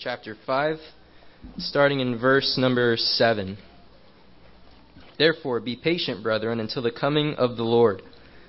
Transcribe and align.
Chapter 0.00 0.36
5, 0.46 0.76
starting 1.58 1.98
in 1.98 2.16
verse 2.16 2.56
number 2.56 2.96
7. 2.96 3.58
Therefore, 5.18 5.58
be 5.60 5.74
patient, 5.74 6.22
brethren, 6.22 6.60
until 6.60 6.82
the 6.82 6.92
coming 6.92 7.34
of 7.34 7.56
the 7.56 7.64
Lord. 7.64 8.02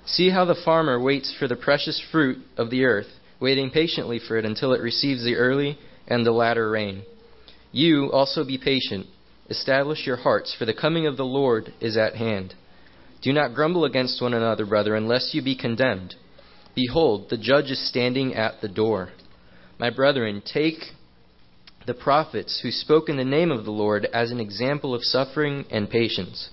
See 0.06 0.30
how 0.30 0.44
the 0.44 0.60
farmer 0.64 1.00
waits 1.00 1.34
for 1.36 1.48
the 1.48 1.56
precious 1.56 2.00
fruit 2.12 2.38
of 2.56 2.70
the 2.70 2.84
earth, 2.84 3.08
waiting 3.40 3.70
patiently 3.70 4.20
for 4.20 4.36
it 4.36 4.44
until 4.44 4.72
it 4.72 4.80
receives 4.80 5.24
the 5.24 5.34
early 5.34 5.76
and 6.06 6.24
the 6.24 6.30
latter 6.30 6.70
rain. 6.70 7.02
You 7.72 8.12
also 8.12 8.44
be 8.44 8.58
patient. 8.58 9.06
Establish 9.50 10.06
your 10.06 10.18
hearts, 10.18 10.54
for 10.56 10.66
the 10.66 10.74
coming 10.74 11.06
of 11.06 11.16
the 11.16 11.24
Lord 11.24 11.72
is 11.80 11.96
at 11.96 12.14
hand. 12.14 12.54
Do 13.22 13.32
not 13.32 13.54
grumble 13.54 13.84
against 13.84 14.22
one 14.22 14.34
another, 14.34 14.66
brethren, 14.66 15.08
lest 15.08 15.34
you 15.34 15.42
be 15.42 15.56
condemned. 15.56 16.14
Behold, 16.76 17.26
the 17.28 17.38
judge 17.38 17.70
is 17.72 17.88
standing 17.88 18.34
at 18.34 18.60
the 18.60 18.68
door. 18.68 19.10
My 19.80 19.90
brethren, 19.90 20.40
take 20.44 20.78
the 21.86 21.94
prophets 21.94 22.60
who 22.62 22.70
spoke 22.70 23.08
in 23.08 23.16
the 23.16 23.24
name 23.24 23.50
of 23.50 23.64
the 23.64 23.70
Lord 23.70 24.06
as 24.06 24.30
an 24.30 24.40
example 24.40 24.94
of 24.94 25.02
suffering 25.02 25.66
and 25.70 25.90
patience. 25.90 26.48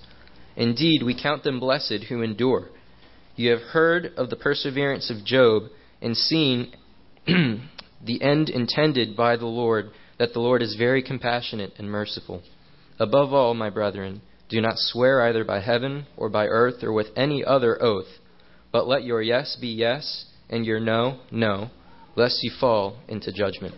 Indeed, 0.55 1.03
we 1.03 1.21
count 1.21 1.43
them 1.43 1.59
blessed 1.59 2.05
who 2.09 2.21
endure. 2.21 2.69
You 3.35 3.51
have 3.51 3.61
heard 3.61 4.13
of 4.17 4.29
the 4.29 4.35
perseverance 4.35 5.09
of 5.09 5.23
Job 5.25 5.63
and 6.01 6.17
seen 6.17 6.73
the 7.25 8.21
end 8.21 8.49
intended 8.49 9.15
by 9.15 9.37
the 9.37 9.45
Lord, 9.45 9.91
that 10.19 10.33
the 10.33 10.39
Lord 10.39 10.61
is 10.61 10.75
very 10.77 11.01
compassionate 11.01 11.73
and 11.77 11.89
merciful. 11.89 12.43
Above 12.99 13.33
all, 13.33 13.53
my 13.53 13.69
brethren, 13.69 14.21
do 14.49 14.59
not 14.59 14.77
swear 14.77 15.21
either 15.27 15.45
by 15.45 15.61
heaven 15.61 16.05
or 16.17 16.29
by 16.29 16.47
earth 16.47 16.83
or 16.83 16.91
with 16.91 17.07
any 17.15 17.43
other 17.43 17.81
oath, 17.81 18.19
but 18.71 18.87
let 18.87 19.03
your 19.03 19.21
yes 19.21 19.57
be 19.59 19.69
yes 19.69 20.25
and 20.49 20.65
your 20.65 20.79
no, 20.79 21.21
no, 21.31 21.69
lest 22.17 22.39
you 22.43 22.51
fall 22.59 22.97
into 23.07 23.31
judgment. 23.31 23.75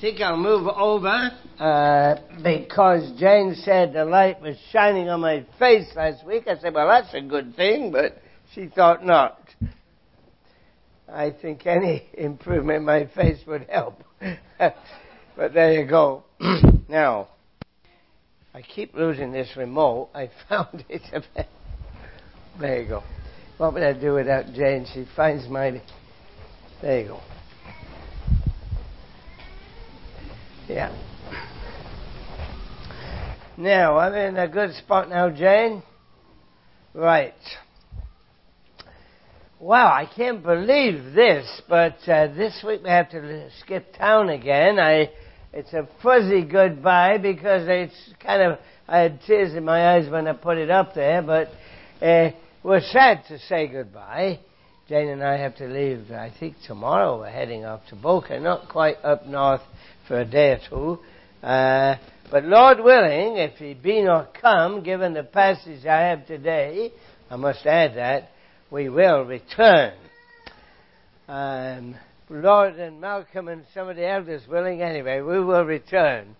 Think 0.00 0.20
I'll 0.20 0.36
move 0.36 0.66
over 0.66 1.30
uh, 1.58 2.14
because 2.42 3.12
Jane 3.18 3.54
said 3.54 3.92
the 3.92 4.04
light 4.04 4.40
was 4.40 4.56
shining 4.72 5.08
on 5.08 5.20
my 5.20 5.44
face 5.58 5.88
last 5.94 6.26
week. 6.26 6.44
I 6.46 6.58
said, 6.58 6.72
well, 6.72 6.88
that's 6.88 7.12
a 7.12 7.20
good 7.20 7.54
thing, 7.54 7.92
but 7.92 8.16
she 8.54 8.68
thought 8.68 9.04
not. 9.04 9.38
I 11.06 11.30
think 11.42 11.66
any 11.66 12.08
improvement 12.14 12.78
in 12.78 12.84
my 12.84 13.10
face 13.14 13.40
would 13.46 13.68
help. 13.68 14.02
but 14.58 15.52
there 15.52 15.72
you 15.72 15.86
go. 15.86 16.24
now, 16.88 17.28
I 18.54 18.62
keep 18.62 18.94
losing 18.94 19.32
this 19.32 19.50
remote. 19.56 20.10
I 20.14 20.30
found 20.48 20.84
it. 20.88 21.02
there 22.58 22.82
you 22.82 22.88
go. 22.88 23.02
What 23.58 23.74
would 23.74 23.82
I 23.82 23.92
do 23.92 24.14
without 24.14 24.46
Jane? 24.54 24.86
She 24.94 25.04
finds 25.14 25.46
my. 25.48 25.82
There 26.80 27.00
you 27.02 27.08
go. 27.08 27.20
Yeah. 30.70 30.96
Now, 33.58 33.98
I'm 33.98 34.14
in 34.14 34.36
a 34.36 34.46
good 34.46 34.72
spot 34.74 35.10
now, 35.10 35.28
Jane. 35.28 35.82
Right. 36.94 37.34
Wow, 39.58 39.88
I 39.88 40.08
can't 40.14 40.44
believe 40.44 41.12
this, 41.12 41.60
but 41.68 41.96
uh, 42.06 42.28
this 42.34 42.62
week 42.64 42.84
we 42.84 42.88
have 42.88 43.10
to 43.10 43.50
skip 43.58 43.96
town 43.98 44.28
again. 44.28 44.78
I, 44.78 45.10
it's 45.52 45.72
a 45.72 45.88
fuzzy 46.04 46.42
goodbye 46.42 47.18
because 47.18 47.62
it's 47.66 48.14
kind 48.22 48.40
of, 48.40 48.58
I 48.86 48.98
had 48.98 49.20
tears 49.26 49.54
in 49.54 49.64
my 49.64 49.96
eyes 49.96 50.08
when 50.08 50.28
I 50.28 50.34
put 50.34 50.56
it 50.56 50.70
up 50.70 50.94
there, 50.94 51.20
but 51.20 51.48
uh, 52.00 52.30
we're 52.62 52.80
sad 52.80 53.24
to 53.26 53.40
say 53.40 53.66
goodbye. 53.66 54.38
Jane 54.90 55.08
and 55.08 55.22
I 55.22 55.36
have 55.36 55.54
to 55.58 55.68
leave, 55.68 56.10
I 56.10 56.32
think 56.40 56.56
tomorrow 56.66 57.20
we're 57.20 57.30
heading 57.30 57.64
off 57.64 57.82
to 57.90 57.94
Boca, 57.94 58.40
not 58.40 58.68
quite 58.68 58.96
up 59.04 59.24
north 59.24 59.60
for 60.08 60.18
a 60.18 60.24
day 60.24 60.54
or 60.54 60.58
two. 60.68 61.46
Uh, 61.46 61.94
but 62.28 62.42
Lord 62.42 62.80
willing, 62.80 63.36
if 63.36 63.56
he 63.58 63.74
be 63.74 64.02
not 64.02 64.34
come, 64.42 64.82
given 64.82 65.14
the 65.14 65.22
passage 65.22 65.86
I 65.86 66.08
have 66.08 66.26
today, 66.26 66.90
I 67.30 67.36
must 67.36 67.64
add 67.66 67.94
that, 67.94 68.30
we 68.68 68.88
will 68.88 69.22
return. 69.22 69.92
Um, 71.28 71.94
Lord 72.28 72.74
and 72.74 73.00
Malcolm 73.00 73.46
and 73.46 73.62
some 73.72 73.88
of 73.88 73.94
the 73.94 74.08
elders 74.08 74.42
willing 74.48 74.82
anyway, 74.82 75.20
we 75.20 75.38
will 75.38 75.64
return. 75.64 76.34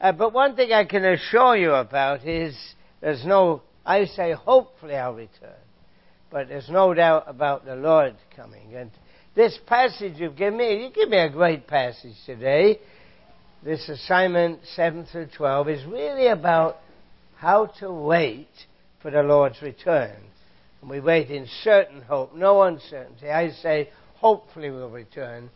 Uh, 0.00 0.12
but 0.12 0.32
one 0.32 0.56
thing 0.56 0.72
I 0.72 0.86
can 0.86 1.04
assure 1.04 1.54
you 1.54 1.74
about 1.74 2.26
is 2.26 2.56
there's 3.02 3.26
no, 3.26 3.60
I 3.84 4.06
say 4.06 4.32
hopefully 4.32 4.94
I'll 4.94 5.12
return, 5.12 5.52
but 6.34 6.48
there's 6.48 6.68
no 6.68 6.92
doubt 6.92 7.22
about 7.28 7.64
the 7.64 7.76
Lord 7.76 8.16
coming. 8.34 8.74
And 8.74 8.90
this 9.36 9.56
passage 9.68 10.14
you've 10.16 10.34
given 10.34 10.58
me, 10.58 10.82
you 10.82 10.90
give 10.90 11.08
me 11.08 11.18
a 11.18 11.30
great 11.30 11.68
passage 11.68 12.16
today 12.26 12.80
this 13.62 13.88
assignment 13.88 14.58
7 14.74 15.06
through 15.06 15.28
12 15.36 15.68
is 15.68 15.86
really 15.86 16.26
about 16.26 16.78
how 17.36 17.66
to 17.78 17.90
wait 17.90 18.48
for 19.00 19.12
the 19.12 19.22
Lord's 19.22 19.62
return. 19.62 20.16
And 20.82 20.90
we 20.90 20.98
wait 20.98 21.30
in 21.30 21.46
certain 21.62 22.02
hope, 22.02 22.34
no 22.34 22.62
uncertainty. 22.64 23.30
I 23.30 23.52
say, 23.52 23.90
hopefully 24.16 24.72
we'll 24.72 24.90
return. 24.90 25.50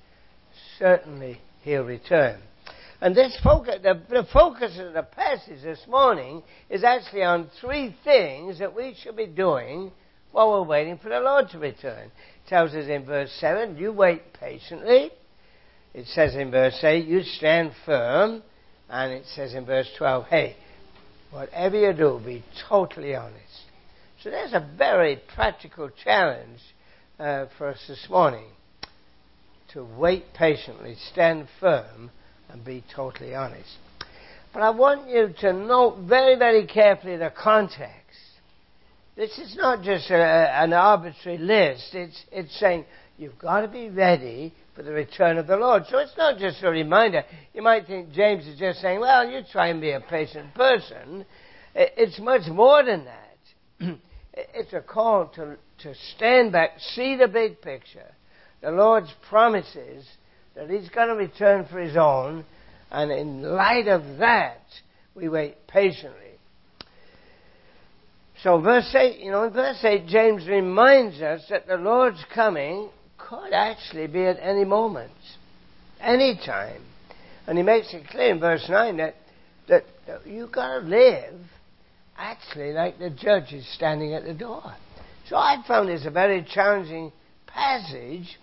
Certainly 0.78 1.41
he'll 1.62 1.84
return. 1.84 2.41
And 3.00 3.17
this 3.17 3.37
focus, 3.43 3.81
the, 3.83 4.00
the 4.09 4.27
focus 4.33 4.78
of 4.78 4.94
the 4.94 5.03
passage 5.03 5.62
this 5.62 5.84
morning 5.88 6.44
is 6.71 6.84
actually 6.84 7.25
on 7.25 7.50
three 7.61 7.94
things 8.05 8.61
that 8.61 8.75
we 8.75 8.97
should 9.03 9.17
be 9.17 9.27
doing 9.27 9.91
while 10.33 10.50
we're 10.50 10.62
waiting 10.62 10.99
for 10.99 11.09
the 11.09 11.21
Lord 11.21 11.49
to 11.50 11.59
return. 11.59 12.06
It 12.06 12.49
tells 12.49 12.75
us 12.75 12.89
in 12.89 13.05
verse 13.05 13.33
7, 13.41 13.77
you 13.77 13.93
wait 13.93 14.33
patiently 14.34 15.11
it 15.94 16.06
says 16.06 16.37
in 16.37 16.50
verse 16.50 16.78
8, 16.83 17.06
you 17.06 17.22
stand 17.22 17.72
firm. 17.84 18.43
And 18.88 19.12
it 19.12 19.25
says 19.34 19.55
in 19.55 19.67
verse 19.67 19.91
12, 19.99 20.27
hey, 20.27 20.56
whatever 21.31 21.77
you 21.77 21.93
do, 21.93 22.21
be 22.25 22.44
totally 22.69 23.15
honest. 23.15 23.65
So 24.22 24.31
there's 24.31 24.53
a 24.53 24.67
very 24.77 25.21
practical 25.34 25.91
challenge 26.05 26.61
uh, 27.19 27.47
for 27.56 27.69
us 27.69 27.84
this 27.88 28.06
morning 28.09 28.47
to 29.72 29.84
wait 29.84 30.33
patiently, 30.34 30.94
stand 31.12 31.49
firm, 31.61 32.11
and 32.49 32.65
be 32.65 32.84
totally 32.94 33.34
honest. 33.34 33.77
But 34.55 34.62
I 34.62 34.71
want 34.71 35.11
you 35.11 35.34
to 35.41 35.53
note 35.53 35.99
very, 36.09 36.37
very 36.37 36.67
carefully 36.67 37.17
the 37.17 37.33
context. 37.37 38.07
This 39.19 39.37
is 39.37 39.56
not 39.56 39.83
just 39.83 40.12
a, 40.12 40.15
an 40.15 40.73
arbitrary 40.73 41.39
list. 41.39 41.93
It's, 41.93 42.25
it's 42.31 42.56
saying 42.61 42.84
you've 43.17 43.37
got 43.37 43.62
to 43.62 43.69
be 43.69 43.91
ready 43.91 44.55
for 44.77 44.84
the 44.84 44.93
return 44.93 45.39
of 45.39 45.49
the 45.49 45.56
Lord. 45.56 45.83
So 45.91 45.99
it's 45.99 46.17
not 46.17 46.39
just 46.39 46.62
a 46.62 46.71
reminder. 46.71 47.25
You 47.53 47.62
might 47.62 47.89
think 47.89 48.12
James 48.12 48.47
is 48.47 48.56
just 48.61 48.81
saying, 48.81 49.01
well, 49.01 49.29
you 49.29 49.41
try 49.51 49.71
and 49.71 49.81
be 49.81 49.91
a 49.91 50.01
patient 50.01 50.55
person. 50.55 51.27
It's 51.75 52.21
much 52.21 52.43
more 52.47 52.84
than 52.84 53.06
that. 53.06 53.99
it's 54.34 54.73
a 54.73 54.83
call 54.83 55.27
to, 55.35 55.56
to 55.81 55.95
stand 56.15 56.53
back, 56.53 56.79
see 56.79 57.17
the 57.17 57.27
big 57.27 57.61
picture, 57.61 58.15
the 58.61 58.71
Lord's 58.71 59.12
promises 59.29 60.06
that 60.55 60.71
He's 60.71 60.91
going 60.91 61.09
to 61.09 61.17
return 61.17 61.67
for 61.69 61.81
His 61.81 61.97
own, 61.97 62.45
and 62.93 63.11
in 63.11 63.43
light 63.43 63.89
of 63.89 64.19
that, 64.19 64.62
we 65.17 65.29
wait 65.29 65.67
patiently. 65.67 66.28
So 68.43 68.60
verse 68.60 68.94
8, 68.94 69.19
you 69.19 69.32
know, 69.32 69.44
in 69.44 69.53
verse 69.53 69.82
8, 69.82 70.06
James 70.06 70.47
reminds 70.47 71.21
us 71.21 71.43
that 71.50 71.66
the 71.66 71.76
Lord's 71.76 72.25
coming 72.32 72.88
could 73.16 73.53
actually 73.53 74.06
be 74.06 74.25
at 74.25 74.38
any 74.41 74.65
moment, 74.65 75.10
any 76.00 76.38
time. 76.44 76.82
And 77.47 77.59
he 77.59 77.65
makes 77.65 77.93
it 77.93 78.06
clear 78.09 78.31
in 78.31 78.41
verse 78.41 78.65
9 78.69 78.97
that, 78.99 79.16
that, 79.69 79.84
that 80.06 80.26
you've 80.26 80.52
got 80.52 80.81
to 80.81 80.87
live 80.87 81.35
actually 82.17 82.73
like 82.73 82.99
the 82.99 83.11
judge 83.11 83.52
is 83.52 83.67
standing 83.75 84.14
at 84.14 84.25
the 84.25 84.35
door. 84.35 84.62
So 85.29 85.37
I 85.37 85.62
found 85.67 85.88
this 85.88 86.06
a 86.06 86.11
very 86.11 86.46
challenging 86.49 87.12
passage 87.46 88.38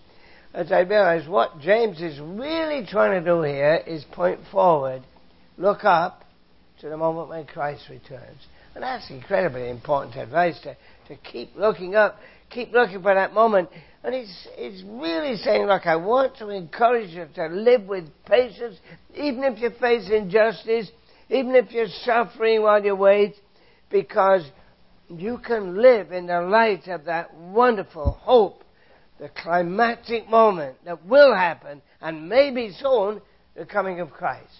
as 0.53 0.71
I 0.71 0.79
realized 0.79 1.27
what 1.27 1.59
James 1.59 2.01
is 2.01 2.19
really 2.19 2.85
trying 2.85 3.21
to 3.21 3.29
do 3.29 3.41
here 3.41 3.81
is 3.85 4.05
point 4.11 4.39
forward, 4.51 5.03
look 5.57 5.83
up 5.83 6.23
to 6.79 6.89
the 6.89 6.95
moment 6.95 7.29
when 7.29 7.45
Christ 7.45 7.83
returns. 7.89 8.39
And 8.75 8.83
that's 8.83 9.09
incredibly 9.09 9.69
important 9.69 10.15
advice 10.17 10.59
to, 10.63 10.77
to 11.07 11.15
keep 11.15 11.55
looking 11.55 11.95
up, 11.95 12.19
keep 12.49 12.71
looking 12.71 13.01
for 13.01 13.15
that 13.15 13.33
moment 13.33 13.69
and 14.05 14.13
it's, 14.13 14.47
he's 14.55 14.83
really 14.85 15.35
saying, 15.37 15.65
look, 15.65 15.87
I 15.87 15.95
want 15.95 16.37
to 16.37 16.49
encourage 16.49 17.09
you 17.09 17.25
to 17.33 17.47
live 17.47 17.85
with 17.85 18.05
patience, 18.27 18.77
even 19.15 19.43
if 19.43 19.59
you 19.59 19.71
face 19.79 20.07
injustice, 20.11 20.91
even 21.27 21.55
if 21.55 21.71
you're 21.71 21.87
suffering 22.03 22.61
while 22.61 22.85
you 22.85 22.95
wait, 22.95 23.33
because 23.89 24.47
you 25.09 25.39
can 25.39 25.81
live 25.81 26.11
in 26.11 26.27
the 26.27 26.39
light 26.39 26.87
of 26.87 27.05
that 27.05 27.33
wonderful 27.33 28.11
hope, 28.21 28.63
the 29.19 29.29
climactic 29.29 30.29
moment 30.29 30.77
that 30.85 31.03
will 31.07 31.33
happen, 31.35 31.81
and 31.99 32.29
maybe 32.29 32.75
soon, 32.79 33.19
the 33.55 33.65
coming 33.65 34.01
of 34.01 34.11
Christ. 34.11 34.53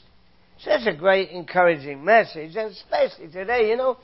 Such 0.60 0.88
a 0.88 0.94
great 0.94 1.32
encouraging 1.32 2.04
message, 2.04 2.56
and 2.56 2.72
especially 2.72 3.28
today, 3.28 3.70
you 3.70 3.76
know, 3.76 3.98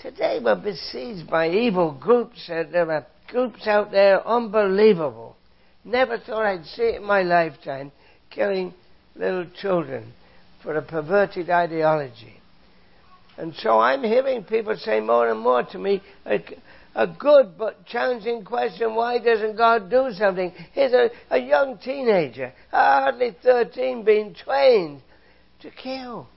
today 0.00 0.40
we're 0.42 0.56
besieged 0.56 1.28
by 1.28 1.50
evil 1.50 1.92
groups. 1.92 2.48
Uh, 2.48 2.64
there 2.70 2.90
are 2.90 3.06
groups 3.28 3.66
out 3.66 3.90
there 3.90 4.26
unbelievable. 4.26 5.36
Never 5.84 6.18
thought 6.18 6.46
I'd 6.46 6.64
see 6.64 6.82
it 6.82 6.94
in 6.96 7.04
my 7.04 7.22
lifetime, 7.22 7.92
killing 8.30 8.72
little 9.14 9.46
children 9.60 10.12
for 10.62 10.76
a 10.76 10.82
perverted 10.82 11.50
ideology. 11.50 12.40
And 13.36 13.54
so 13.56 13.78
I'm 13.78 14.02
hearing 14.02 14.44
people 14.44 14.76
say 14.76 15.00
more 15.00 15.28
and 15.28 15.40
more 15.40 15.62
to 15.62 15.78
me, 15.78 16.02
a, 16.24 16.42
a 16.94 17.06
good 17.06 17.58
but 17.58 17.84
challenging 17.86 18.44
question, 18.44 18.94
why 18.94 19.18
doesn't 19.18 19.56
God 19.56 19.90
do 19.90 20.10
something? 20.12 20.52
Here's 20.72 20.92
a, 20.92 21.10
a 21.30 21.38
young 21.38 21.78
teenager, 21.78 22.52
hardly 22.70 23.36
13, 23.42 24.04
being 24.04 24.34
trained 24.34 25.02
to 25.62 25.70
kill. 25.70 26.28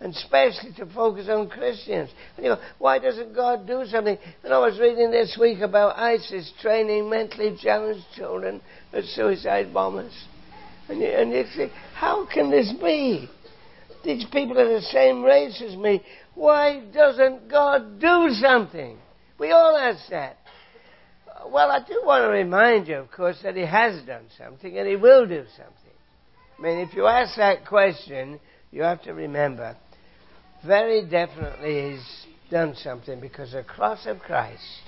And 0.00 0.14
especially 0.14 0.72
to 0.76 0.86
focus 0.92 1.28
on 1.30 1.48
Christians. 1.48 2.10
And 2.36 2.44
you 2.44 2.54
go, 2.54 2.60
why 2.78 2.98
doesn't 2.98 3.34
God 3.34 3.66
do 3.66 3.84
something? 3.86 4.18
And 4.42 4.52
I 4.52 4.58
was 4.58 4.78
reading 4.78 5.10
this 5.10 5.38
week 5.40 5.60
about 5.60 5.96
ISIS 5.96 6.52
training 6.60 7.08
mentally 7.08 7.56
challenged 7.62 8.04
children 8.16 8.60
as 8.92 9.04
suicide 9.14 9.72
bombers. 9.72 10.12
And 10.88 11.00
you, 11.00 11.06
and 11.06 11.30
you 11.30 11.44
think, 11.56 11.72
how 11.94 12.26
can 12.26 12.50
this 12.50 12.72
be? 12.82 13.30
These 14.04 14.26
people 14.30 14.58
are 14.58 14.68
the 14.68 14.82
same 14.82 15.22
race 15.22 15.62
as 15.66 15.76
me. 15.76 16.02
Why 16.34 16.82
doesn't 16.92 17.48
God 17.48 18.00
do 18.00 18.28
something? 18.32 18.98
We 19.38 19.52
all 19.52 19.76
ask 19.76 20.10
that. 20.10 20.36
Well, 21.46 21.70
I 21.70 21.78
do 21.86 22.02
want 22.04 22.24
to 22.24 22.28
remind 22.28 22.88
you, 22.88 22.96
of 22.96 23.10
course, 23.10 23.38
that 23.42 23.56
He 23.56 23.64
has 23.64 24.02
done 24.04 24.24
something 24.36 24.76
and 24.76 24.88
He 24.88 24.96
will 24.96 25.26
do 25.26 25.44
something. 25.56 25.74
I 26.58 26.62
mean, 26.62 26.78
if 26.78 26.94
you 26.94 27.06
ask 27.06 27.36
that 27.36 27.66
question, 27.66 28.40
you 28.74 28.82
have 28.82 29.02
to 29.02 29.14
remember 29.14 29.76
very 30.66 31.08
definitely 31.08 31.92
He's 31.92 32.26
done 32.50 32.74
something 32.74 33.20
because 33.20 33.52
the 33.52 33.62
cross 33.62 34.04
of 34.06 34.18
Christ 34.18 34.82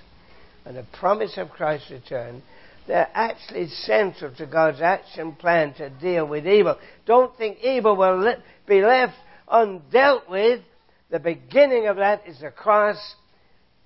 and 0.65 0.77
the 0.77 0.85
promise 0.99 1.38
of 1.38 1.50
Christ's 1.50 1.93
return, 1.93 2.43
they're 2.88 3.09
actually 3.15 3.69
central 3.69 4.35
to 4.35 4.47
God's 4.47 4.81
action 4.81 5.33
plan 5.33 5.73
to 5.75 5.88
deal 5.88 6.27
with 6.27 6.47
evil. 6.47 6.77
Don't 7.06 7.37
think 7.38 7.59
evil 7.62 7.97
will 7.97 8.35
be 8.67 8.83
left 8.83 9.15
undealt 9.49 10.29
with. 10.29 10.62
The 11.11 11.21
beginning 11.21 11.87
of 11.87 11.97
that 11.97 12.27
is 12.27 12.41
the 12.41 12.50
cross, 12.50 12.99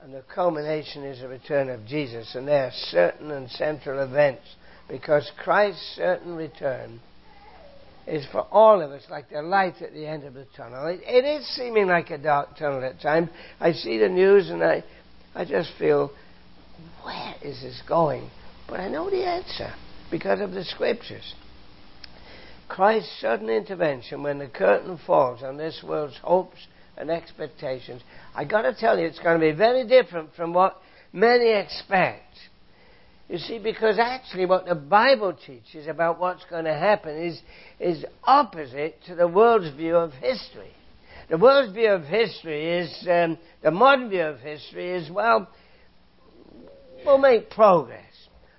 and 0.01 0.15
the 0.15 0.25
culmination 0.35 1.05
is 1.05 1.21
the 1.21 1.29
return 1.29 1.69
of 1.69 1.85
Jesus. 1.87 2.35
And 2.35 2.49
they 2.49 2.59
are 2.59 2.73
certain 2.73 3.31
and 3.31 3.51
central 3.51 4.03
events 4.03 4.45
because 4.89 5.31
Christ's 5.43 5.97
certain 5.97 6.37
return 6.37 7.01
is 8.11 8.27
for 8.33 8.41
all 8.51 8.83
of 8.83 8.91
us 8.91 9.03
like 9.09 9.31
the 9.31 9.41
light 9.41 9.81
at 9.81 9.93
the 9.93 10.07
end 10.07 10.25
of 10.25 10.35
the 10.35 10.47
tunnel. 10.57 10.87
It, 10.87 11.01
it 11.05 11.25
is 11.25 11.47
seeming 11.55 11.87
like 11.87 12.11
a 12.11 12.19
dark 12.19 12.57
tunnel 12.57 12.85
at 12.85 13.01
times. 13.01 13.31
I 13.61 13.73
see 13.73 13.99
the 13.99 14.09
news 14.09 14.51
and 14.51 14.63
I, 14.63 14.83
I 15.35 15.45
just 15.45 15.71
feel, 15.79 16.11
where 17.05 17.35
is 17.43 17.63
this 17.63 17.81
going? 17.89 18.29
But 18.69 18.81
I 18.81 18.89
know 18.89 19.11
the 19.11 19.25
answer 19.25 19.73
because 20.11 20.41
of 20.41 20.51
the 20.53 20.65
scriptures. 20.65 21.35
Christ's 22.69 23.21
sudden 23.21 23.49
intervention 23.49 24.23
when 24.23 24.39
the 24.39 24.49
curtain 24.49 24.99
falls 25.07 25.43
on 25.43 25.57
this 25.57 25.83
world's 25.87 26.19
hopes 26.19 26.67
and 26.97 27.11
expectations, 27.11 28.03
I 28.35 28.45
got 28.45 28.63
to 28.63 28.75
tell 28.75 28.99
you, 28.99 29.07
it's 29.07 29.19
going 29.19 29.41
to 29.41 29.47
be 29.47 29.57
very 29.57 29.87
different 29.87 30.35
from 30.35 30.53
what 30.53 30.77
many 31.13 31.51
expect. 31.51 32.27
You 33.31 33.39
see, 33.39 33.61
because 33.61 33.97
actually 34.01 34.47
what 34.47 34.67
the 34.67 34.75
Bible 34.75 35.33
teaches 35.33 35.87
about 35.87 36.19
what's 36.19 36.45
going 36.51 36.65
to 36.65 36.75
happen 36.75 37.17
is, 37.17 37.41
is 37.79 38.05
opposite 38.25 38.97
to 39.07 39.15
the 39.15 39.29
world's 39.29 39.73
view 39.77 39.95
of 39.95 40.13
history. 40.15 40.73
The 41.31 41.39
world's 41.39 41.73
view 41.73 41.91
of 41.91 42.03
history 42.03 42.81
is, 42.81 43.07
um, 43.09 43.39
the 43.63 43.71
modern 43.71 44.11
view 44.11 44.25
of 44.25 44.41
history 44.41 44.91
is, 44.91 45.09
well, 45.13 45.49
we'll 47.07 47.19
make 47.19 47.51
progress. 47.51 48.03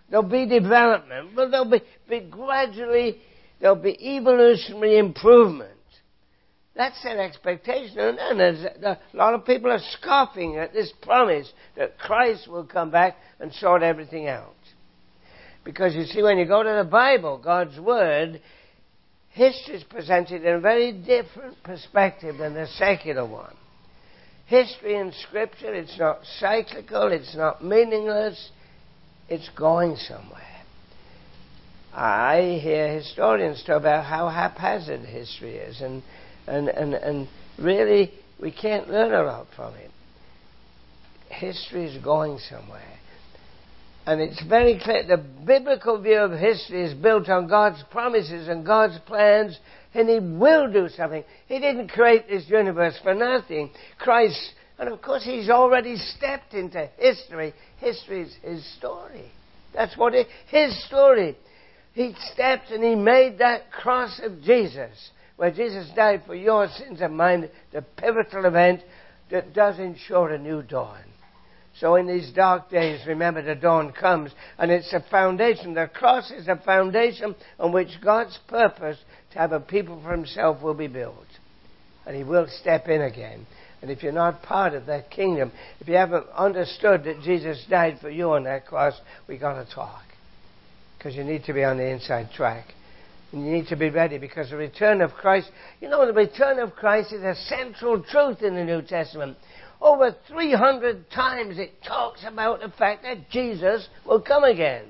There'll 0.10 0.24
be 0.24 0.46
development, 0.46 1.32
but 1.36 1.52
there'll 1.52 1.70
be, 1.70 1.82
be 2.08 2.22
gradually, 2.22 3.18
there'll 3.60 3.76
be 3.76 4.16
evolutionary 4.16 4.98
improvement. 4.98 5.72
That's 6.78 7.04
an 7.04 7.20
expectation. 7.20 8.00
And 8.00 8.40
a 8.40 8.98
lot 9.14 9.34
of 9.34 9.46
people 9.46 9.70
are 9.70 9.82
scoffing 10.00 10.58
at 10.58 10.72
this 10.72 10.94
promise 11.02 11.52
that 11.76 12.00
Christ 12.00 12.48
will 12.48 12.64
come 12.64 12.90
back 12.90 13.18
and 13.42 13.54
sort 13.54 13.84
everything 13.84 14.30
out. 14.30 14.56
Because 15.64 15.96
you 15.96 16.06
see, 16.06 16.24
when 16.24 16.38
you 16.38 16.46
go 16.46 16.64
to 16.64 16.84
the 16.84 16.90
Bible, 16.90 17.38
God's 17.44 17.80
Word, 17.80 18.42
history 19.30 19.76
is 19.76 19.84
presented 19.84 20.44
in 20.44 20.56
a 20.56 20.60
very 20.60 20.92
different 20.92 21.62
perspective 21.64 22.38
than 22.38 22.54
the 22.54 22.68
secular 22.78 23.26
one. 23.26 23.56
History 24.48 24.96
in 24.96 25.14
Scripture, 25.28 25.74
it's 25.74 25.98
not 25.98 26.20
cyclical, 26.40 27.12
it's 27.12 27.36
not 27.36 27.64
meaningless, 27.64 28.50
it's 29.30 29.50
going 29.58 29.96
somewhere. 29.96 30.42
I 31.94 32.60
hear 32.62 32.94
historians 32.94 33.64
talk 33.66 33.82
about 33.82 34.06
how 34.06 34.30
haphazard 34.30 35.02
history 35.02 35.56
is, 35.56 35.82
and, 35.82 36.02
and, 36.48 36.70
and, 36.70 36.94
and 36.94 37.28
really 37.58 38.12
we 38.42 38.52
can't 38.52 38.90
learn 38.90 39.14
a 39.14 39.24
lot 39.24 39.48
from 39.56 39.76
it. 39.76 39.92
History 41.30 41.86
is 41.86 42.04
going 42.04 42.40
somewhere. 42.50 43.00
And 44.06 44.20
it's 44.20 44.44
very 44.46 44.80
clear 44.84 45.04
the 45.04 45.18
biblical 45.18 46.02
view 46.02 46.18
of 46.18 46.32
history 46.32 46.84
is 46.84 46.94
built 46.94 47.30
on 47.30 47.48
God's 47.48 47.84
promises 47.92 48.48
and 48.48 48.66
God's 48.66 48.98
plans, 49.06 49.60
and 49.94 50.10
He 50.10 50.20
will 50.20 50.72
do 50.72 50.90
something. 50.90 51.24
He 51.48 51.60
didn't 51.60 51.90
create 51.90 52.28
this 52.28 52.50
universe 52.50 53.00
for 53.04 53.14
nothing. 53.14 53.70
Christ, 54.00 54.54
and 54.80 54.90
of 54.90 55.02
course, 55.02 55.24
He's 55.24 55.50
already 55.50 55.98
stepped 55.98 56.54
into 56.56 56.90
history. 56.98 57.54
History 57.78 58.24
is 58.24 58.36
His 58.42 58.78
story. 58.78 59.32
That's 59.74 59.96
what 59.96 60.16
it, 60.16 60.28
His 60.48 60.84
story. 60.88 61.38
He 61.94 62.16
stepped 62.34 62.72
and 62.72 62.84
He 62.84 62.96
made 62.96 63.38
that 63.38 63.72
cross 63.72 64.20
of 64.24 64.42
Jesus, 64.42 65.12
where 65.38 65.52
Jesus 65.52 65.88
died 65.96 66.24
for 66.26 66.36
your 66.36 66.68
sins 66.70 67.02
and 67.02 67.16
mine, 67.16 67.50
the 67.72 67.84
pivotal 67.84 68.46
event 68.46 68.82
that 69.30 69.54
does 69.54 69.78
ensure 69.78 70.30
a 70.30 70.40
new 70.40 70.64
dawn. 70.64 71.04
So 71.80 71.96
in 71.96 72.06
these 72.06 72.32
dark 72.32 72.70
days, 72.70 73.02
remember 73.08 73.42
the 73.42 73.56
dawn 73.56 73.92
comes, 73.94 74.32
and 74.58 74.70
it's 74.70 74.94
a 74.94 75.04
foundation. 75.10 75.74
The 75.74 75.88
cross 75.88 76.30
is 76.30 76.48
a 76.48 76.58
foundation 76.58 77.34
on 77.60 77.72
which 77.72 78.02
God's 78.04 78.38
purpose 78.48 78.98
to 79.32 79.40
have 79.40 79.52
a 79.52 79.60
people 79.60 80.00
for 80.04 80.12
Himself 80.12 80.62
will 80.62 80.74
be 80.74 80.88
built, 80.88 81.28
and 82.06 82.16
He 82.16 82.24
will 82.24 82.48
step 82.60 82.88
in 82.88 83.02
again. 83.02 83.48
And 83.82 83.90
if 83.90 84.04
you're 84.04 84.12
not 84.12 84.44
part 84.44 84.74
of 84.74 84.86
that 84.88 85.10
kingdom, 85.10 85.52
if 85.80 85.88
you 85.88 85.96
haven't 85.96 86.28
understood 86.38 87.06
that 87.06 87.22
Jesus 87.24 87.66
died 87.70 87.98
for 88.00 88.12
you 88.12 88.32
on 88.32 88.44
that 88.44 88.68
cross, 88.68 88.94
we 89.28 89.38
got 89.38 89.64
to 89.64 89.74
talk, 89.74 90.04
because 90.98 91.16
you 91.16 91.24
need 91.24 91.46
to 91.46 91.54
be 91.54 91.64
on 91.64 91.78
the 91.78 91.88
inside 91.88 92.30
track. 92.36 92.66
And 93.32 93.46
you 93.46 93.52
need 93.52 93.68
to 93.68 93.78
be 93.78 93.90
ready 93.90 94.18
because 94.18 94.50
the 94.50 94.58
return 94.58 95.00
of 95.00 95.12
Christ, 95.12 95.50
you 95.80 95.88
know, 95.88 96.06
the 96.06 96.12
return 96.12 96.60
of 96.60 96.76
Christ 96.76 97.14
is 97.14 97.24
a 97.24 97.34
central 97.34 98.04
truth 98.04 98.42
in 98.42 98.56
the 98.56 98.64
New 98.66 98.82
Testament. 98.82 99.38
Over 99.82 100.16
300 100.28 101.10
times 101.10 101.58
it 101.58 101.72
talks 101.86 102.24
about 102.26 102.62
the 102.62 102.70
fact 102.70 103.04
that 103.04 103.30
Jesus 103.32 103.88
will 104.06 104.22
come 104.22 104.44
again. 104.44 104.86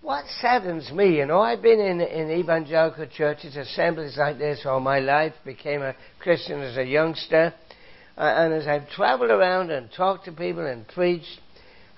What 0.00 0.24
saddens 0.40 0.90
me, 0.90 1.18
you 1.18 1.26
know, 1.26 1.40
I've 1.40 1.60
been 1.60 1.78
in, 1.78 2.00
in 2.00 2.30
evangelical 2.30 3.06
churches, 3.06 3.56
assemblies 3.56 4.16
like 4.16 4.38
this 4.38 4.62
all 4.64 4.80
my 4.80 4.98
life, 5.00 5.34
became 5.44 5.82
a 5.82 5.94
Christian 6.18 6.62
as 6.62 6.78
a 6.78 6.84
youngster, 6.84 7.52
uh, 8.16 8.20
and 8.20 8.54
as 8.54 8.66
I've 8.66 8.88
traveled 8.88 9.30
around 9.30 9.70
and 9.70 9.90
talked 9.92 10.24
to 10.24 10.32
people 10.32 10.64
and 10.64 10.88
preached, 10.88 11.38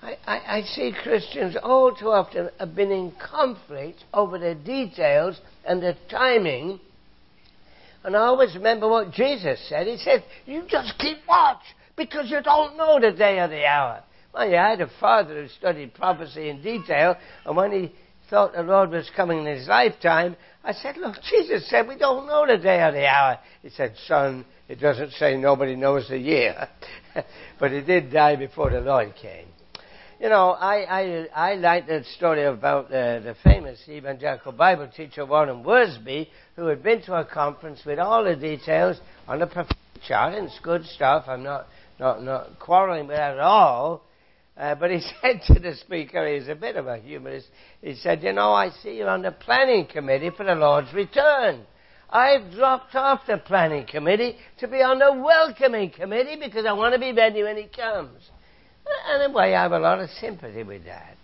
I, 0.01 0.17
I, 0.27 0.57
I 0.57 0.61
see 0.63 0.91
Christians 1.01 1.55
all 1.63 1.95
too 1.95 2.09
often 2.09 2.49
have 2.59 2.75
been 2.75 2.91
in 2.91 3.13
conflict 3.13 4.03
over 4.13 4.37
the 4.37 4.55
details 4.55 5.39
and 5.65 5.81
the 5.81 5.95
timing 6.09 6.81
and 8.03 8.15
I 8.15 8.19
always 8.19 8.55
remember 8.55 8.87
what 8.87 9.11
Jesus 9.11 9.59
said. 9.69 9.87
He 9.87 9.97
said, 9.97 10.23
You 10.45 10.63
just 10.67 10.97
keep 10.99 11.17
watch 11.27 11.63
because 11.95 12.29
you 12.29 12.41
don't 12.41 12.77
know 12.77 12.99
the 12.99 13.11
day 13.11 13.39
or 13.39 13.47
the 13.47 13.65
hour. 13.65 14.03
Well, 14.33 14.49
yeah, 14.49 14.65
I 14.65 14.69
had 14.71 14.81
a 14.81 14.89
father 14.99 15.41
who 15.41 15.47
studied 15.47 15.93
prophecy 15.93 16.49
in 16.49 16.61
detail, 16.61 17.15
and 17.45 17.55
when 17.55 17.71
he 17.71 17.93
thought 18.29 18.53
the 18.53 18.63
Lord 18.63 18.89
was 18.89 19.09
coming 19.15 19.39
in 19.39 19.45
his 19.45 19.67
lifetime, 19.67 20.35
I 20.63 20.73
said, 20.73 20.97
Look, 20.97 21.15
Jesus 21.29 21.69
said 21.69 21.87
we 21.87 21.97
don't 21.97 22.27
know 22.27 22.47
the 22.47 22.57
day 22.57 22.81
or 22.81 22.91
the 22.91 23.07
hour. 23.07 23.39
He 23.61 23.69
said, 23.69 23.93
Son, 24.07 24.45
it 24.67 24.79
doesn't 24.79 25.11
say 25.13 25.37
nobody 25.37 25.75
knows 25.75 26.09
the 26.09 26.17
year. 26.17 26.67
but 27.59 27.71
he 27.71 27.81
did 27.81 28.11
die 28.11 28.35
before 28.35 28.71
the 28.71 28.81
Lord 28.81 29.13
came. 29.21 29.47
You 30.19 30.29
know, 30.29 30.51
I, 30.51 31.27
I, 31.35 31.51
I 31.51 31.55
like 31.55 31.87
that 31.87 32.05
story 32.05 32.43
about 32.43 32.89
the 32.89 33.35
famous 33.43 33.79
evangelical 33.89 34.51
Bible 34.51 34.89
teacher 34.95 35.25
Warren 35.25 35.63
Wiersbe, 35.63 36.27
who 36.55 36.67
had 36.67 36.83
been 36.83 37.01
to 37.03 37.15
a 37.15 37.25
conference 37.25 37.81
with 37.85 37.99
all 37.99 38.23
the 38.23 38.35
details 38.35 38.99
on 39.27 39.39
the 39.39 39.47
prophetic 39.47 39.77
chart, 40.07 40.35
and 40.35 40.47
it's 40.47 40.59
good 40.61 40.85
stuff. 40.85 41.25
I'm 41.27 41.43
not, 41.43 41.67
not, 41.99 42.21
not 42.21 42.59
quarreling 42.59 43.07
with 43.07 43.17
that 43.17 43.33
at 43.33 43.39
all. 43.39 44.03
Uh, 44.55 44.75
but 44.75 44.91
he 44.91 44.99
said 45.21 45.41
to 45.47 45.59
the 45.59 45.75
speaker, 45.75 46.27
he's 46.27 46.47
a 46.47 46.55
bit 46.55 46.75
of 46.75 46.85
a 46.85 46.97
humorist, 46.97 47.47
he 47.81 47.95
said, 47.95 48.21
You 48.21 48.33
know, 48.33 48.53
I 48.53 48.69
see 48.69 48.97
you're 48.97 49.09
on 49.09 49.23
the 49.23 49.31
planning 49.31 49.87
committee 49.87 50.29
for 50.35 50.45
the 50.45 50.55
Lord's 50.55 50.93
return. 50.93 51.65
I've 52.07 52.51
dropped 52.51 52.93
off 52.93 53.21
the 53.25 53.39
planning 53.39 53.87
committee 53.87 54.37
to 54.59 54.67
be 54.67 54.83
on 54.83 54.99
the 54.99 55.11
welcoming 55.11 55.89
committee 55.89 56.37
because 56.39 56.67
I 56.67 56.73
want 56.73 56.93
to 56.93 56.99
be 56.99 57.11
ready 57.11 57.41
when 57.41 57.57
he 57.57 57.63
comes. 57.63 58.29
And 58.85 59.37
I 59.37 59.47
have 59.49 59.71
a 59.71 59.79
lot 59.79 59.99
of 59.99 60.09
sympathy 60.11 60.63
with 60.63 60.85
that. 60.85 61.15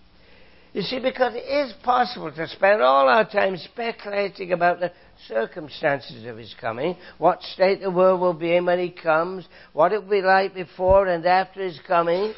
You 0.74 0.84
see, 0.84 1.00
because 1.00 1.34
it 1.34 1.40
is 1.40 1.74
possible 1.84 2.32
to 2.32 2.48
spend 2.48 2.82
all 2.82 3.10
our 3.10 3.28
time 3.28 3.58
speculating 3.58 4.52
about 4.52 4.80
the 4.80 4.92
circumstances 5.28 6.26
of 6.26 6.38
his 6.38 6.54
coming, 6.62 6.96
what 7.18 7.42
state 7.42 7.82
the 7.82 7.90
world 7.90 8.22
will 8.22 8.36
be 8.36 8.56
in 8.56 8.66
when 8.66 8.78
he 8.78 8.92
comes, 8.92 9.48
what 9.74 9.94
it 9.94 10.04
will 10.04 10.10
be 10.10 10.22
like 10.22 10.54
before 10.54 11.08
and 11.08 11.26
after 11.26 11.64
his 11.64 11.80
coming. 11.88 12.34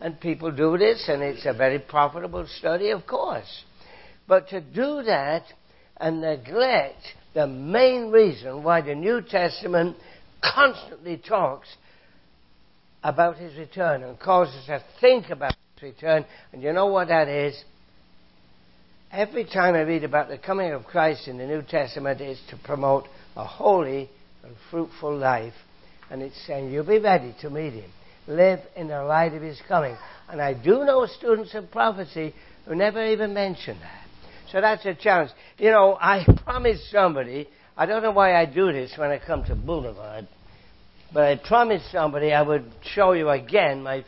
And 0.00 0.18
people 0.18 0.50
do 0.50 0.78
this, 0.78 1.04
and 1.08 1.22
it's 1.22 1.46
a 1.46 1.52
very 1.52 1.78
profitable 1.78 2.46
study, 2.58 2.90
of 2.90 3.06
course. 3.06 3.64
But 4.26 4.48
to 4.48 4.60
do 4.60 5.02
that 5.02 5.44
and 5.98 6.22
neglect 6.22 7.02
the 7.34 7.46
main 7.46 8.10
reason 8.10 8.62
why 8.62 8.80
the 8.80 8.94
New 8.94 9.20
Testament 9.20 9.96
constantly 10.42 11.18
talks 11.18 11.68
about 13.04 13.36
his 13.36 13.54
return 13.56 14.02
and 14.02 14.18
causes 14.18 14.68
us 14.68 14.82
to 14.82 15.00
think 15.00 15.28
about 15.28 15.54
his 15.76 15.94
return, 15.94 16.24
and 16.52 16.62
you 16.62 16.72
know 16.72 16.86
what 16.86 17.08
that 17.08 17.28
is? 17.28 17.62
Every 19.12 19.44
time 19.44 19.74
I 19.74 19.82
read 19.82 20.02
about 20.02 20.28
the 20.28 20.38
coming 20.38 20.72
of 20.72 20.84
Christ 20.84 21.28
in 21.28 21.38
the 21.38 21.46
New 21.46 21.62
Testament, 21.62 22.20
it's 22.20 22.40
to 22.50 22.56
promote 22.56 23.04
a 23.36 23.44
holy 23.44 24.10
and 24.42 24.56
fruitful 24.70 25.16
life. 25.16 25.54
And 26.10 26.22
it's 26.22 26.46
saying, 26.46 26.72
you'll 26.72 26.86
be 26.86 26.98
ready 26.98 27.34
to 27.42 27.50
meet 27.50 27.74
him. 27.74 27.90
Live 28.26 28.60
in 28.74 28.88
the 28.88 29.04
light 29.04 29.34
of 29.34 29.42
his 29.42 29.60
coming. 29.68 29.96
And 30.28 30.40
I 30.40 30.54
do 30.54 30.84
know 30.84 31.06
students 31.06 31.54
of 31.54 31.70
prophecy 31.70 32.34
who 32.66 32.74
never 32.74 33.06
even 33.06 33.34
mention 33.34 33.78
that. 33.80 34.06
So 34.50 34.60
that's 34.60 34.84
a 34.86 34.94
challenge. 34.94 35.30
You 35.58 35.70
know, 35.70 35.96
I 36.00 36.24
promised 36.44 36.90
somebody, 36.90 37.48
I 37.76 37.86
don't 37.86 38.02
know 38.02 38.12
why 38.12 38.34
I 38.34 38.46
do 38.46 38.72
this 38.72 38.94
when 38.96 39.10
I 39.10 39.18
come 39.18 39.44
to 39.44 39.54
Boulevard, 39.54 40.26
but 41.14 41.22
I 41.22 41.36
promised 41.36 41.92
somebody 41.92 42.32
I 42.32 42.42
would 42.42 42.64
show 42.82 43.12
you 43.12 43.30
again 43.30 43.84
my 43.84 44.04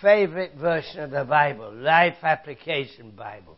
favorite 0.00 0.52
version 0.54 1.00
of 1.00 1.10
the 1.10 1.24
Bible, 1.24 1.72
Life 1.74 2.14
Application 2.22 3.10
Bible. 3.10 3.56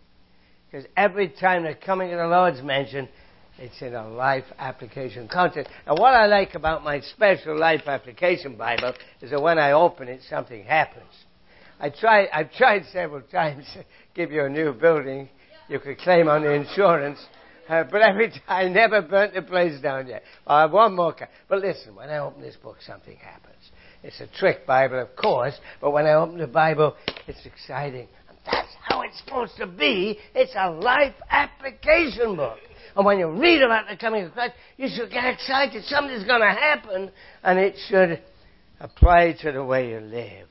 Because 0.66 0.86
every 0.96 1.28
time 1.28 1.64
the 1.64 1.74
coming 1.74 2.12
of 2.12 2.18
the 2.18 2.26
Lord's 2.26 2.62
mentioned, 2.62 3.10
it's 3.58 3.80
in 3.82 3.94
a 3.94 4.08
life 4.08 4.44
application 4.58 5.28
context. 5.28 5.70
And 5.86 5.98
what 5.98 6.14
I 6.14 6.24
like 6.26 6.54
about 6.54 6.82
my 6.82 7.00
special 7.00 7.58
life 7.58 7.82
application 7.86 8.56
Bible 8.56 8.94
is 9.20 9.30
that 9.30 9.40
when 9.40 9.58
I 9.58 9.72
open 9.72 10.08
it, 10.08 10.22
something 10.28 10.64
happens. 10.64 11.12
I 11.78 11.90
try, 11.90 12.28
I've 12.32 12.52
tried 12.52 12.84
several 12.90 13.20
times 13.32 13.66
to 13.74 13.84
give 14.14 14.32
you 14.32 14.44
a 14.44 14.48
new 14.48 14.72
building. 14.72 15.28
You 15.68 15.78
could 15.78 15.98
claim 15.98 16.28
on 16.28 16.42
the 16.42 16.52
insurance. 16.52 17.18
Uh, 17.68 17.84
but 17.90 18.02
every 18.02 18.30
time, 18.30 18.40
I 18.48 18.68
never 18.68 19.02
burnt 19.02 19.34
the 19.34 19.42
place 19.42 19.80
down 19.80 20.06
yet. 20.08 20.22
I 20.46 20.62
have 20.62 20.72
one 20.72 20.94
more. 20.94 21.12
Ca- 21.12 21.28
but 21.48 21.60
listen, 21.60 21.94
when 21.94 22.10
I 22.10 22.18
open 22.18 22.42
this 22.42 22.56
book, 22.56 22.76
something 22.86 23.16
happens. 23.16 23.54
It's 24.02 24.20
a 24.20 24.26
trick 24.38 24.66
Bible, 24.66 25.00
of 25.00 25.16
course, 25.16 25.58
but 25.80 25.92
when 25.92 26.04
I 26.04 26.12
open 26.12 26.36
the 26.36 26.46
Bible, 26.46 26.94
it's 27.26 27.44
exciting. 27.46 28.06
And 28.28 28.36
That's 28.44 28.68
how 28.82 29.00
it's 29.00 29.18
supposed 29.24 29.56
to 29.58 29.66
be. 29.66 30.18
It's 30.34 30.52
a 30.54 30.70
life 30.70 31.14
application 31.30 32.36
book. 32.36 32.58
And 32.96 33.06
when 33.06 33.18
you 33.18 33.28
read 33.30 33.62
about 33.62 33.88
the 33.88 33.96
coming 33.96 34.26
of 34.26 34.32
Christ, 34.32 34.54
you 34.76 34.88
should 34.94 35.10
get 35.10 35.24
excited. 35.24 35.84
Something's 35.84 36.24
going 36.24 36.42
to 36.42 36.46
happen, 36.46 37.10
and 37.42 37.58
it 37.58 37.76
should 37.88 38.20
apply 38.78 39.36
to 39.40 39.52
the 39.52 39.64
way 39.64 39.90
you 39.90 40.00
live. 40.00 40.48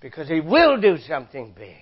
Because 0.00 0.28
He 0.28 0.40
will 0.40 0.80
do 0.80 0.96
something 1.06 1.52
big. 1.56 1.76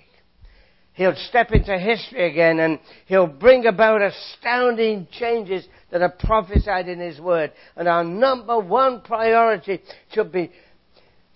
He'll 0.99 1.15
step 1.29 1.53
into 1.53 1.79
history 1.79 2.29
again 2.29 2.59
and 2.59 2.77
he'll 3.05 3.25
bring 3.25 3.65
about 3.65 4.01
astounding 4.01 5.07
changes 5.17 5.65
that 5.91 6.01
are 6.01 6.09
prophesied 6.09 6.89
in 6.89 6.99
his 6.99 7.21
word. 7.21 7.53
And 7.77 7.87
our 7.87 8.03
number 8.03 8.59
one 8.59 8.99
priority 8.99 9.79
should 10.11 10.33
be 10.33 10.51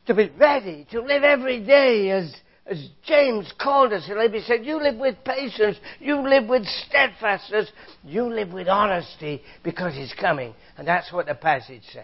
to 0.06 0.14
be 0.14 0.30
ready 0.38 0.86
to 0.92 1.00
live 1.00 1.24
every 1.24 1.66
day 1.66 2.10
as 2.10 2.36
as 2.66 2.90
James 3.06 3.54
called 3.58 3.94
us, 3.94 4.06
he 4.06 4.42
said, 4.42 4.66
You 4.66 4.84
live 4.84 4.98
with 4.98 5.16
patience, 5.24 5.78
you 6.02 6.22
live 6.28 6.50
with 6.50 6.66
steadfastness, 6.66 7.72
you 8.04 8.24
live 8.26 8.52
with 8.52 8.68
honesty 8.68 9.42
because 9.64 9.94
he's 9.94 10.14
coming. 10.20 10.54
And 10.78 10.86
that's 10.86 11.12
what 11.14 11.26
the 11.26 11.36
passage 11.36 11.84
says. 11.94 12.04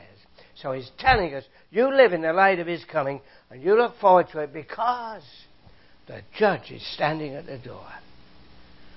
So 0.55 0.71
he's 0.71 0.91
telling 0.97 1.33
us, 1.33 1.43
You 1.71 1.93
live 1.93 2.13
in 2.13 2.21
the 2.21 2.31
light 2.31 2.59
of 2.59 2.67
his 2.67 2.85
coming, 2.85 3.19
and 3.49 3.61
you 3.61 3.75
look 3.75 3.99
forward 3.99 4.27
to 4.31 4.39
it 4.39 4.53
because 4.53 5.23
the 6.09 6.21
judge 6.35 6.71
is 6.71 6.85
standing 6.95 7.35
at 7.35 7.45
the 7.45 7.59
door. 7.59 7.85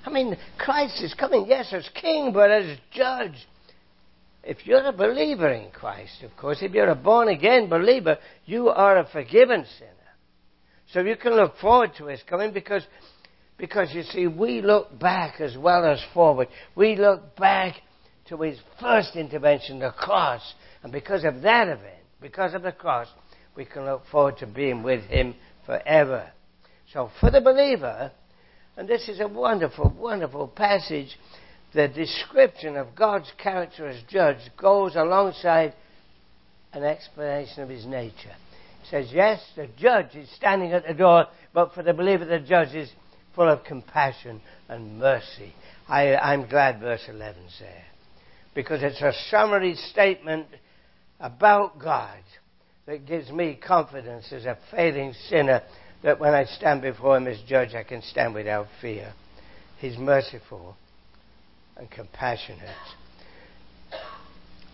I 0.05 0.11
mean, 0.11 0.37
Christ 0.59 1.03
is 1.03 1.13
coming, 1.13 1.45
yes, 1.47 1.73
as 1.73 1.89
king, 1.95 2.33
but 2.33 2.51
as 2.51 2.79
judge. 2.91 3.35
If 4.43 4.67
you're 4.67 4.85
a 4.85 4.93
believer 4.93 5.51
in 5.51 5.71
Christ, 5.71 6.23
of 6.25 6.35
course, 6.37 6.59
if 6.63 6.73
you're 6.73 6.89
a 6.89 6.97
born 6.97 7.29
again 7.29 7.69
believer, 7.69 8.17
you 8.47 8.71
are 8.71 8.97
a 8.97 9.07
forgiven 9.07 9.67
sinner. 9.79 9.91
So 10.93 11.01
you 11.01 11.17
can 11.17 11.37
look 11.37 11.59
forward 11.59 11.91
to 11.99 12.07
his 12.07 12.23
coming 12.23 12.53
because, 12.53 12.83
because 13.59 13.93
you 13.93 14.03
see, 14.05 14.27
we 14.27 14.63
look 14.63 14.99
back 14.99 15.39
as 15.39 15.57
well 15.57 15.85
as 15.85 16.01
forward. 16.15 16.49
We 16.75 16.97
look 16.97 17.37
back 17.37 17.75
to 18.29 18.39
his 18.39 18.59
first 18.81 19.17
intervention, 19.17 19.81
the 19.81 19.91
cross. 19.91 20.41
And 20.83 20.91
because 20.91 21.25
of 21.25 21.43
that 21.43 21.69
event, 21.69 22.05
because 22.23 22.55
of 22.55 22.63
the 22.63 22.73
cross, 22.73 23.07
we 23.55 23.67
can 23.67 23.85
look 23.85 24.03
forward 24.11 24.39
to 24.39 24.47
being 24.47 24.83
with 24.83 25.05
him 25.05 25.35
forever. 25.67 26.33
So 26.93 27.11
for 27.21 27.31
the 27.31 27.41
believer, 27.41 28.13
and 28.77 28.87
this 28.87 29.09
is 29.09 29.21
a 29.21 29.29
wonderful, 29.29 29.95
wonderful 29.99 30.49
passage, 30.49 31.19
the 31.73 31.89
description 31.89 32.77
of 32.77 32.95
God's 32.95 33.33
character 33.39 33.87
as 33.87 34.03
judge 34.09 34.41
goes 34.59 34.95
alongside 34.95 35.75
an 36.73 36.85
explanation 36.85 37.63
of 37.63 37.69
his 37.69 37.87
nature 37.87 38.35
It 38.83 38.89
says, 38.91 39.09
yes, 39.13 39.43
the 39.57 39.69
judge 39.79 40.15
is 40.15 40.31
standing 40.37 40.73
at 40.73 40.87
the 40.87 40.95
door, 40.95 41.27
but 41.55 41.73
for 41.75 41.83
the 41.83 41.95
believer, 41.95 42.25
the 42.25 42.41
judge 42.41 42.75
is 42.75 42.91
full 43.35 43.49
of 43.49 43.65
compassion 43.65 44.43
and 44.69 44.99
mercy. 44.99 45.55
I, 45.89 46.17
I'm 46.17 46.49
glad 46.49 46.81
verse 46.81 47.07
11's 47.09 47.59
there. 47.59 47.85
Because 48.55 48.83
it's 48.83 49.01
a 49.01 49.13
summary 49.31 49.77
statement 49.77 50.47
about 51.19 51.79
God 51.79 52.19
that 52.87 53.07
gives 53.07 53.31
me 53.31 53.59
confidence 53.67 54.31
as 54.33 54.45
a 54.45 54.59
failing 54.71 55.15
sinner 55.29 55.63
that 56.03 56.19
when 56.19 56.35
I 56.35 56.45
stand 56.45 56.83
before 56.83 57.17
Him 57.17 57.27
as 57.27 57.39
judge, 57.49 57.75
I 57.75 57.83
can 57.83 58.03
stand 58.03 58.35
without 58.35 58.67
fear. 58.81 59.13
He's 59.79 59.97
merciful 59.99 60.77
and 61.77 61.91
compassionate. 61.91 62.77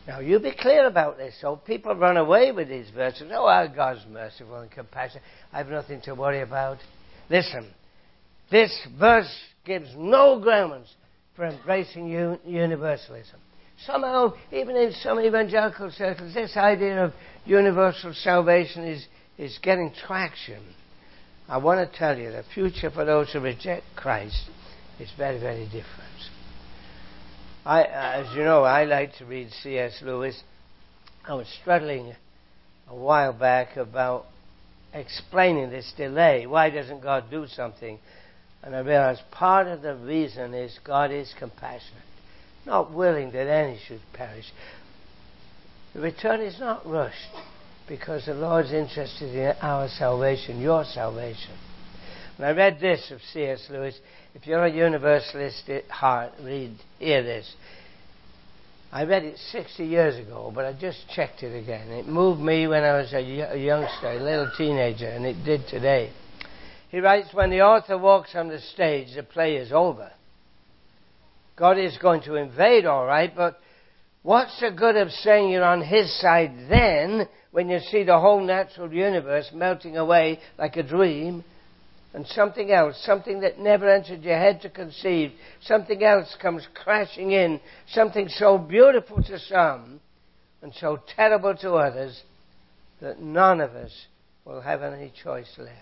Now, 0.06 0.20
you 0.20 0.38
be 0.38 0.52
clear 0.58 0.86
about 0.86 1.18
this. 1.18 1.34
So 1.40 1.56
people 1.56 1.94
run 1.94 2.16
away 2.16 2.50
with 2.50 2.68
these 2.68 2.88
verses. 2.90 3.30
Oh, 3.30 3.46
our 3.46 3.68
God's 3.68 4.06
merciful 4.10 4.56
and 4.60 4.70
compassionate. 4.70 5.22
I 5.52 5.58
have 5.58 5.68
nothing 5.68 6.00
to 6.02 6.14
worry 6.14 6.40
about. 6.40 6.78
Listen, 7.28 7.68
this 8.50 8.74
verse 8.98 9.30
gives 9.66 9.88
no 9.94 10.40
grounds 10.40 10.88
for 11.36 11.44
embracing 11.44 12.08
universalism. 12.46 13.38
Somehow, 13.86 14.32
even 14.50 14.76
in 14.76 14.92
some 15.02 15.20
evangelical 15.20 15.90
circles, 15.90 16.34
this 16.34 16.56
idea 16.56 17.04
of 17.04 17.12
universal 17.44 18.12
salvation 18.14 18.84
is, 18.84 19.06
is 19.36 19.58
getting 19.62 19.92
traction. 20.06 20.62
I 21.48 21.56
want 21.56 21.90
to 21.90 21.98
tell 21.98 22.18
you 22.18 22.30
the 22.30 22.44
future 22.54 22.90
for 22.90 23.06
those 23.06 23.32
who 23.32 23.40
reject 23.40 23.84
Christ 23.96 24.50
is 25.00 25.10
very, 25.16 25.40
very 25.40 25.64
different. 25.64 26.08
I, 27.64 27.84
as 27.84 28.34
you 28.36 28.44
know, 28.44 28.64
I 28.64 28.84
like 28.84 29.16
to 29.16 29.24
read 29.24 29.50
C.S. 29.62 30.02
Lewis. 30.02 30.42
I 31.26 31.34
was 31.34 31.46
struggling 31.60 32.14
a 32.86 32.94
while 32.94 33.32
back 33.32 33.78
about 33.78 34.26
explaining 34.92 35.70
this 35.70 35.90
delay. 35.96 36.46
Why 36.46 36.68
doesn't 36.68 37.00
God 37.00 37.30
do 37.30 37.46
something? 37.46 37.98
And 38.62 38.76
I 38.76 38.80
realized 38.80 39.22
part 39.30 39.68
of 39.68 39.80
the 39.80 39.94
reason 39.94 40.52
is 40.52 40.78
God 40.84 41.10
is 41.10 41.34
compassionate, 41.38 42.02
not 42.66 42.92
willing 42.92 43.30
that 43.32 43.48
any 43.48 43.78
should 43.86 44.00
perish. 44.12 44.52
The 45.94 46.00
return 46.00 46.42
is 46.42 46.60
not 46.60 46.86
rushed 46.86 47.34
because 47.88 48.26
the 48.26 48.34
Lord's 48.34 48.72
interested 48.72 49.34
in 49.34 49.56
our 49.62 49.88
salvation, 49.88 50.60
your 50.60 50.84
salvation. 50.84 51.54
And 52.36 52.46
I 52.46 52.50
read 52.52 52.78
this 52.80 53.10
of 53.10 53.20
C.S. 53.32 53.66
Lewis. 53.70 53.98
If 54.34 54.46
you're 54.46 54.64
a 54.64 54.72
universalist 54.72 55.68
at 55.68 55.88
heart, 55.88 56.32
read, 56.42 56.76
hear 56.98 57.22
this. 57.22 57.52
I 58.92 59.04
read 59.04 59.24
it 59.24 59.38
60 59.50 59.84
years 59.84 60.16
ago, 60.16 60.52
but 60.54 60.64
I 60.64 60.72
just 60.72 60.98
checked 61.14 61.42
it 61.42 61.54
again. 61.54 61.88
It 61.88 62.06
moved 62.06 62.40
me 62.40 62.66
when 62.66 62.84
I 62.84 62.96
was 62.96 63.12
a 63.12 63.20
youngster, 63.20 64.08
a 64.08 64.22
little 64.22 64.50
teenager, 64.56 65.08
and 65.08 65.26
it 65.26 65.44
did 65.44 65.66
today. 65.68 66.12
He 66.90 67.00
writes, 67.00 67.28
When 67.34 67.50
the 67.50 67.62
author 67.62 67.98
walks 67.98 68.34
on 68.34 68.48
the 68.48 68.60
stage, 68.60 69.14
the 69.14 69.22
play 69.22 69.56
is 69.56 69.72
over. 69.72 70.10
God 71.56 71.76
is 71.76 71.98
going 71.98 72.22
to 72.22 72.36
invade, 72.36 72.86
all 72.86 73.04
right, 73.04 73.34
but 73.34 73.60
what's 74.22 74.60
the 74.60 74.70
good 74.70 74.96
of 74.96 75.10
saying 75.10 75.50
you're 75.50 75.64
on 75.64 75.82
His 75.82 76.20
side 76.20 76.52
then 76.68 77.28
when 77.50 77.68
you 77.68 77.78
see 77.80 78.04
the 78.04 78.18
whole 78.18 78.40
natural 78.40 78.92
universe 78.92 79.50
melting 79.52 79.96
away 79.96 80.38
like 80.58 80.76
a 80.76 80.82
dream 80.82 81.44
and 82.14 82.26
something 82.28 82.72
else, 82.72 83.00
something 83.04 83.40
that 83.40 83.58
never 83.58 83.88
entered 83.88 84.22
your 84.22 84.38
head 84.38 84.62
to 84.62 84.70
conceive, 84.70 85.32
something 85.62 86.02
else 86.02 86.34
comes 86.40 86.66
crashing 86.74 87.32
in, 87.32 87.60
something 87.88 88.28
so 88.28 88.58
beautiful 88.58 89.22
to 89.22 89.38
some 89.38 90.00
and 90.62 90.72
so 90.80 90.98
terrible 91.16 91.54
to 91.56 91.72
others 91.74 92.22
that 93.00 93.20
none 93.20 93.60
of 93.60 93.70
us 93.72 93.92
will 94.44 94.60
have 94.60 94.82
any 94.82 95.12
choice 95.22 95.52
left. 95.58 95.72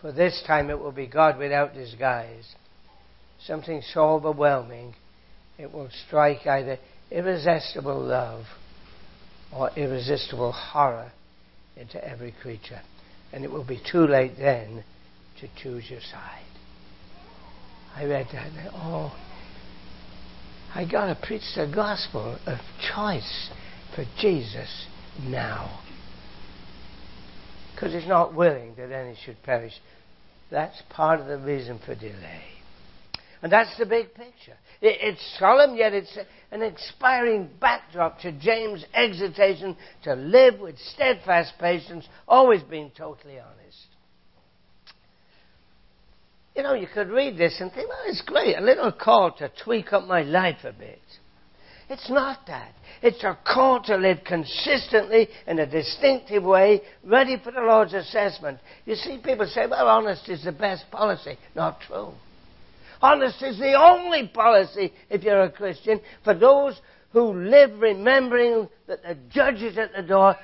For 0.00 0.12
this 0.12 0.42
time 0.46 0.70
it 0.70 0.78
will 0.78 0.92
be 0.92 1.06
God 1.06 1.38
without 1.38 1.74
disguise. 1.74 2.54
Something 3.46 3.82
so 3.92 4.02
overwhelming, 4.02 4.94
it 5.60 5.72
will 5.72 5.90
strike 6.06 6.46
either 6.46 6.78
irresistible 7.10 8.00
love 8.00 8.44
or 9.54 9.70
irresistible 9.76 10.52
horror 10.52 11.12
into 11.76 12.02
every 12.02 12.34
creature. 12.42 12.80
And 13.32 13.44
it 13.44 13.50
will 13.50 13.66
be 13.66 13.80
too 13.90 14.06
late 14.06 14.32
then 14.38 14.84
to 15.40 15.48
choose 15.62 15.84
your 15.90 16.00
side. 16.00 16.44
I 17.94 18.04
read 18.04 18.26
that 18.32 18.46
and 18.46 18.70
oh, 18.72 19.14
I 20.74 20.88
gotta 20.90 21.18
preach 21.20 21.42
the 21.56 21.70
gospel 21.72 22.38
of 22.46 22.58
choice 22.94 23.50
for 23.94 24.04
Jesus 24.20 24.86
now. 25.22 25.80
Because 27.74 27.92
he's 27.92 28.08
not 28.08 28.34
willing 28.34 28.74
that 28.76 28.92
any 28.92 29.16
should 29.24 29.42
perish. 29.42 29.72
That's 30.50 30.80
part 30.90 31.20
of 31.20 31.26
the 31.26 31.38
reason 31.38 31.80
for 31.84 31.94
delay. 31.94 32.59
And 33.42 33.50
that's 33.50 33.76
the 33.78 33.86
big 33.86 34.14
picture. 34.14 34.56
It's 34.82 35.36
solemn, 35.38 35.76
yet 35.76 35.94
it's 35.94 36.16
an 36.50 36.62
inspiring 36.62 37.48
backdrop 37.60 38.20
to 38.20 38.32
James' 38.32 38.84
exhortation 38.94 39.76
to 40.04 40.14
live 40.14 40.60
with 40.60 40.78
steadfast 40.78 41.54
patience, 41.58 42.06
always 42.28 42.62
being 42.62 42.90
totally 42.96 43.38
honest. 43.38 43.86
You 46.54 46.62
know, 46.62 46.74
you 46.74 46.88
could 46.92 47.08
read 47.08 47.38
this 47.38 47.56
and 47.60 47.72
think, 47.72 47.88
well, 47.88 47.98
it's 48.06 48.22
great, 48.22 48.56
a 48.56 48.60
little 48.60 48.92
call 48.92 49.32
to 49.38 49.50
tweak 49.64 49.92
up 49.92 50.06
my 50.06 50.22
life 50.22 50.64
a 50.64 50.72
bit. 50.72 51.00
It's 51.88 52.10
not 52.10 52.46
that. 52.46 52.72
It's 53.02 53.24
a 53.24 53.38
call 53.44 53.82
to 53.84 53.96
live 53.96 54.18
consistently 54.26 55.28
in 55.46 55.58
a 55.58 55.66
distinctive 55.66 56.42
way, 56.42 56.82
ready 57.02 57.36
for 57.42 57.50
the 57.50 57.60
Lord's 57.60 57.94
assessment. 57.94 58.58
You 58.84 58.94
see, 58.94 59.18
people 59.22 59.46
say, 59.46 59.66
well, 59.68 59.88
honesty 59.88 60.32
is 60.32 60.44
the 60.44 60.52
best 60.52 60.90
policy. 60.90 61.36
Not 61.56 61.80
true. 61.80 62.12
Honesty 63.02 63.46
is 63.46 63.58
the 63.58 63.74
only 63.74 64.28
policy, 64.28 64.92
if 65.08 65.22
you're 65.22 65.42
a 65.42 65.50
Christian, 65.50 66.00
for 66.22 66.34
those 66.34 66.80
who 67.12 67.32
live 67.32 67.80
remembering 67.80 68.68
that 68.86 69.02
the 69.02 69.16
judge 69.30 69.62
is 69.62 69.78
at 69.78 69.92
the 69.96 70.02
door. 70.02 70.36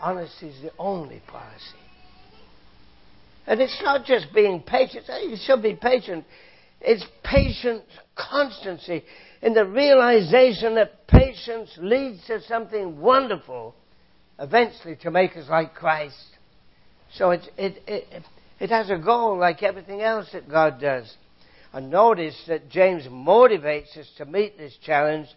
Honesty 0.00 0.48
is 0.48 0.62
the 0.62 0.72
only 0.78 1.22
policy. 1.26 1.78
And 3.46 3.60
it's 3.60 3.80
not 3.82 4.04
just 4.04 4.26
being 4.34 4.62
patient. 4.62 5.04
You 5.08 5.36
should 5.44 5.62
be 5.62 5.74
patient. 5.74 6.24
It's 6.80 7.04
patient 7.24 7.82
constancy 8.16 9.04
in 9.40 9.54
the 9.54 9.64
realization 9.64 10.74
that 10.76 11.06
patience 11.06 11.70
leads 11.78 12.24
to 12.26 12.40
something 12.42 13.00
wonderful, 13.00 13.74
eventually 14.38 14.96
to 15.02 15.10
make 15.10 15.36
us 15.36 15.48
like 15.48 15.74
Christ. 15.74 16.16
So 17.14 17.30
it, 17.30 17.42
it, 17.56 17.82
it, 17.86 18.22
it 18.60 18.70
has 18.70 18.90
a 18.90 18.98
goal 18.98 19.38
like 19.38 19.62
everything 19.62 20.02
else 20.02 20.28
that 20.32 20.48
God 20.48 20.80
does. 20.80 21.12
And 21.72 21.90
notice 21.90 22.36
that 22.48 22.68
James 22.68 23.04
motivates 23.04 23.96
us 23.96 24.10
to 24.18 24.26
meet 24.26 24.58
this 24.58 24.76
challenge, 24.84 25.28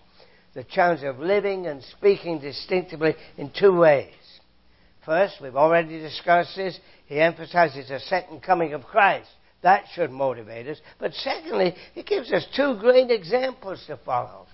the 0.53 0.63
challenge 0.63 1.03
of 1.03 1.19
living 1.19 1.67
and 1.67 1.81
speaking 1.83 2.39
distinctively 2.39 3.15
in 3.37 3.51
two 3.57 3.77
ways. 3.77 4.13
First, 5.05 5.35
we've 5.41 5.55
already 5.55 5.99
discussed 5.99 6.55
this, 6.55 6.79
he 7.05 7.19
emphasizes 7.19 7.89
the 7.89 7.99
second 7.99 8.41
coming 8.41 8.73
of 8.73 8.83
Christ. 8.83 9.29
That 9.61 9.85
should 9.93 10.11
motivate 10.11 10.67
us. 10.67 10.79
But 10.99 11.13
secondly, 11.13 11.75
he 11.93 12.03
gives 12.03 12.31
us 12.31 12.45
two 12.55 12.77
great 12.79 13.09
examples 13.09 13.83
to 13.87 13.97
follow. 13.97 14.47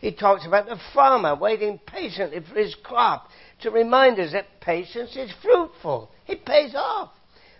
He 0.00 0.12
talks 0.12 0.46
about 0.46 0.66
the 0.66 0.78
farmer 0.92 1.34
waiting 1.34 1.80
patiently 1.86 2.40
for 2.40 2.58
his 2.58 2.74
crop 2.82 3.28
to 3.62 3.70
remind 3.70 4.20
us 4.20 4.32
that 4.32 4.60
patience 4.60 5.16
is 5.16 5.32
fruitful. 5.42 6.10
It 6.26 6.44
pays 6.44 6.74
off. 6.74 7.10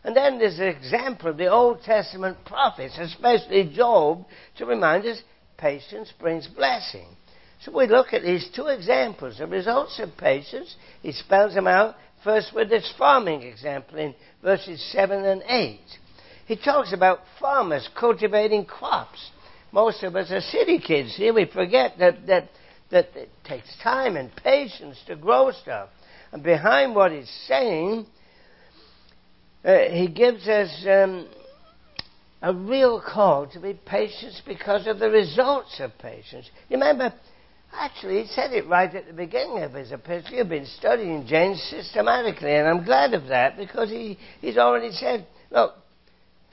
And 0.05 0.15
then 0.15 0.39
there's 0.39 0.59
an 0.59 0.67
example 0.67 1.31
of 1.31 1.39
the 1.39 1.47
Old 1.47 1.83
Testament 1.83 2.37
prophets, 2.45 2.99
especially 2.99 3.73
Job, 3.75 4.27
to 4.59 4.67
remind 4.67 5.07
us 5.07 5.23
patience 5.57 6.13
brings 6.21 6.47
blessing. 6.47 7.07
So 7.63 7.75
we 7.75 7.87
look 7.87 8.13
at 8.13 8.23
these 8.23 8.51
two 8.55 8.67
examples, 8.67 9.39
the 9.39 9.47
results 9.47 9.99
of 9.99 10.17
patience. 10.19 10.77
He 11.01 11.13
spells 11.13 11.55
them 11.55 11.67
out 11.67 11.95
first 12.23 12.53
with 12.55 12.69
this 12.69 12.93
farming 12.99 13.43
example 13.43 13.99
in 13.99 14.15
verses 14.43 14.85
7 14.93 15.25
and 15.25 15.43
8. 15.49 15.81
He 16.47 16.57
talks 16.57 16.93
about 16.93 17.21
farmers 17.41 17.89
cultivating 17.99 18.67
crops. 18.67 19.31
Most 19.73 20.03
of 20.03 20.15
us 20.15 20.31
are 20.31 20.41
city 20.41 20.79
kids. 20.79 21.17
Here 21.17 21.33
we 21.33 21.47
forget 21.47 21.95
that, 21.99 22.27
that, 22.27 22.51
that 22.91 23.09
it 23.17 23.31
takes 23.45 23.75
time 23.83 24.17
and 24.17 24.31
patience 24.37 25.03
to 25.07 25.17
grow 25.17 25.51
stuff. 25.51 25.89
And 26.33 26.43
behind 26.43 26.95
what 26.95 27.13
he's 27.13 27.31
saying, 27.49 28.07
uh, 29.65 29.91
he 29.91 30.09
gives 30.09 30.47
us 30.47 30.85
um, 30.89 31.29
a 32.43 32.53
real 32.53 33.01
call 33.01 33.47
to 33.47 33.59
be 33.59 33.73
patient 33.87 34.35
because 34.47 34.87
of 34.87 34.99
the 34.99 35.09
results 35.09 35.81
of 35.81 35.97
patience. 35.99 36.51
You 36.69 36.77
remember, 36.77 37.15
actually, 37.73 38.23
he 38.23 38.29
said 38.29 38.53
it 38.53 38.67
right 38.67 38.95
at 38.95 39.07
the 39.07 39.15
beginning 39.15 39.63
of 39.63 39.73
his 39.73 39.93
epistle. 39.93 40.37
You've 40.37 40.49
been 40.51 40.67
studying 40.67 41.27
James 41.27 41.63
systematically, 41.71 42.55
and 42.55 42.69
I'm 42.69 42.85
glad 42.85 43.15
of 43.15 43.29
that 43.29 43.57
because 43.57 43.89
he, 43.89 44.19
he's 44.41 44.59
already 44.59 44.91
said, 44.93 45.27
look, 45.51 45.75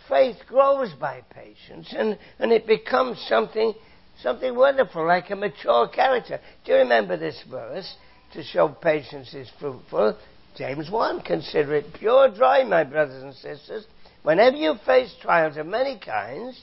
faith 0.08 0.38
grows 0.48 0.94
by 1.00 1.22
patience 1.30 1.94
and, 1.98 2.18
and 2.40 2.52
it 2.52 2.66
becomes 2.66 3.18
something, 3.28 3.74
something 4.22 4.56
wonderful, 4.56 5.06
like 5.06 5.30
a 5.30 5.36
mature 5.36 5.90
character. 5.90 6.40
Do 6.66 6.72
you 6.72 6.78
remember 6.80 7.18
this 7.18 7.42
verse? 7.50 7.96
To 8.34 8.44
show 8.44 8.70
patience 8.70 9.34
is 9.34 9.52
fruitful. 9.60 10.18
James 10.58 10.90
1, 10.92 11.22
consider 11.22 11.76
it 11.76 11.94
pure 11.94 12.30
joy, 12.30 12.66
my 12.66 12.84
brothers 12.84 13.24
and 13.24 13.34
sisters, 13.36 13.86
whenever 14.24 14.58
you 14.58 14.76
face 14.86 15.14
trials 15.22 15.58
of 15.58 15.66
many 15.66 15.98
kinds, 15.98 16.62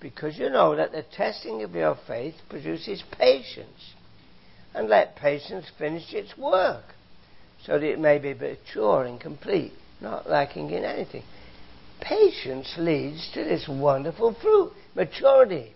because 0.00 0.38
you 0.38 0.50
know 0.50 0.74
that 0.76 0.92
the 0.92 1.04
testing 1.14 1.62
of 1.62 1.74
your 1.74 1.96
faith 2.06 2.34
produces 2.48 3.02
patience. 3.18 3.94
And 4.72 4.88
let 4.88 5.16
patience 5.16 5.66
finish 5.78 6.12
its 6.12 6.38
work, 6.38 6.84
so 7.64 7.72
that 7.72 7.82
it 7.82 7.98
may 7.98 8.18
be 8.18 8.34
mature 8.34 9.04
and 9.04 9.20
complete, 9.20 9.72
not 10.00 10.30
lacking 10.30 10.70
in 10.70 10.84
anything. 10.84 11.24
Patience 12.00 12.72
leads 12.78 13.30
to 13.34 13.42
this 13.42 13.68
wonderful 13.68 14.34
fruit, 14.40 14.72
maturity. 14.94 15.74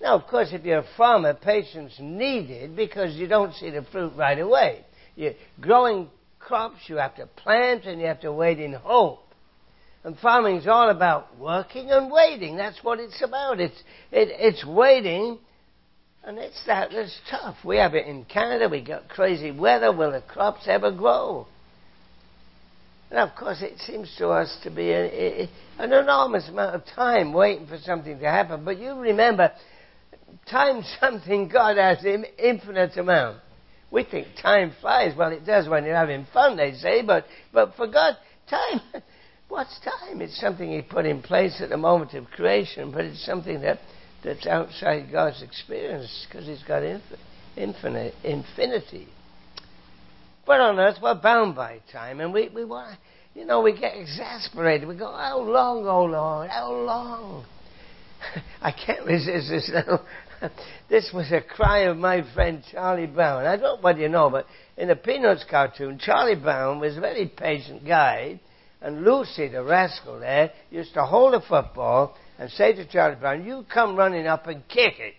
Now, 0.00 0.14
of 0.14 0.28
course, 0.28 0.50
if 0.52 0.64
you're 0.64 0.78
a 0.78 0.96
farmer, 0.96 1.34
patience 1.34 1.94
needed 1.98 2.76
because 2.76 3.16
you 3.16 3.26
don't 3.26 3.54
see 3.54 3.70
the 3.70 3.82
fruit 3.82 4.12
right 4.16 4.38
away. 4.38 4.84
You're 5.16 5.34
growing 5.60 6.08
crops, 6.38 6.80
you 6.86 6.96
have 6.96 7.16
to 7.16 7.26
plant 7.26 7.84
and 7.84 8.00
you 8.00 8.06
have 8.06 8.20
to 8.20 8.32
wait 8.32 8.58
in 8.58 8.72
hope. 8.72 9.20
And 10.04 10.18
farming 10.18 10.56
is 10.56 10.66
all 10.66 10.90
about 10.90 11.38
working 11.38 11.90
and 11.90 12.12
waiting. 12.12 12.56
That's 12.56 12.78
what 12.82 13.00
it's 13.00 13.22
about. 13.22 13.58
It's, 13.58 13.82
it, 14.12 14.28
it's 14.32 14.64
waiting, 14.64 15.38
and 16.22 16.38
it's 16.38 16.62
that 16.66 16.90
that's 16.92 17.18
tough. 17.30 17.56
We 17.64 17.78
have 17.78 17.94
it 17.94 18.06
in 18.06 18.26
Canada. 18.26 18.68
We 18.68 18.82
got 18.82 19.08
crazy 19.08 19.50
weather. 19.50 19.90
Will 19.96 20.12
the 20.12 20.20
crops 20.20 20.66
ever 20.66 20.92
grow? 20.92 21.46
And 23.10 23.18
of 23.18 23.34
course, 23.34 23.62
it 23.62 23.78
seems 23.78 24.14
to 24.18 24.28
us 24.28 24.54
to 24.64 24.70
be 24.70 24.90
a, 24.90 25.04
a, 25.44 25.50
an 25.78 25.92
enormous 25.92 26.48
amount 26.50 26.74
of 26.74 26.82
time 26.94 27.32
waiting 27.32 27.66
for 27.66 27.78
something 27.78 28.18
to 28.18 28.26
happen. 28.26 28.62
But 28.62 28.78
you 28.78 28.92
remember, 28.94 29.52
time's 30.50 30.84
something 31.00 31.48
God 31.48 31.78
has 31.78 32.04
in 32.04 32.26
infinite 32.38 32.96
amount. 32.98 33.38
We 33.94 34.02
think 34.02 34.26
time 34.42 34.72
flies. 34.80 35.16
Well, 35.16 35.30
it 35.30 35.46
does 35.46 35.68
when 35.68 35.84
you're 35.84 35.94
having 35.94 36.26
fun, 36.34 36.56
they 36.56 36.72
say, 36.72 37.02
but, 37.02 37.26
but 37.52 37.76
for 37.76 37.86
God, 37.86 38.16
time, 38.50 38.80
what's 39.48 39.78
time? 39.84 40.20
It's 40.20 40.38
something 40.40 40.68
He 40.68 40.82
put 40.82 41.06
in 41.06 41.22
place 41.22 41.60
at 41.62 41.68
the 41.68 41.76
moment 41.76 42.12
of 42.14 42.24
creation, 42.26 42.90
but 42.90 43.04
it's 43.04 43.24
something 43.24 43.60
that, 43.60 43.78
that's 44.24 44.48
outside 44.48 45.12
God's 45.12 45.42
experience 45.42 46.26
because 46.26 46.44
He's 46.44 46.64
got 46.64 46.82
infinite, 46.82 47.20
infinite, 47.56 48.14
infinity. 48.24 49.06
But 50.44 50.60
on 50.60 50.80
earth, 50.80 50.96
we're 51.00 51.14
bound 51.14 51.54
by 51.54 51.78
time, 51.92 52.18
and 52.18 52.34
we, 52.34 52.48
we 52.52 52.64
want, 52.64 52.98
you 53.32 53.44
know, 53.44 53.62
we 53.62 53.78
get 53.78 53.92
exasperated. 53.96 54.88
We 54.88 54.96
go, 54.96 55.12
how 55.12 55.38
long, 55.38 55.86
oh 55.86 56.06
Lord, 56.06 56.50
how 56.50 56.72
long? 56.72 57.46
I 58.60 58.72
can't 58.72 59.06
resist 59.06 59.50
this 59.50 59.70
now. 59.72 60.00
this 60.90 61.10
was 61.12 61.30
a 61.32 61.40
cry 61.40 61.80
of 61.80 61.96
my 61.96 62.22
friend 62.34 62.62
Charlie 62.70 63.06
Brown. 63.06 63.46
I 63.46 63.56
don't 63.56 63.62
know 63.62 63.78
what 63.80 63.98
you 63.98 64.08
know, 64.08 64.30
but 64.30 64.46
in 64.76 64.88
the 64.88 64.96
Peanuts 64.96 65.44
cartoon, 65.48 65.98
Charlie 65.98 66.34
Brown 66.34 66.80
was 66.80 66.96
a 66.96 67.00
very 67.00 67.26
patient 67.26 67.86
guy, 67.86 68.40
and 68.80 69.04
Lucy, 69.04 69.48
the 69.48 69.62
rascal 69.62 70.20
there, 70.20 70.50
used 70.70 70.94
to 70.94 71.04
hold 71.04 71.34
a 71.34 71.40
football 71.40 72.16
and 72.38 72.50
say 72.50 72.72
to 72.74 72.86
Charlie 72.86 73.16
Brown, 73.16 73.44
you 73.44 73.64
come 73.72 73.96
running 73.96 74.26
up 74.26 74.46
and 74.46 74.66
kick 74.68 74.98
it. 74.98 75.14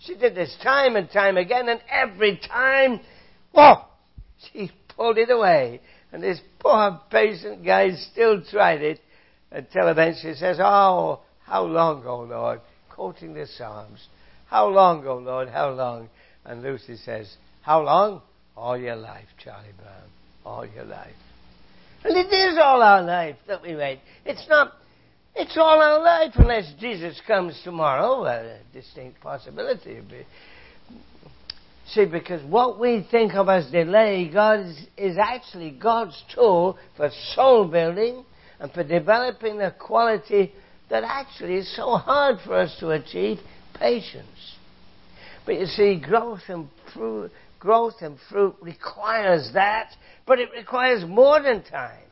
She 0.00 0.16
did 0.16 0.34
this 0.34 0.56
time 0.62 0.96
and 0.96 1.10
time 1.10 1.36
again, 1.36 1.68
and 1.68 1.80
every 1.90 2.38
time, 2.38 3.00
whoa, 3.52 3.84
she 4.52 4.70
pulled 4.96 5.18
it 5.18 5.30
away. 5.30 5.80
And 6.12 6.22
this 6.22 6.40
poor 6.58 7.00
patient 7.10 7.64
guy 7.64 7.90
still 8.12 8.42
tried 8.42 8.82
it 8.82 9.00
until 9.50 9.88
eventually 9.88 10.34
says, 10.34 10.58
Oh, 10.60 11.20
how 11.44 11.64
long, 11.64 12.04
O 12.06 12.20
Lord? 12.20 12.60
Quoting 12.90 13.34
the 13.34 13.46
Psalms. 13.46 14.06
How 14.48 14.68
long, 14.68 15.06
O 15.06 15.16
Lord? 15.18 15.48
How 15.48 15.70
long? 15.70 16.08
And 16.44 16.62
Lucy 16.62 16.96
says, 16.96 17.36
How 17.62 17.82
long? 17.82 18.22
All 18.56 18.76
your 18.76 18.96
life, 18.96 19.26
Charlie 19.42 19.74
Brown. 19.76 20.08
All 20.44 20.66
your 20.66 20.84
life. 20.84 21.14
And 22.04 22.16
it 22.16 22.32
is 22.32 22.58
all 22.62 22.82
our 22.82 23.02
life 23.02 23.36
that 23.46 23.62
we 23.62 23.76
wait. 23.76 24.00
It's 24.24 24.46
not, 24.48 24.72
it's 25.34 25.56
all 25.56 25.80
our 25.80 26.02
life 26.02 26.32
unless 26.36 26.72
Jesus 26.80 27.20
comes 27.26 27.60
tomorrow. 27.62 28.24
A 28.24 28.60
distinct 28.72 29.20
possibility. 29.20 30.00
See, 31.88 32.06
because 32.06 32.42
what 32.44 32.80
we 32.80 33.06
think 33.10 33.34
of 33.34 33.48
as 33.48 33.70
delay, 33.70 34.30
God 34.32 34.60
is, 34.60 34.86
is 34.96 35.18
actually 35.18 35.70
God's 35.70 36.22
tool 36.34 36.78
for 36.96 37.10
soul 37.34 37.66
building 37.66 38.24
and 38.60 38.72
for 38.72 38.84
developing 38.84 39.60
a 39.60 39.72
quality 39.72 40.52
that 40.90 41.04
actually 41.04 41.56
is 41.56 41.76
so 41.76 41.96
hard 41.96 42.38
for 42.44 42.54
us 42.54 42.74
to 42.80 42.90
achieve 42.90 43.38
patience. 43.78 44.56
But 45.46 45.58
you 45.58 45.66
see, 45.66 45.98
growth 45.98 46.42
and 46.48 46.68
fruit, 46.92 47.30
growth 47.58 47.94
and 48.00 48.18
fruit 48.30 48.54
requires 48.60 49.50
that, 49.54 49.90
but 50.26 50.38
it 50.38 50.50
requires 50.56 51.04
more 51.06 51.40
than 51.40 51.62
time. 51.62 52.02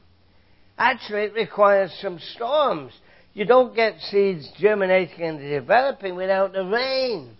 Actually, 0.79 1.25
it 1.25 1.35
requires 1.35 1.91
some 2.01 2.19
storms. 2.35 2.93
You 3.35 3.45
don't 3.45 3.75
get 3.75 4.01
seeds 4.01 4.51
germinating 4.59 5.23
and 5.23 5.39
developing 5.39 6.17
without 6.17 6.53
the 6.53 6.65
rain. 6.65 7.37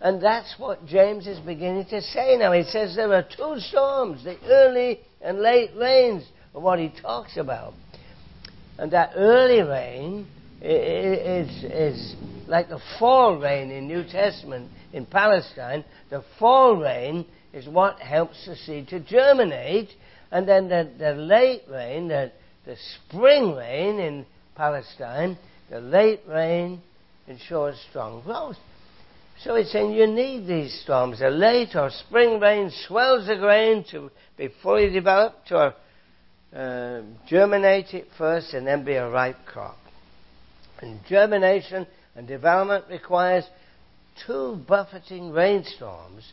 And 0.00 0.22
that's 0.22 0.54
what 0.58 0.84
James 0.86 1.26
is 1.26 1.38
beginning 1.40 1.86
to 1.86 2.00
say 2.00 2.36
now. 2.38 2.52
He 2.52 2.64
says 2.64 2.94
there 2.96 3.12
are 3.12 3.22
two 3.22 3.58
storms, 3.58 4.24
the 4.24 4.36
early 4.46 5.00
and 5.22 5.40
late 5.40 5.70
rains, 5.76 6.24
of 6.54 6.62
what 6.62 6.78
he 6.78 6.92
talks 7.00 7.36
about. 7.36 7.74
And 8.78 8.90
that 8.92 9.12
early 9.16 9.62
rain 9.62 10.26
is, 10.64 11.64
is 11.64 12.16
like 12.46 12.68
the 12.68 12.80
fall 12.98 13.38
rain 13.38 13.70
in 13.70 13.86
New 13.86 14.04
Testament 14.04 14.70
in 14.92 15.06
Palestine. 15.06 15.84
The 16.10 16.24
fall 16.38 16.76
rain 16.76 17.26
is 17.52 17.68
what 17.68 18.00
helps 18.00 18.46
the 18.46 18.56
seed 18.56 18.88
to 18.88 19.00
germinate. 19.00 19.90
And 20.30 20.48
then 20.48 20.68
the, 20.68 20.90
the 20.98 21.12
late 21.12 21.62
rain, 21.70 22.08
the, 22.08 22.32
the 22.64 22.76
spring 22.96 23.54
rain 23.54 23.98
in 23.98 24.26
Palestine, 24.54 25.38
the 25.70 25.80
late 25.80 26.20
rain 26.26 26.80
ensures 27.26 27.78
strong 27.90 28.22
growth. 28.22 28.56
So 29.42 29.56
it's 29.56 29.72
saying 29.72 29.92
you 29.92 30.06
need 30.06 30.46
these 30.46 30.80
storms. 30.82 31.20
A 31.20 31.28
late 31.28 31.74
or 31.74 31.90
spring 31.90 32.40
rain 32.40 32.70
swells 32.86 33.26
the 33.26 33.36
grain 33.36 33.84
to 33.90 34.10
be 34.38 34.48
fully 34.62 34.90
developed 34.90 35.50
or 35.52 35.74
uh, 36.54 37.02
germinate 37.28 37.92
it 37.94 38.06
first 38.16 38.54
and 38.54 38.66
then 38.66 38.84
be 38.84 38.94
a 38.94 39.08
ripe 39.08 39.44
crop. 39.44 39.76
And 40.84 41.00
germination 41.08 41.86
and 42.14 42.28
development 42.28 42.84
requires 42.90 43.44
two 44.26 44.62
buffeting 44.68 45.30
rainstorms 45.30 46.30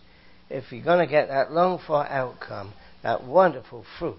if 0.50 0.74
you're 0.74 0.84
going 0.84 1.00
to 1.00 1.10
get 1.10 1.30
that 1.30 1.54
longed 1.54 1.80
for 1.88 2.06
outcome, 2.06 2.74
that 3.02 3.24
wonderful 3.24 3.86
fruit, 3.98 4.18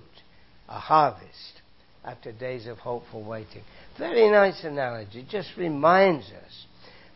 a 0.70 0.78
harvest 0.78 1.60
after 2.02 2.32
days 2.32 2.66
of 2.66 2.78
hopeful 2.78 3.22
waiting. 3.22 3.62
Very 3.98 4.30
nice 4.30 4.64
analogy. 4.64 5.26
Just 5.30 5.50
reminds 5.58 6.24
us 6.24 6.66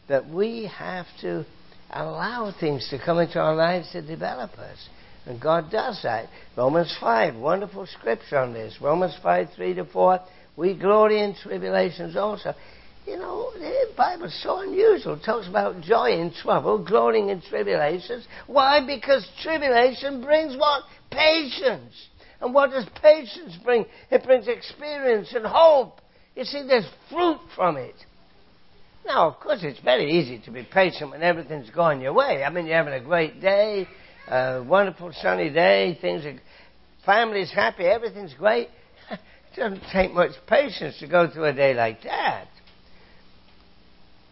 that 0.09 0.29
we 0.29 0.70
have 0.76 1.07
to 1.22 1.46
allow 1.90 2.52
things 2.61 2.87
to 2.90 2.98
come 3.02 3.18
into 3.18 3.40
our 3.40 3.57
lives 3.57 3.90
to 3.92 4.02
develop 4.02 4.52
us. 4.59 4.88
And 5.24 5.40
God 5.40 5.70
does 5.70 6.00
that. 6.02 6.29
Romans 6.55 6.94
5, 7.00 7.35
wonderful 7.37 7.87
scripture 7.87 8.37
on 8.37 8.52
this. 8.52 8.76
Romans 8.79 9.16
5, 9.22 9.48
3 9.57 9.74
to 9.74 9.87
4. 9.87 10.20
We 10.57 10.79
glory 10.79 11.22
in 11.22 11.35
tribulations 11.35 12.14
also. 12.16 12.55
You 13.07 13.16
know, 13.16 13.53
the 13.55 13.87
Bible's 13.97 14.38
so 14.42 14.61
unusual. 14.61 15.14
It 15.14 15.25
talks 15.25 15.47
about 15.47 15.81
joy 15.81 16.11
in 16.21 16.33
trouble, 16.42 16.85
glorying 16.85 17.29
in 17.29 17.40
tribulations. 17.40 18.27
Why? 18.49 18.85
Because 18.85 19.27
tribulation 19.42 20.23
brings 20.23 20.57
what? 20.57 20.83
Patience. 21.11 21.95
And 22.40 22.53
what 22.53 22.71
does 22.71 22.85
patience 23.01 23.57
bring? 23.64 23.87
It 24.11 24.25
brings 24.25 24.49
experience 24.49 25.33
and 25.35 25.47
hope. 25.47 26.01
You 26.35 26.45
see, 26.45 26.64
there's 26.66 26.88
fruit 27.09 27.38
from 27.55 27.77
it. 27.77 27.95
Now, 29.07 29.29
of 29.29 29.38
course, 29.38 29.61
it's 29.62 29.79
very 29.81 30.11
easy 30.11 30.40
to 30.45 30.51
be 30.51 30.64
patient 30.64 31.12
when 31.12 31.23
everything's 31.23 31.71
going 31.71 32.01
your 32.01 32.12
way. 32.12 32.42
I 32.42 32.51
mean, 32.51 32.66
you're 32.66 32.77
having 32.77 32.92
a 32.92 33.01
great 33.01 33.40
day, 33.40 33.87
a 34.27 34.64
wonderful 34.66 35.12
sunny 35.23 35.49
day, 35.49 35.97
things 36.01 36.27
are, 36.27 36.35
family's 37.07 37.53
happy, 37.53 37.85
everything's 37.85 38.35
great. 38.35 38.69
it 39.11 39.21
doesn't 39.57 39.83
take 39.92 40.12
much 40.12 40.33
patience 40.49 40.99
to 40.99 41.07
go 41.07 41.31
through 41.31 41.45
a 41.45 41.53
day 41.53 41.73
like 41.73 42.03
that. 42.03 42.49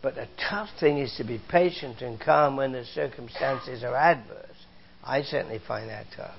But 0.05 0.17
the 0.17 0.29
tough 0.51 0.69
thing 0.81 0.99
is 0.99 1.15
to 1.17 1.25
be 1.25 1.41
patient 1.49 2.03
and 2.03 2.21
calm 2.21 2.59
when 2.59 2.73
the 2.73 2.85
circumstances 2.85 3.83
are 3.83 3.97
adverse. 3.97 4.67
I 5.03 5.23
certainly 5.23 5.61
find 5.67 5.89
that 5.89 6.05
tough. 6.15 6.37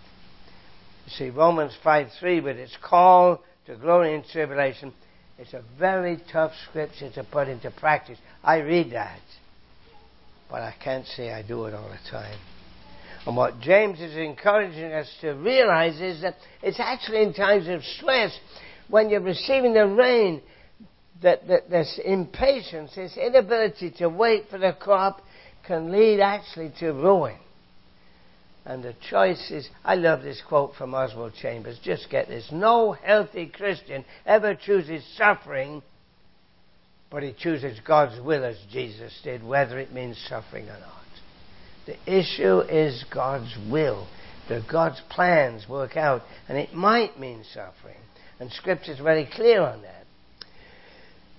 You 1.07 1.11
see, 1.11 1.29
Romans 1.31 1.75
5 1.83 2.09
3, 2.19 2.41
with 2.41 2.57
its 2.57 2.77
call 2.79 3.41
to 3.65 3.75
glory 3.75 4.13
in 4.13 4.23
tribulation, 4.31 4.93
it's 5.39 5.53
a 5.53 5.63
very 5.79 6.21
tough 6.31 6.51
scripture 6.69 7.09
to 7.13 7.23
put 7.23 7.47
into 7.47 7.71
practice. 7.71 8.19
I 8.43 8.57
read 8.57 8.91
that, 8.91 9.19
but 10.47 10.61
I 10.61 10.75
can't 10.83 11.07
say 11.07 11.33
I 11.33 11.41
do 11.41 11.65
it 11.65 11.73
all 11.73 11.89
the 11.89 12.11
time. 12.11 12.37
And 13.25 13.35
what 13.35 13.61
James 13.61 13.99
is 13.99 14.15
encouraging 14.15 14.93
us 14.93 15.11
to 15.21 15.31
realize 15.31 15.99
is 15.99 16.21
that 16.21 16.35
it's 16.61 16.79
actually 16.79 17.23
in 17.23 17.33
times 17.33 17.67
of 17.67 17.83
stress, 17.83 18.37
when 18.89 19.09
you're 19.09 19.21
receiving 19.21 19.73
the 19.73 19.87
rain, 19.87 20.43
that, 21.21 21.47
that 21.47 21.69
this 21.69 21.99
impatience, 22.03 22.95
this 22.95 23.17
inability 23.17 23.91
to 23.97 24.09
wait 24.09 24.49
for 24.49 24.57
the 24.57 24.73
crop, 24.79 25.21
can 25.65 25.91
lead 25.91 26.19
actually 26.19 26.71
to 26.79 26.91
ruin. 26.91 27.37
And 28.65 28.83
the 28.83 28.95
choice 29.09 29.51
is, 29.51 29.69
I 29.83 29.95
love 29.95 30.23
this 30.23 30.41
quote 30.47 30.73
from 30.75 30.95
Oswald 30.95 31.33
Chambers. 31.39 31.79
Just 31.83 32.09
get 32.09 32.27
this. 32.27 32.49
No 32.51 32.93
healthy 32.93 33.45
Christian 33.47 34.03
ever 34.25 34.55
chooses 34.55 35.05
suffering, 35.15 35.83
but 37.11 37.21
he 37.21 37.33
chooses 37.37 37.79
God's 37.85 38.19
will 38.23 38.43
as 38.43 38.57
Jesus 38.71 39.17
did, 39.23 39.43
whether 39.43 39.77
it 39.77 39.93
means 39.93 40.17
suffering 40.27 40.65
or 40.65 40.79
not. 40.79 40.91
The 41.85 42.19
issue 42.19 42.61
is 42.61 43.05
God's 43.13 43.55
will. 43.69 44.07
That 44.49 44.67
God's 44.71 45.01
plans 45.09 45.67
work 45.67 45.97
out, 45.97 46.21
and 46.47 46.55
it 46.55 46.73
might 46.73 47.19
mean 47.19 47.43
suffering. 47.51 47.97
And 48.39 48.51
Scripture 48.51 48.91
is 48.91 48.99
very 48.99 49.27
clear 49.31 49.61
on 49.61 49.81
that. 49.81 49.94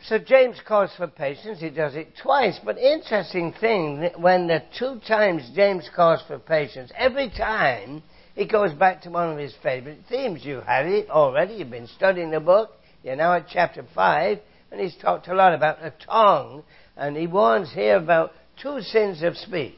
So 0.08 0.18
James 0.18 0.60
calls 0.66 0.90
for 0.96 1.08
patience. 1.08 1.60
He 1.60 1.70
does 1.70 1.96
it 1.96 2.12
twice. 2.22 2.60
But 2.64 2.78
interesting 2.78 3.52
thing, 3.60 4.08
when 4.18 4.46
the 4.46 4.62
two 4.78 5.00
times 5.06 5.50
James 5.54 5.88
calls 5.94 6.22
for 6.28 6.38
patience, 6.38 6.92
every 6.96 7.28
time 7.30 8.02
he 8.36 8.46
goes 8.46 8.74
back 8.74 9.00
to 9.02 9.10
one 9.10 9.32
of 9.32 9.38
his 9.38 9.54
favorite 9.62 10.00
themes. 10.10 10.44
You've 10.44 10.62
had 10.62 10.84
it 10.86 11.08
already. 11.08 11.54
You've 11.54 11.70
been 11.70 11.88
studying 11.88 12.30
the 12.30 12.38
book. 12.38 12.70
You're 13.02 13.16
now 13.16 13.32
at 13.32 13.46
chapter 13.50 13.82
5. 13.94 14.38
And 14.70 14.80
he's 14.80 14.94
talked 15.00 15.26
a 15.28 15.34
lot 15.34 15.54
about 15.54 15.80
the 15.80 15.92
tongue. 16.04 16.62
And 16.96 17.16
he 17.16 17.26
warns 17.26 17.72
here 17.72 17.96
about 17.96 18.32
two 18.62 18.82
sins 18.82 19.22
of 19.22 19.36
speech. 19.38 19.74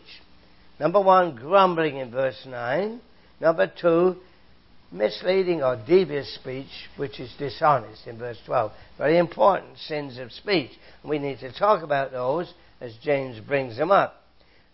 Number 0.81 1.01
one, 1.01 1.37
grumbling 1.37 1.99
in 1.99 2.11
verse 2.11 2.45
9. 2.47 3.01
Number 3.41 3.73
two, 3.81 4.17
misleading 4.91 5.63
or 5.63 5.77
devious 5.87 6.35
speech, 6.35 6.89
which 6.97 7.21
is 7.21 7.33
dishonest 7.39 8.07
in 8.07 8.19
verse 8.19 8.39
12. 8.47 8.73
Very 8.97 9.19
important 9.19 9.79
sins 9.79 10.19
of 10.19 10.33
speech. 10.33 10.71
We 11.05 11.19
need 11.19 11.41
to 11.41 11.53
talk 11.53 11.83
about 11.83 12.11
those 12.11 12.53
as 12.81 12.95
James 13.03 13.41
brings 13.41 13.77
them 13.77 13.91
up. 13.91 14.23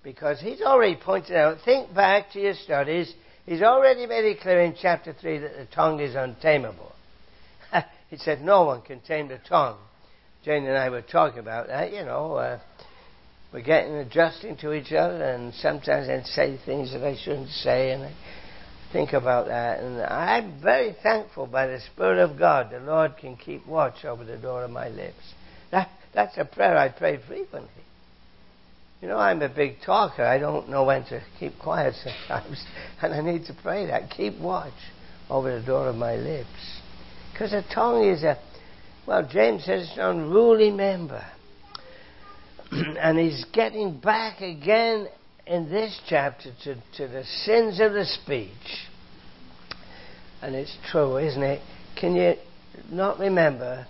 Because 0.03 0.41
he's 0.41 0.61
already 0.61 0.97
pointed 0.97 1.37
out, 1.37 1.59
think 1.65 1.95
back 1.95 2.31
to 2.33 2.41
your 2.41 2.55
studies, 2.55 3.13
he's 3.47 3.63
already 3.63 4.07
made 4.07 4.25
it 4.25 4.41
clear 4.41 4.61
in 4.61 4.77
chapter 4.81 5.15
3 5.19 5.39
that 5.39 5.57
the 5.57 5.67
tongue 5.75 6.01
is 6.01 6.15
untamable. 6.15 6.93
he 8.11 8.19
said 8.19 8.43
no 8.43 8.65
one 8.65 8.83
can 8.83 9.01
tame 9.01 9.29
the 9.29 9.41
tongue. 9.49 9.79
Jane 10.45 10.67
and 10.67 10.77
I 10.77 10.91
were 10.91 11.03
talking 11.03 11.39
about 11.39 11.69
that, 11.69 11.93
you 11.93 12.05
know. 12.05 12.35
Uh, 12.35 12.61
we're 13.51 13.63
getting 13.63 13.95
adjusting 13.95 14.57
to 14.59 14.75
each 14.75 14.93
other, 14.93 15.23
and 15.23 15.55
sometimes 15.55 16.09
I 16.09 16.23
say 16.25 16.59
things 16.67 16.93
that 16.93 17.03
I 17.03 17.17
shouldn't 17.17 17.49
say, 17.49 17.93
and 17.93 18.03
I 18.03 18.13
think 18.95 19.13
about 19.13 19.49
that. 19.49 19.81
And 19.81 20.01
I'm 20.01 20.63
very 20.63 20.95
thankful 21.03 21.47
by 21.47 21.67
the 21.67 21.81
Spirit 21.93 22.23
of 22.23 22.39
God 22.39 22.71
the 22.71 22.79
Lord 22.79 23.17
can 23.19 23.37
keep 23.37 23.67
watch 23.67 24.05
over 24.05 24.25
the 24.25 24.39
door 24.39 24.63
of 24.63 24.71
my 24.71 24.89
lips. 24.89 25.35
That, 25.73 25.91
that's 26.15 26.39
a 26.39 26.45
prayer 26.45 26.79
I 26.79 26.89
pray 26.91 27.19
frequently. 27.27 27.69
You 29.03 29.09
know, 29.09 29.19
I'm 29.19 29.43
a 29.43 29.49
big 29.49 29.83
talker. 29.85 30.25
I 30.25 30.39
don't 30.39 30.71
know 30.71 30.85
when 30.85 31.05
to 31.07 31.21
keep 31.41 31.59
quiet 31.59 31.95
sometimes. 32.05 32.65
And 33.03 33.13
I 33.13 33.21
need 33.21 33.47
to 33.47 33.57
pray 33.63 33.87
that. 33.87 34.11
Keep 34.11 34.39
watch 34.39 34.73
over 35.29 35.59
the 35.59 35.67
door 35.67 35.89
of 35.89 35.97
my 35.97 36.15
lips. 36.15 36.81
Because 37.33 37.51
the 37.51 37.65
tongue 37.75 38.05
is 38.05 38.23
a, 38.23 38.39
well, 39.09 39.29
James 39.29 39.65
says 39.65 39.89
it's 39.89 39.99
an 39.99 40.05
unruly 40.05 40.71
member. 40.71 41.27
and 42.71 43.19
he's 43.19 43.45
getting 43.53 43.99
back 43.99 44.41
again 44.41 45.09
in 45.47 45.69
this 45.69 46.01
chapter 46.09 46.51
to, 46.65 46.75
to 46.97 47.09
the 47.09 47.25
sins 47.45 47.81
of 47.81 47.93
the 47.93 48.05
speech. 48.05 48.51
and 50.43 50.55
it's 50.55 50.77
true, 50.91 51.19
isn't 51.19 51.43
it? 51.43 51.61
Can 51.97 52.17
you 52.17 52.35
not 52.91 53.19
remember? 53.19 53.87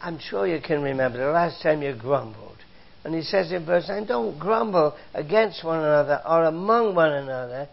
I'm 0.00 0.18
sure 0.18 0.46
you 0.46 0.60
can 0.60 0.82
remember 0.82 1.18
the 1.18 1.30
last 1.30 1.62
time 1.62 1.82
you 1.82 1.94
grumbled. 1.94 2.56
And 3.04 3.14
he 3.14 3.22
says 3.22 3.52
in 3.52 3.64
verse 3.64 3.88
9, 3.88 4.06
don't 4.06 4.38
grumble 4.38 4.96
against 5.14 5.64
one 5.64 5.78
another 5.78 6.20
or 6.26 6.44
among 6.44 6.94
one 6.94 7.12
another. 7.12 7.68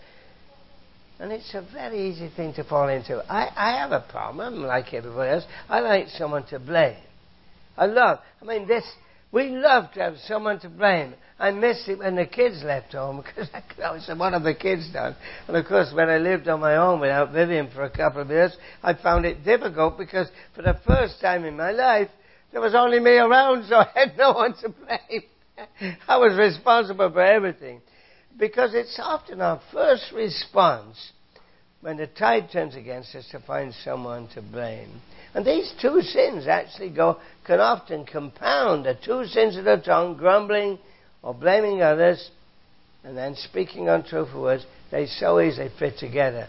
And 1.19 1.31
it's 1.31 1.53
a 1.53 1.65
very 1.73 2.09
easy 2.09 2.29
thing 2.35 2.53
to 2.53 2.63
fall 2.63 2.87
into. 2.89 3.17
I, 3.29 3.49
I 3.55 3.77
have 3.79 3.91
a 3.91 4.05
problem, 4.09 4.63
like 4.63 4.93
everybody 4.93 5.31
else. 5.31 5.43
I 5.67 5.79
like 5.79 6.07
someone 6.09 6.45
to 6.47 6.59
blame. 6.59 6.97
I 7.77 7.87
love, 7.87 8.19
I 8.41 8.45
mean, 8.45 8.67
this, 8.67 8.83
we 9.31 9.49
love 9.49 9.91
to 9.93 9.99
have 9.99 10.17
someone 10.27 10.59
to 10.61 10.69
blame. 10.69 11.13
I 11.39 11.51
miss 11.51 11.87
it 11.87 11.99
when 11.99 12.15
the 12.15 12.25
kids 12.25 12.63
left 12.63 12.93
home 12.93 13.23
because 13.35 13.49
I 13.53 13.99
said, 13.99 14.17
what 14.17 14.33
have 14.33 14.43
the 14.43 14.55
kids 14.55 14.89
done? 14.91 15.15
And 15.47 15.57
of 15.57 15.65
course, 15.65 15.91
when 15.93 16.09
I 16.09 16.17
lived 16.17 16.47
on 16.47 16.59
my 16.59 16.77
own 16.77 16.99
without 16.99 17.33
Vivian 17.33 17.69
for 17.71 17.83
a 17.83 17.89
couple 17.89 18.21
of 18.21 18.29
years, 18.29 18.55
I 18.81 18.93
found 18.93 19.25
it 19.25 19.43
difficult 19.43 19.97
because 19.97 20.27
for 20.55 20.61
the 20.61 20.79
first 20.85 21.19
time 21.21 21.45
in 21.45 21.57
my 21.57 21.71
life, 21.71 22.09
there 22.51 22.61
was 22.61 22.73
only 22.73 22.99
me 22.99 23.17
around, 23.17 23.65
so 23.69 23.75
I 23.75 23.89
had 23.93 24.17
no 24.17 24.31
one 24.31 24.55
to 24.61 24.69
blame. 24.69 25.97
I 26.07 26.17
was 26.17 26.37
responsible 26.37 27.11
for 27.11 27.21
everything. 27.21 27.81
Because 28.37 28.73
it's 28.73 28.99
often 29.01 29.41
our 29.41 29.61
first 29.73 30.11
response 30.13 31.11
when 31.81 31.97
the 31.97 32.07
tide 32.07 32.49
turns 32.51 32.75
against 32.75 33.15
us 33.15 33.27
to 33.31 33.39
find 33.39 33.73
someone 33.83 34.27
to 34.29 34.41
blame. 34.41 35.01
And 35.33 35.45
these 35.45 35.73
two 35.81 36.01
sins 36.01 36.47
actually 36.47 36.89
go, 36.89 37.19
can 37.45 37.59
often 37.59 38.05
compound 38.05 38.85
the 38.85 38.95
two 38.95 39.25
sins 39.25 39.57
of 39.57 39.65
the 39.65 39.77
tongue, 39.77 40.17
grumbling 40.17 40.79
or 41.21 41.33
blaming 41.33 41.81
others, 41.81 42.31
and 43.03 43.15
then 43.15 43.35
speaking 43.35 43.87
untruthful 43.87 44.41
words, 44.41 44.65
they 44.91 45.05
so 45.05 45.39
easily 45.39 45.69
fit 45.77 45.97
together. 45.97 46.47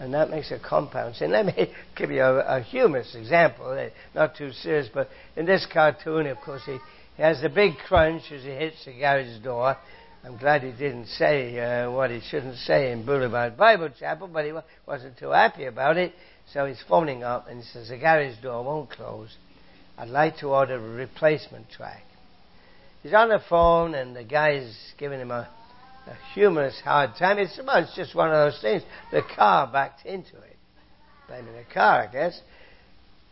And 0.00 0.14
that 0.14 0.30
makes 0.30 0.50
a 0.50 0.58
compound 0.58 1.16
sin. 1.16 1.30
Let 1.30 1.46
me 1.46 1.72
give 1.96 2.10
you 2.10 2.22
a, 2.22 2.58
a 2.58 2.60
humorous 2.62 3.14
example, 3.14 3.70
eh, 3.72 3.90
not 4.14 4.36
too 4.36 4.50
serious, 4.50 4.88
but 4.92 5.08
in 5.36 5.46
this 5.46 5.66
cartoon, 5.72 6.26
of 6.26 6.38
course, 6.38 6.62
he, 6.64 6.78
he 7.16 7.22
has 7.22 7.44
a 7.44 7.50
big 7.50 7.76
crunch 7.86 8.24
as 8.32 8.42
he 8.42 8.50
hits 8.50 8.84
the 8.84 8.98
garage 8.98 9.42
door. 9.44 9.76
I'm 10.22 10.36
glad 10.36 10.62
he 10.62 10.72
didn't 10.72 11.06
say 11.06 11.58
uh, 11.58 11.90
what 11.90 12.10
he 12.10 12.20
shouldn't 12.20 12.58
say 12.58 12.92
in 12.92 13.06
Boulevard 13.06 13.56
Bible 13.56 13.88
Chapel, 13.98 14.28
but 14.28 14.44
he 14.44 14.52
wasn't 14.86 15.18
too 15.18 15.30
happy 15.30 15.64
about 15.64 15.96
it. 15.96 16.12
So 16.52 16.66
he's 16.66 16.82
phoning 16.86 17.22
up 17.22 17.48
and 17.48 17.60
he 17.60 17.66
says, 17.66 17.88
The 17.88 17.96
garage 17.96 18.36
door 18.42 18.62
won't 18.62 18.90
close. 18.90 19.34
I'd 19.96 20.08
like 20.08 20.36
to 20.38 20.48
order 20.48 20.74
a 20.74 20.78
replacement 20.78 21.70
track. 21.70 22.02
He's 23.02 23.14
on 23.14 23.30
the 23.30 23.40
phone 23.48 23.94
and 23.94 24.14
the 24.14 24.24
guy's 24.24 24.76
giving 24.98 25.20
him 25.20 25.30
a, 25.30 25.48
a 26.06 26.16
humorous 26.34 26.78
hard 26.84 27.10
time. 27.18 27.38
It's, 27.38 27.58
well, 27.64 27.82
it's 27.82 27.96
just 27.96 28.14
one 28.14 28.28
of 28.28 28.52
those 28.52 28.60
things. 28.60 28.82
The 29.10 29.22
car 29.22 29.70
backed 29.72 30.04
into 30.04 30.36
it. 30.36 30.56
Blaming 31.28 31.54
the 31.54 31.64
car, 31.72 32.02
I 32.02 32.12
guess. 32.12 32.38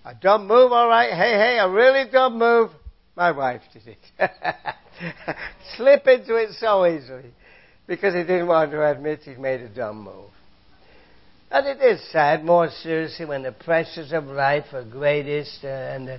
A 0.06 0.14
dumb 0.14 0.46
move, 0.46 0.72
all 0.72 0.88
right. 0.88 1.10
Hey, 1.10 1.34
hey, 1.36 1.58
a 1.58 1.68
really 1.68 2.10
dumb 2.10 2.38
move. 2.38 2.70
My 3.14 3.32
wife 3.32 3.62
did 3.74 3.82
it. 3.88 4.30
Slip 5.76 6.06
into 6.06 6.36
it 6.36 6.50
so 6.58 6.86
easily 6.86 7.32
because 7.86 8.14
he 8.14 8.20
didn't 8.20 8.46
want 8.46 8.70
to 8.70 8.90
admit 8.90 9.20
he'd 9.20 9.38
made 9.38 9.60
a 9.60 9.68
dumb 9.68 10.04
move. 10.04 10.30
And 11.50 11.66
it 11.66 11.80
is 11.82 12.06
sad, 12.12 12.44
more 12.44 12.68
seriously, 12.68 13.24
when 13.24 13.42
the 13.42 13.52
pressures 13.52 14.12
of 14.12 14.24
life 14.24 14.66
are 14.72 14.84
greatest 14.84 15.60
uh, 15.64 15.68
and 15.68 16.08
uh, 16.08 16.18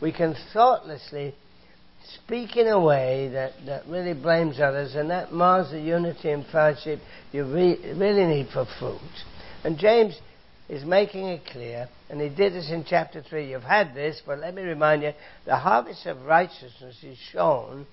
we 0.00 0.10
can 0.10 0.34
thoughtlessly 0.54 1.34
speak 2.24 2.56
in 2.56 2.66
a 2.66 2.80
way 2.80 3.28
that, 3.32 3.52
that 3.66 3.86
really 3.86 4.14
blames 4.14 4.58
others 4.58 4.94
and 4.94 5.10
that 5.10 5.32
mars 5.32 5.70
the 5.70 5.80
unity 5.80 6.30
and 6.30 6.46
fellowship 6.46 6.98
you 7.30 7.44
re- 7.44 7.92
really 7.94 8.24
need 8.24 8.48
for 8.48 8.66
fruit. 8.78 9.00
And 9.64 9.78
James 9.78 10.18
is 10.70 10.82
making 10.84 11.26
it 11.26 11.44
clear, 11.44 11.88
and 12.08 12.20
he 12.20 12.30
did 12.30 12.54
this 12.54 12.70
in 12.70 12.84
chapter 12.88 13.22
3. 13.22 13.50
You've 13.50 13.62
had 13.62 13.94
this, 13.94 14.22
but 14.24 14.38
let 14.38 14.54
me 14.54 14.62
remind 14.62 15.02
you 15.02 15.12
the 15.44 15.56
harvest 15.56 16.06
of 16.06 16.22
righteousness 16.22 16.96
is 17.02 17.18
shown 17.18 17.86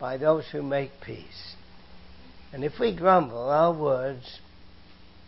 by 0.00 0.16
those 0.16 0.44
who 0.50 0.62
make 0.62 0.90
peace. 1.04 1.54
And 2.52 2.64
if 2.64 2.72
we 2.80 2.96
grumble, 2.96 3.48
our 3.50 3.72
words 3.72 4.40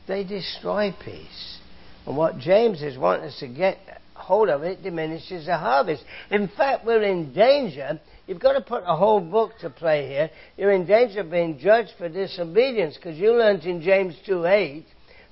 they 0.07 0.25
destroy 0.25 0.95
peace. 1.05 1.59
And 2.07 2.17
what 2.17 2.39
James 2.39 2.83
is 2.83 2.99
wanting 2.99 3.27
us 3.27 3.39
to 3.41 3.49
get 3.49 3.79
hold 4.15 4.49
of, 4.49 4.63
it 4.63 4.83
diminishes 4.83 5.47
the 5.47 5.57
harvest. 5.57 6.05
In 6.31 6.49
fact, 6.49 6.85
we're 6.85 7.03
in 7.03 7.33
danger. 7.33 8.01
You've 8.27 8.41
got 8.41 8.55
to 8.55 8.61
put 8.61 8.83
a 8.87 8.97
whole 8.97 9.21
book 9.21 9.53
to 9.61 9.71
play 9.71 10.09
here. 10.09 10.31
You're 10.57 10.73
in 10.73 10.87
danger 10.87 11.21
of 11.21 11.31
being 11.31 11.59
judged 11.59 11.93
for 11.99 12.09
disobedience 12.09 12.97
because 12.97 13.17
you 13.17 13.33
learned 13.33 13.65
in 13.65 13.83
James 13.83 14.17
2 14.27 14.45
8 14.45 14.87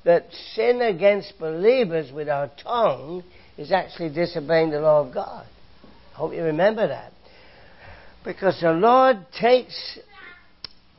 that 0.05 0.27
sin 0.55 0.81
against 0.81 1.39
believers 1.39 2.13
with 2.13 2.29
our 2.29 2.51
tongue 2.63 3.25
is 3.59 3.73
actually 3.73 4.11
disobeying 4.11 4.71
the 4.71 4.81
law 4.81 5.07
of 5.07 5.13
God. 5.13 5.47
I 6.13 6.17
hope 6.17 6.33
you 6.33 6.43
remember 6.43 6.87
that. 6.89 7.13
Because 8.25 8.61
the 8.61 8.73
Lord 8.73 9.27
takes, 9.39 9.99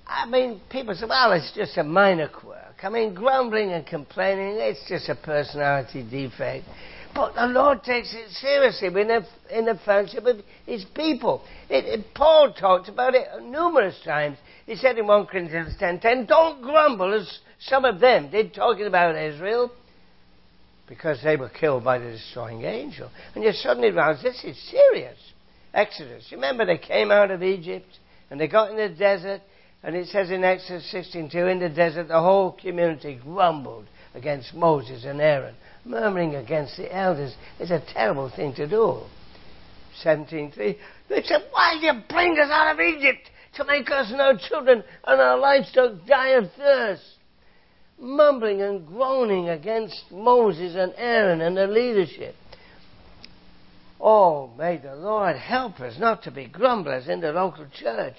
I 0.08 0.28
mean, 0.28 0.60
people 0.70 0.96
say, 0.96 1.06
well, 1.08 1.32
it's 1.34 1.52
just 1.56 1.78
a 1.78 1.84
minor 1.84 2.28
quirk. 2.28 2.58
I 2.84 2.90
mean, 2.90 3.14
grumbling 3.14 3.72
and 3.72 3.86
complaining, 3.86 4.58
it's 4.60 4.88
just 4.88 5.08
a 5.08 5.16
personality 5.16 6.04
defect. 6.10 6.66
But 7.14 7.36
the 7.36 7.46
Lord 7.48 7.84
takes 7.84 8.14
it 8.14 8.30
seriously 8.32 8.88
in 8.88 9.08
the, 9.08 9.26
in 9.52 9.66
the 9.66 9.80
fellowship 9.86 10.26
of 10.26 10.38
His 10.66 10.86
people. 10.96 11.44
It, 11.70 11.86
it, 11.86 12.06
Paul 12.16 12.54
talked 12.54 12.90
about 12.90 13.14
it 13.14 13.28
numerous 13.44 14.00
times. 14.04 14.38
He 14.66 14.76
said 14.76 14.98
in 14.98 15.06
1 15.06 15.26
Corinthians 15.28 15.76
10.10, 15.80 16.28
don't 16.28 16.62
grumble 16.62 17.14
as 17.14 17.40
some 17.60 17.86
of 17.86 18.00
them 18.00 18.32
did, 18.32 18.54
talking 18.54 18.88
about 18.88 19.16
Israel, 19.16 19.72
because 20.88 21.20
they 21.24 21.36
were 21.36 21.50
killed 21.50 21.84
by 21.84 22.00
the 22.00 22.12
destroying 22.12 22.64
angel. 22.64 23.12
And 23.36 23.44
you 23.44 23.52
suddenly 23.52 23.90
realize 23.90 24.24
this 24.24 24.44
is 24.44 24.58
serious. 24.72 25.18
Exodus. 25.74 26.32
Remember 26.32 26.66
they 26.66 26.78
came 26.78 27.12
out 27.12 27.32
of 27.32 27.44
Egypt 27.44 28.00
and 28.30 28.40
they 28.40 28.48
got 28.48 28.72
in 28.72 28.78
the 28.78 28.90
desert 28.90 29.42
and 29.84 29.96
it 29.96 30.08
says 30.08 30.30
in 30.30 30.44
Exodus 30.44 30.92
16:2, 30.94 31.52
in 31.52 31.60
the 31.60 31.70
desert, 31.70 32.08
the 32.08 32.20
whole 32.20 32.52
community 32.52 33.20
grumbled 33.24 33.86
against 34.14 34.54
Moses 34.54 35.06
and 35.06 35.20
Aaron, 35.20 35.56
murmuring 35.86 36.36
against 36.36 36.78
the 36.78 36.94
elders. 36.96 37.36
It's 37.60 37.72
a 37.72 37.82
terrible 37.94 38.30
thing 38.30 38.54
to 38.56 38.68
do. 38.68 39.00
17:3, 40.04 40.78
they 41.10 41.24
said, 41.24 41.44
"Why 41.52 41.74
did 41.76 41.84
you 41.84 42.02
bring 42.08 42.38
us 42.40 42.50
out 42.52 42.74
of 42.74 42.80
Egypt 42.80 43.30
to 43.56 43.64
make 43.66 43.90
us 43.90 44.12
and 44.12 44.22
our 44.22 44.38
children 44.38 44.84
and 45.06 45.22
our 45.22 45.38
livestock 45.38 46.06
die 46.06 46.30
of 46.30 46.52
thirst?" 46.54 47.18
Mumbling 47.98 48.62
and 48.62 48.88
groaning 48.88 49.50
against 49.50 50.12
Moses 50.12 50.76
and 50.76 50.94
Aaron 50.98 51.42
and 51.42 51.58
their 51.58 51.68
leadership. 51.68 52.36
Oh, 54.02 54.50
may 54.58 54.78
the 54.78 54.96
Lord 54.96 55.36
help 55.36 55.80
us 55.80 56.00
not 56.00 56.24
to 56.24 56.32
be 56.32 56.48
grumblers 56.48 57.08
in 57.08 57.22
the 57.22 57.32
local 57.32 57.68
church. 57.72 58.16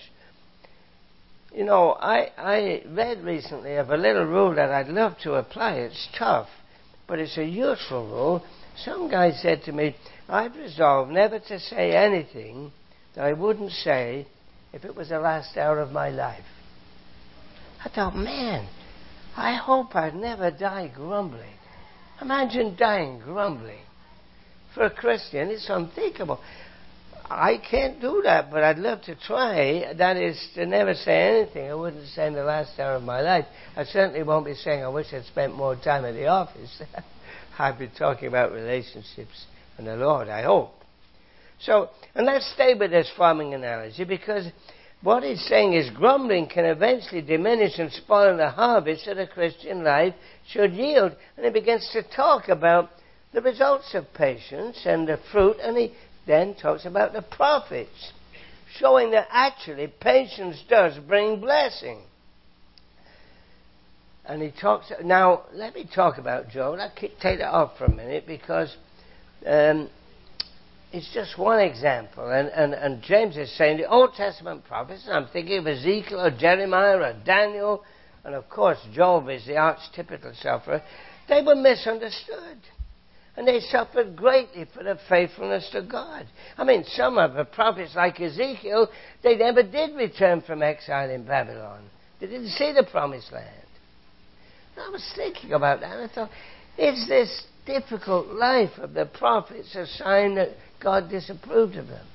You 1.52 1.64
know, 1.64 1.92
I, 1.92 2.30
I 2.38 2.82
read 2.88 3.24
recently 3.24 3.74
of 3.74 3.90
a 3.90 3.96
little 3.96 4.24
rule 4.24 4.54
that 4.54 4.70
I'd 4.70 4.88
love 4.88 5.18
to 5.24 5.34
apply. 5.34 5.72
It's 5.72 6.08
tough, 6.16 6.48
but 7.08 7.18
it's 7.18 7.36
a 7.36 7.44
useful 7.44 8.06
rule. 8.06 8.44
Some 8.84 9.10
guy 9.10 9.32
said 9.32 9.64
to 9.64 9.72
me, 9.72 9.96
I've 10.28 10.54
resolved 10.54 11.10
never 11.10 11.40
to 11.40 11.58
say 11.58 11.92
anything 11.96 12.70
that 13.14 13.24
I 13.24 13.32
wouldn't 13.32 13.72
say 13.72 14.26
if 14.72 14.84
it 14.84 14.94
was 14.94 15.08
the 15.08 15.18
last 15.18 15.56
hour 15.56 15.80
of 15.80 15.90
my 15.90 16.08
life. 16.10 16.44
I 17.84 17.88
thought, 17.88 18.16
man, 18.16 18.68
I 19.36 19.56
hope 19.56 19.96
I'd 19.96 20.14
never 20.14 20.50
die 20.50 20.90
grumbling. 20.94 21.54
Imagine 22.20 22.76
dying 22.76 23.18
grumbling. 23.18 23.80
For 24.74 24.84
a 24.84 24.90
Christian, 24.90 25.48
it's 25.50 25.68
unthinkable. 25.68 26.40
I 27.24 27.58
can't 27.70 28.00
do 28.00 28.20
that, 28.24 28.50
but 28.50 28.62
I'd 28.62 28.78
love 28.78 29.02
to 29.02 29.14
try. 29.14 29.92
That 29.94 30.16
is 30.16 30.38
to 30.54 30.66
never 30.66 30.94
say 30.94 31.40
anything. 31.40 31.70
I 31.70 31.74
wouldn't 31.74 32.06
say 32.08 32.26
in 32.26 32.34
the 32.34 32.44
last 32.44 32.78
hour 32.78 32.96
of 32.96 33.02
my 33.02 33.20
life. 33.22 33.46
I 33.74 33.84
certainly 33.84 34.22
won't 34.22 34.44
be 34.44 34.54
saying 34.54 34.84
I 34.84 34.88
wish 34.88 35.06
I'd 35.12 35.24
spent 35.24 35.54
more 35.54 35.76
time 35.76 36.04
at 36.04 36.14
the 36.14 36.26
office. 36.26 36.82
I'd 37.58 37.78
be 37.78 37.90
talking 37.98 38.28
about 38.28 38.52
relationships 38.52 39.46
and 39.78 39.86
the 39.86 39.96
Lord, 39.96 40.28
I 40.28 40.42
hope. 40.42 40.74
So, 41.60 41.90
and 42.14 42.26
let's 42.26 42.50
stay 42.54 42.74
with 42.74 42.90
this 42.90 43.10
farming 43.16 43.54
analogy 43.54 44.04
because 44.04 44.46
what 45.02 45.22
he's 45.22 45.44
saying 45.46 45.74
is 45.74 45.90
grumbling 45.90 46.48
can 46.48 46.64
eventually 46.64 47.22
diminish 47.22 47.78
and 47.78 47.90
spoil 47.92 48.36
the 48.36 48.50
harvest 48.50 49.06
that 49.06 49.18
a 49.18 49.26
Christian 49.26 49.84
life 49.84 50.14
should 50.48 50.72
yield. 50.72 51.16
And 51.36 51.46
he 51.46 51.52
begins 51.52 51.88
to 51.92 52.02
talk 52.14 52.48
about 52.48 52.90
the 53.32 53.40
results 53.40 53.94
of 53.94 54.12
patience 54.14 54.82
and 54.84 55.08
the 55.08 55.18
fruit, 55.30 55.56
and 55.62 55.76
he 55.76 55.94
then 56.26 56.54
talks 56.54 56.84
about 56.84 57.12
the 57.12 57.22
prophets, 57.22 58.12
showing 58.78 59.10
that 59.12 59.28
actually 59.30 59.86
patience 60.00 60.62
does 60.68 60.98
bring 61.06 61.40
blessing. 61.40 62.02
And 64.24 64.40
he 64.40 64.52
talks. 64.52 64.92
Now, 65.02 65.44
let 65.52 65.74
me 65.74 65.88
talk 65.92 66.18
about 66.18 66.48
Job. 66.48 66.78
I'll 66.78 66.92
take 66.94 67.18
that 67.20 67.50
off 67.50 67.76
for 67.76 67.86
a 67.86 67.90
minute 67.90 68.24
because 68.26 68.74
um, 69.44 69.90
it's 70.92 71.12
just 71.12 71.38
one 71.38 71.58
example. 71.58 72.30
And, 72.30 72.48
and, 72.48 72.74
and 72.74 73.02
James 73.02 73.36
is 73.36 73.52
saying 73.56 73.78
the 73.78 73.88
Old 73.88 74.14
Testament 74.14 74.64
prophets, 74.64 75.08
I'm 75.10 75.26
thinking 75.32 75.58
of 75.58 75.66
Ezekiel 75.66 76.20
or 76.20 76.30
Jeremiah 76.30 76.98
or 76.98 77.16
Daniel, 77.24 77.82
and 78.24 78.34
of 78.34 78.48
course 78.48 78.78
Job 78.94 79.28
is 79.28 79.44
the 79.46 79.54
archetypical 79.54 80.40
sufferer. 80.40 80.82
They 81.28 81.42
were 81.42 81.56
misunderstood. 81.56 82.58
And 83.36 83.48
they 83.48 83.60
suffered 83.60 84.14
greatly 84.14 84.66
for 84.74 84.84
their 84.84 84.98
faithfulness 85.08 85.68
to 85.72 85.82
God. 85.82 86.26
I 86.58 86.64
mean, 86.64 86.84
some 86.84 87.16
of 87.16 87.34
the 87.34 87.44
prophets, 87.44 87.94
like 87.96 88.20
Ezekiel, 88.20 88.88
they 89.22 89.36
never 89.36 89.62
did 89.62 89.96
return 89.96 90.42
from 90.42 90.62
exile 90.62 91.08
in 91.08 91.24
Babylon. 91.24 91.82
They 92.20 92.26
didn't 92.26 92.50
see 92.50 92.72
the 92.72 92.86
promised 92.90 93.32
land. 93.32 93.48
And 94.76 94.84
I 94.84 94.90
was 94.90 95.12
thinking 95.16 95.52
about 95.52 95.80
that, 95.80 95.98
I 95.98 96.08
thought, 96.14 96.30
is 96.76 97.06
this 97.08 97.46
difficult 97.66 98.28
life 98.28 98.76
of 98.78 98.92
the 98.92 99.06
prophets 99.06 99.74
a 99.76 99.86
sign 99.86 100.34
that 100.34 100.50
God 100.82 101.08
disapproved 101.08 101.76
of 101.76 101.88
them? 101.88 102.06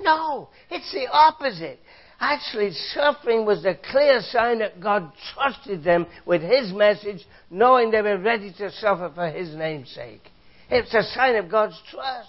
No, 0.00 0.48
it's 0.70 0.92
the 0.92 1.06
opposite. 1.10 1.78
Actually, 2.20 2.72
suffering 2.94 3.46
was 3.46 3.64
a 3.64 3.78
clear 3.90 4.20
sign 4.22 4.58
that 4.58 4.80
God 4.80 5.12
trusted 5.34 5.84
them 5.84 6.06
with 6.26 6.42
His 6.42 6.72
message, 6.72 7.24
knowing 7.48 7.90
they 7.90 8.02
were 8.02 8.18
ready 8.18 8.52
to 8.58 8.72
suffer 8.72 9.10
for 9.14 9.28
His 9.30 9.54
name's 9.54 9.90
sake. 9.90 10.22
It's 10.70 10.92
a 10.94 11.02
sign 11.14 11.36
of 11.36 11.50
God's 11.50 11.80
trust. 11.90 12.28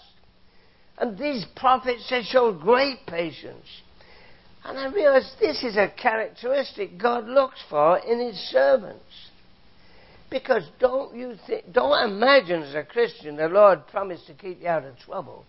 And 0.98 1.18
these 1.18 1.46
prophets, 1.56 2.08
they 2.10 2.24
showed 2.24 2.62
great 2.62 3.06
patience. 3.08 3.66
And 4.66 4.78
I 4.78 4.88
realized 4.88 5.32
this 5.40 5.64
is 5.64 5.78
a 5.78 5.90
characteristic 5.90 6.98
God 6.98 7.28
looks 7.28 7.60
for 7.70 7.98
in 8.00 8.20
His 8.20 8.36
servants. 8.52 9.04
Because 10.30 10.64
don't 10.80 11.16
you 11.16 11.36
think, 11.48 11.72
don't 11.72 12.12
imagine 12.12 12.62
as 12.62 12.76
a 12.76 12.84
Christian 12.84 13.38
the 13.38 13.48
Lord 13.48 13.88
promised 13.88 14.28
to 14.28 14.34
keep 14.34 14.62
you 14.62 14.68
out 14.68 14.84
of 14.84 14.98
trouble. 15.00 15.46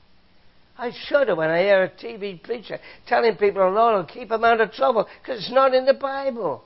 I 0.79 0.93
shudder 1.09 1.35
when 1.35 1.51
I 1.51 1.63
hear 1.63 1.83
a 1.83 1.91
TV 1.91 2.43
preacher 2.43 2.79
telling 3.07 3.37
people 3.37 3.63
the 3.63 3.69
Lord 3.69 3.97
will 3.97 4.15
keep 4.15 4.31
them 4.31 4.45
out 4.45 4.61
of 4.61 4.73
trouble 4.73 5.07
because 5.21 5.41
it's 5.41 5.53
not 5.53 5.75
in 5.75 5.85
the 5.85 5.95
Bible. 5.95 6.65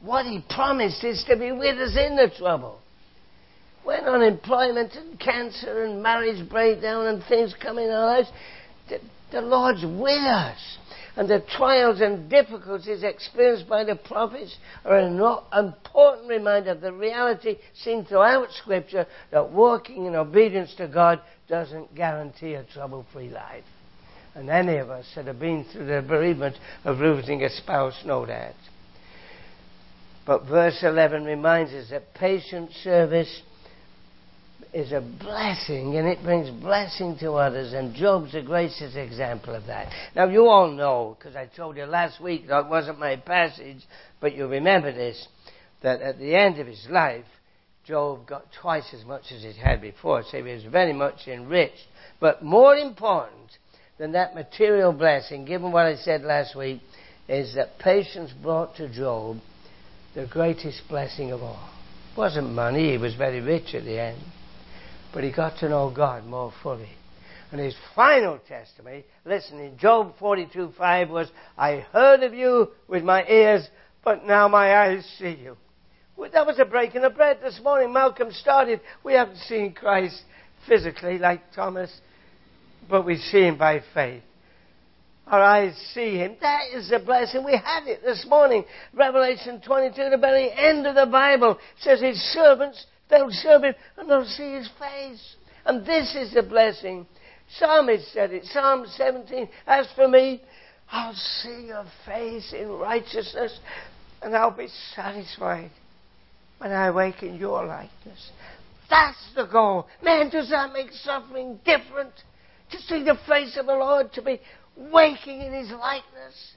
What 0.00 0.24
He 0.24 0.42
promised 0.48 1.04
is 1.04 1.22
to 1.28 1.36
be 1.36 1.52
with 1.52 1.76
us 1.78 1.96
in 1.98 2.16
the 2.16 2.30
trouble. 2.38 2.80
When 3.88 4.04
unemployment 4.04 4.92
and 4.96 5.18
cancer 5.18 5.84
and 5.84 6.02
marriage 6.02 6.46
breakdown 6.46 7.06
and 7.06 7.24
things 7.24 7.54
come 7.58 7.78
in 7.78 7.88
our 7.88 8.18
lives, 8.18 8.28
the, 8.90 9.00
the 9.32 9.40
Lord's 9.40 9.82
with 9.82 10.26
us. 10.26 10.58
And 11.16 11.26
the 11.26 11.42
trials 11.56 12.02
and 12.02 12.28
difficulties 12.28 13.02
experienced 13.02 13.66
by 13.66 13.84
the 13.84 13.96
prophets 13.96 14.54
are 14.84 14.98
an 14.98 15.18
important 15.56 16.28
reminder 16.28 16.72
of 16.72 16.82
the 16.82 16.92
reality 16.92 17.56
seen 17.82 18.04
throughout 18.04 18.52
Scripture 18.60 19.06
that 19.30 19.52
walking 19.52 20.04
in 20.04 20.14
obedience 20.14 20.74
to 20.76 20.86
God 20.86 21.22
doesn't 21.48 21.94
guarantee 21.94 22.52
a 22.52 22.64
trouble 22.64 23.06
free 23.10 23.30
life. 23.30 23.64
And 24.34 24.50
any 24.50 24.76
of 24.76 24.90
us 24.90 25.06
that 25.14 25.24
have 25.24 25.40
been 25.40 25.64
through 25.72 25.86
the 25.86 26.04
bereavement 26.06 26.56
of 26.84 26.98
losing 26.98 27.42
a 27.42 27.48
spouse 27.48 27.98
know 28.04 28.26
that. 28.26 28.54
But 30.26 30.44
verse 30.44 30.80
11 30.82 31.24
reminds 31.24 31.72
us 31.72 31.88
that 31.88 32.12
patient 32.12 32.70
service 32.84 33.40
is 34.78 34.92
a 34.92 35.00
blessing 35.00 35.96
and 35.96 36.06
it 36.06 36.22
brings 36.22 36.48
blessing 36.62 37.16
to 37.18 37.32
others, 37.32 37.72
and 37.72 37.94
Job's 37.94 38.32
the 38.32 38.42
greatest 38.42 38.96
example 38.96 39.54
of 39.54 39.66
that. 39.66 39.92
Now, 40.14 40.28
you 40.28 40.46
all 40.46 40.70
know, 40.70 41.16
because 41.18 41.34
I 41.34 41.46
told 41.46 41.76
you 41.76 41.84
last 41.84 42.22
week 42.22 42.46
that 42.46 42.70
wasn't 42.70 43.00
my 43.00 43.16
passage, 43.16 43.82
but 44.20 44.36
you 44.36 44.46
remember 44.46 44.92
this, 44.92 45.26
that 45.82 46.00
at 46.00 46.18
the 46.18 46.34
end 46.34 46.60
of 46.60 46.68
his 46.68 46.86
life, 46.88 47.24
Job 47.84 48.26
got 48.26 48.44
twice 48.60 48.94
as 48.94 49.04
much 49.04 49.32
as 49.34 49.42
he 49.42 49.52
had 49.60 49.80
before, 49.80 50.22
so 50.22 50.36
he 50.36 50.42
was 50.42 50.62
very 50.64 50.92
much 50.92 51.26
enriched. 51.26 51.86
But 52.20 52.44
more 52.44 52.76
important 52.76 53.58
than 53.98 54.12
that 54.12 54.34
material 54.34 54.92
blessing, 54.92 55.44
given 55.44 55.72
what 55.72 55.86
I 55.86 55.96
said 55.96 56.22
last 56.22 56.54
week, 56.54 56.80
is 57.28 57.54
that 57.56 57.78
patience 57.80 58.30
brought 58.42 58.76
to 58.76 58.88
Job 58.88 59.38
the 60.14 60.26
greatest 60.26 60.82
blessing 60.88 61.32
of 61.32 61.42
all. 61.42 61.68
It 62.12 62.18
wasn't 62.18 62.50
money, 62.52 62.92
he 62.92 62.98
was 62.98 63.14
very 63.14 63.40
rich 63.40 63.74
at 63.74 63.84
the 63.84 64.00
end 64.00 64.22
but 65.12 65.24
he 65.24 65.32
got 65.32 65.58
to 65.58 65.68
know 65.68 65.92
God 65.94 66.24
more 66.24 66.52
fully. 66.62 66.88
And 67.50 67.60
his 67.60 67.74
final 67.94 68.38
testimony, 68.46 69.04
listen, 69.24 69.58
in 69.58 69.78
Job 69.78 70.14
42:5 70.20 71.08
was, 71.08 71.30
I 71.56 71.86
heard 71.92 72.22
of 72.22 72.34
you 72.34 72.68
with 72.88 73.02
my 73.02 73.26
ears, 73.26 73.66
but 74.04 74.26
now 74.26 74.48
my 74.48 74.76
eyes 74.76 75.04
see 75.18 75.38
you. 75.42 75.56
Well, 76.16 76.30
that 76.32 76.46
was 76.46 76.58
a 76.58 76.64
breaking 76.64 77.04
of 77.04 77.14
bread 77.14 77.38
this 77.42 77.60
morning. 77.62 77.92
Malcolm 77.92 78.32
started. 78.32 78.80
We 79.04 79.14
haven't 79.14 79.38
seen 79.38 79.72
Christ 79.72 80.20
physically 80.66 81.18
like 81.18 81.52
Thomas, 81.54 81.90
but 82.90 83.06
we 83.06 83.16
see 83.16 83.42
him 83.42 83.56
by 83.56 83.82
faith. 83.94 84.22
Our 85.26 85.42
eyes 85.42 85.76
see 85.94 86.16
him. 86.16 86.36
That 86.40 86.62
is 86.74 86.90
a 86.90 86.98
blessing. 86.98 87.44
We 87.44 87.52
had 87.52 87.86
it 87.86 88.02
this 88.02 88.26
morning. 88.28 88.64
Revelation 88.94 89.60
22, 89.64 90.10
the 90.10 90.18
very 90.18 90.50
end 90.50 90.86
of 90.86 90.94
the 90.94 91.06
Bible, 91.06 91.58
says 91.80 92.00
his 92.00 92.16
servants 92.32 92.84
They'll 93.10 93.30
serve 93.30 93.64
him 93.64 93.74
and 93.96 94.10
they'll 94.10 94.24
see 94.24 94.54
his 94.54 94.68
face. 94.78 95.36
And 95.64 95.84
this 95.86 96.14
is 96.14 96.34
the 96.34 96.42
blessing. 96.42 97.06
Psalmist 97.58 98.12
said 98.12 98.32
it. 98.32 98.44
Psalm 98.46 98.84
17. 98.86 99.48
As 99.66 99.86
for 99.94 100.08
me, 100.08 100.42
I'll 100.90 101.14
see 101.14 101.66
your 101.68 101.84
face 102.06 102.52
in 102.52 102.68
righteousness 102.68 103.58
and 104.22 104.34
I'll 104.34 104.56
be 104.56 104.68
satisfied 104.94 105.70
when 106.58 106.72
I 106.72 106.86
awaken 106.86 107.36
your 107.36 107.64
likeness. 107.64 108.30
That's 108.90 109.32
the 109.34 109.46
goal. 109.46 109.86
Man, 110.02 110.30
does 110.30 110.50
that 110.50 110.72
make 110.72 110.90
suffering 110.92 111.58
different? 111.64 112.12
To 112.70 112.78
see 112.82 113.02
the 113.02 113.18
face 113.26 113.56
of 113.58 113.66
the 113.66 113.72
Lord, 113.72 114.12
to 114.14 114.22
be 114.22 114.40
waking 114.76 115.40
in 115.40 115.52
his 115.52 115.70
likeness. 115.70 116.52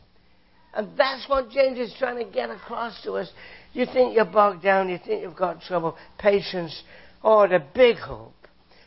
And 0.74 0.90
that's 0.98 1.28
what 1.28 1.50
James 1.50 1.78
is 1.78 1.94
trying 2.00 2.18
to 2.18 2.32
get 2.32 2.50
across 2.50 3.02
to 3.04 3.14
us. 3.14 3.32
You 3.74 3.86
think 3.86 4.16
you're 4.16 4.26
bogged 4.26 4.64
down, 4.64 4.90
you 4.90 4.98
think 4.98 5.22
you've 5.22 5.36
got 5.36 5.62
trouble. 5.62 5.98
Patience, 6.18 6.84
oh, 7.24 7.48
the 7.48 7.64
big 7.74 7.98
hope. 7.98 8.34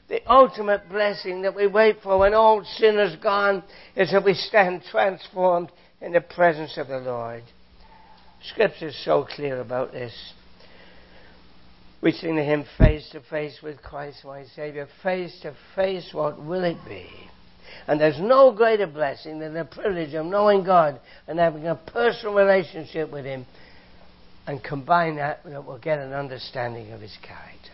The 0.09 0.21
ultimate 0.31 0.89
blessing 0.91 1.43
that 1.43 1.57
we 1.57 1.67
wait 1.67 1.97
for 2.03 2.19
when 2.19 2.35
all 2.35 2.63
sin 2.77 2.99
is 2.99 3.17
gone 3.17 3.63
is 3.97 4.13
that 4.13 4.25
we 4.25 4.35
stand 4.35 4.83
transformed 4.91 5.73
in 6.03 6.13
the 6.13 6.21
presence 6.21 6.77
of 6.77 6.89
the 6.89 6.99
Lord. 6.99 7.43
Scripture 8.43 8.89
is 8.89 9.05
so 9.05 9.25
clear 9.25 9.61
about 9.61 9.93
this. 9.93 10.13
We 12.03 12.13
sing 12.13 12.37
to 12.37 12.45
Him 12.45 12.67
face 12.77 13.09
to 13.13 13.23
face 13.23 13.61
with 13.63 13.83
Christ, 13.83 14.27
my 14.27 14.45
Savior. 14.55 14.87
Face 15.03 15.39
to 15.41 15.57
face, 15.75 16.11
what 16.13 16.39
will 16.39 16.63
it 16.63 16.77
be? 16.87 17.09
And 17.89 17.99
there's 17.99 18.21
no 18.21 18.53
greater 18.53 18.87
blessing 18.87 19.39
than 19.39 19.55
the 19.55 19.65
privilege 19.65 20.13
of 20.13 20.27
knowing 20.27 20.65
God 20.65 21.01
and 21.27 21.39
having 21.39 21.67
a 21.67 21.75
personal 21.75 22.35
relationship 22.35 23.11
with 23.11 23.25
Him 23.25 23.47
and 24.47 24.63
combine 24.63 25.17
that, 25.17 25.41
we'll 25.45 25.79
get 25.79 25.99
an 25.99 26.13
understanding 26.13 26.93
of 26.93 27.01
his 27.01 27.17
character. 27.23 27.71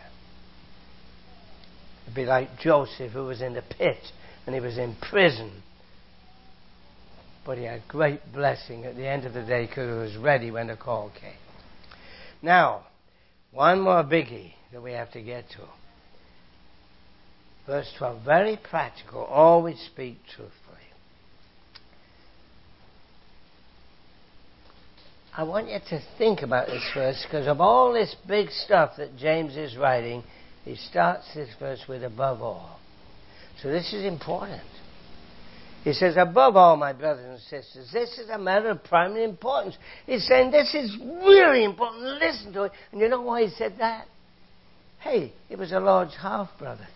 It'd 2.03 2.15
be 2.15 2.25
like 2.25 2.59
Joseph, 2.59 3.11
who 3.11 3.25
was 3.25 3.41
in 3.41 3.53
the 3.53 3.61
pit 3.61 3.99
and 4.45 4.55
he 4.55 4.61
was 4.61 4.77
in 4.77 4.95
prison. 5.09 5.63
But 7.45 7.57
he 7.57 7.65
had 7.65 7.87
great 7.87 8.21
blessing 8.33 8.85
at 8.85 8.95
the 8.95 9.07
end 9.07 9.25
of 9.25 9.33
the 9.33 9.43
day 9.43 9.65
because 9.65 9.87
he 9.87 10.15
was 10.15 10.23
ready 10.23 10.51
when 10.51 10.67
the 10.67 10.75
call 10.75 11.11
came. 11.19 11.33
Now, 12.41 12.85
one 13.51 13.81
more 13.81 14.03
biggie 14.03 14.53
that 14.71 14.81
we 14.81 14.93
have 14.93 15.11
to 15.11 15.21
get 15.21 15.49
to. 15.51 15.67
Verse 17.65 17.91
12, 17.97 18.23
very 18.23 18.57
practical, 18.57 19.23
always 19.23 19.79
speak 19.93 20.17
truth. 20.35 20.51
I 25.35 25.43
want 25.43 25.69
you 25.69 25.79
to 25.89 26.01
think 26.17 26.41
about 26.41 26.67
this 26.67 26.83
verse 26.93 27.25
because 27.25 27.47
of 27.47 27.61
all 27.61 27.93
this 27.93 28.15
big 28.27 28.49
stuff 28.49 28.91
that 28.97 29.15
James 29.15 29.55
is 29.55 29.77
writing, 29.77 30.23
he 30.65 30.75
starts 30.75 31.33
this 31.33 31.49
verse 31.57 31.81
with 31.87 32.03
above 32.03 32.41
all. 32.41 32.79
So 33.61 33.69
this 33.69 33.93
is 33.93 34.03
important. 34.03 34.61
He 35.83 35.93
says, 35.93 36.15
above 36.17 36.55
all, 36.55 36.77
my 36.77 36.93
brothers 36.93 37.25
and 37.25 37.39
sisters, 37.39 37.89
this 37.91 38.19
is 38.19 38.29
a 38.29 38.37
matter 38.37 38.69
of 38.69 38.83
primary 38.83 39.23
importance. 39.23 39.75
He's 40.05 40.27
saying 40.27 40.51
this 40.51 40.75
is 40.75 40.95
really 41.25 41.63
important. 41.63 42.03
Listen 42.03 42.53
to 42.53 42.63
it. 42.63 42.71
And 42.91 43.01
you 43.01 43.07
know 43.07 43.21
why 43.21 43.43
he 43.43 43.49
said 43.49 43.75
that? 43.79 44.05
Hey, 44.99 45.33
it 45.49 45.57
was 45.57 45.71
a 45.71 45.79
Lord's 45.79 46.15
half 46.21 46.49
brother. 46.59 46.87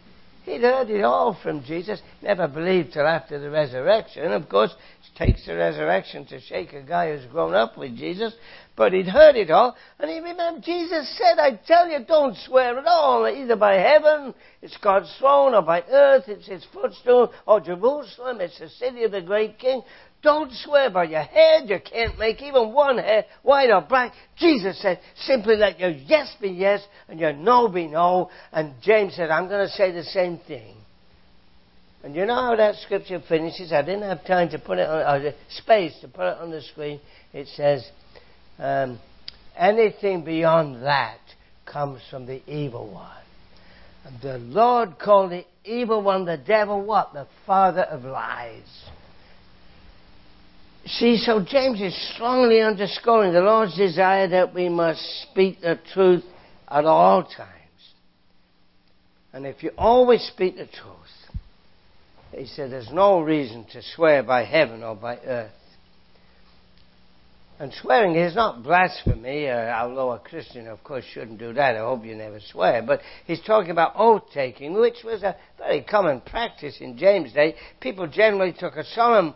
He'd 0.46 0.62
heard 0.62 0.92
it 0.92 1.04
all 1.04 1.38
from 1.42 1.64
Jesus, 1.64 2.00
never 2.22 2.48
believed 2.48 2.94
till 2.94 3.08
after 3.08 3.40
the 3.40 3.50
resurrection. 3.50 4.32
Of 4.32 4.48
course, 4.48 4.70
it 4.72 5.18
takes 5.18 5.44
the 5.48 5.56
resurrection 5.56 6.26
to 6.28 6.40
shake 6.40 6.72
a 6.74 6.84
guy 6.84 7.12
who's 7.12 7.26
grown 7.32 7.56
up 7.56 7.76
with 7.80 7.98
Jesus, 7.98 8.32
but 8.76 8.94
he'd 8.94 9.08
heard 9.08 9.36
it 9.36 9.50
all, 9.50 9.76
and 9.98 10.10
he 10.10 10.20
remembered 10.20 10.64
Jesus 10.64 11.18
said, 11.18 11.40
I 11.40 11.60
tell 11.66 11.90
you, 11.90 12.06
don't 12.08 12.38
swear 12.38 12.78
at 12.78 12.86
all, 12.86 13.28
either 13.28 13.56
by 13.56 13.76
heaven, 13.76 14.36
it's 14.62 14.78
God's 14.78 15.12
throne, 15.18 15.56
or 15.56 15.64
by 15.64 15.82
earth, 15.90 16.26
it's 16.28 16.48
his 16.48 16.66
footstool, 16.72 17.34
or 17.48 17.60
Jerusalem, 17.60 18.40
it's 18.40 18.60
the 18.60 18.70
city 18.70 19.04
of 19.04 19.14
the 19.14 19.22
great 19.22 19.58
king. 19.58 19.82
Don't 20.24 20.52
swear 20.52 20.90
by 20.90 21.04
your 21.04 21.22
head. 21.22 21.70
You 21.70 21.80
can't 21.80 22.18
make 22.18 22.42
even 22.42 22.74
one 22.74 22.98
hair 22.98 23.26
white 23.44 23.70
or 23.70 23.82
black. 23.82 24.12
Jesus 24.38 24.82
said, 24.82 25.00
simply 25.18 25.56
let 25.56 25.80
your 25.80 25.92
yes 25.92 26.36
be 26.42 26.50
yes 26.50 26.82
and 27.08 27.20
your 27.20 27.34
no 27.34 27.68
be 27.68 27.88
no. 27.88 28.32
And 28.52 28.74
James 28.82 29.16
said, 29.16 29.30
I'm 29.30 29.48
going 29.48 29.68
to 29.68 29.74
say 29.74 29.92
the 29.92 30.04
same 30.04 30.40
thing. 30.48 30.76
And 32.04 32.16
you 32.16 32.26
know 32.26 32.36
how 32.36 32.56
that 32.56 32.76
scripture 32.76 33.22
finishes? 33.28 33.72
I 33.72 33.82
didn't 33.82 34.04
have 34.04 34.26
time 34.26 34.50
to 34.50 34.60
put 34.60 34.78
it 34.78 34.88
on, 34.88 35.22
or 35.26 35.34
space 35.50 35.94
to 36.02 36.08
put 36.08 36.28
it 36.28 36.38
on 36.38 36.52
the 36.52 36.62
screen. 36.62 37.00
It 37.34 37.48
says, 37.50 37.88
um, 38.60 39.00
anything 39.58 40.24
beyond 40.24 40.84
that 40.84 41.18
comes 41.66 42.02
from 42.12 42.28
the 42.28 42.42
evil 42.48 42.94
one. 42.94 43.12
And 44.06 44.22
the 44.22 44.38
Lord 44.38 45.00
called 45.00 45.32
the 45.32 45.46
evil 45.64 46.02
one, 46.04 46.26
the 46.26 46.38
devil, 46.38 46.84
what? 46.84 47.14
The 47.14 47.28
father 47.48 47.82
of 47.82 48.04
lies. 48.04 48.62
See, 50.88 51.18
so 51.18 51.44
James 51.44 51.82
is 51.82 52.14
strongly 52.14 52.62
underscoring 52.62 53.34
the 53.34 53.42
Lord's 53.42 53.76
desire 53.76 54.28
that 54.28 54.54
we 54.54 54.70
must 54.70 55.02
speak 55.24 55.62
the 55.62 55.80
truth 55.94 56.24
at 56.68 56.86
all 56.86 57.24
times. 57.24 57.50
And 59.34 59.48
if 59.48 59.64
you 59.64 59.72
always 59.78 60.22
speak 60.22 60.58
the 60.58 60.68
truth, 60.68 60.96
he 62.32 62.46
said 62.46 62.72
there's 62.72 62.92
no 62.92 63.22
reason 63.22 63.66
to 63.72 63.82
swear 63.96 64.22
by 64.22 64.46
heaven 64.46 64.84
or 64.84 64.96
by 64.96 65.18
earth. 65.18 65.52
And 67.58 67.74
swearing 67.82 68.16
is 68.16 68.36
not 68.36 68.64
blasphemy, 68.64 69.50
uh, 69.50 69.82
although 69.82 70.12
a 70.12 70.20
Christian, 70.20 70.68
of 70.68 70.84
course, 70.84 71.06
shouldn't 71.14 71.40
do 71.40 71.54
that. 71.54 71.76
I 71.76 71.80
hope 71.80 72.06
you 72.06 72.14
never 72.14 72.40
swear. 72.52 72.84
But 72.84 73.00
he's 73.26 73.42
talking 73.42 73.72
about 73.72 73.94
oath 73.96 74.24
taking, 74.34 74.74
which 74.74 75.04
was 75.04 75.24
a 75.24 75.38
very 75.58 75.82
common 75.82 76.22
practice 76.22 76.78
in 76.82 76.98
James' 76.98 77.32
day. 77.34 77.56
People 77.80 78.08
generally 78.08 78.54
took 78.54 78.76
a 78.76 78.84
solemn 78.84 79.34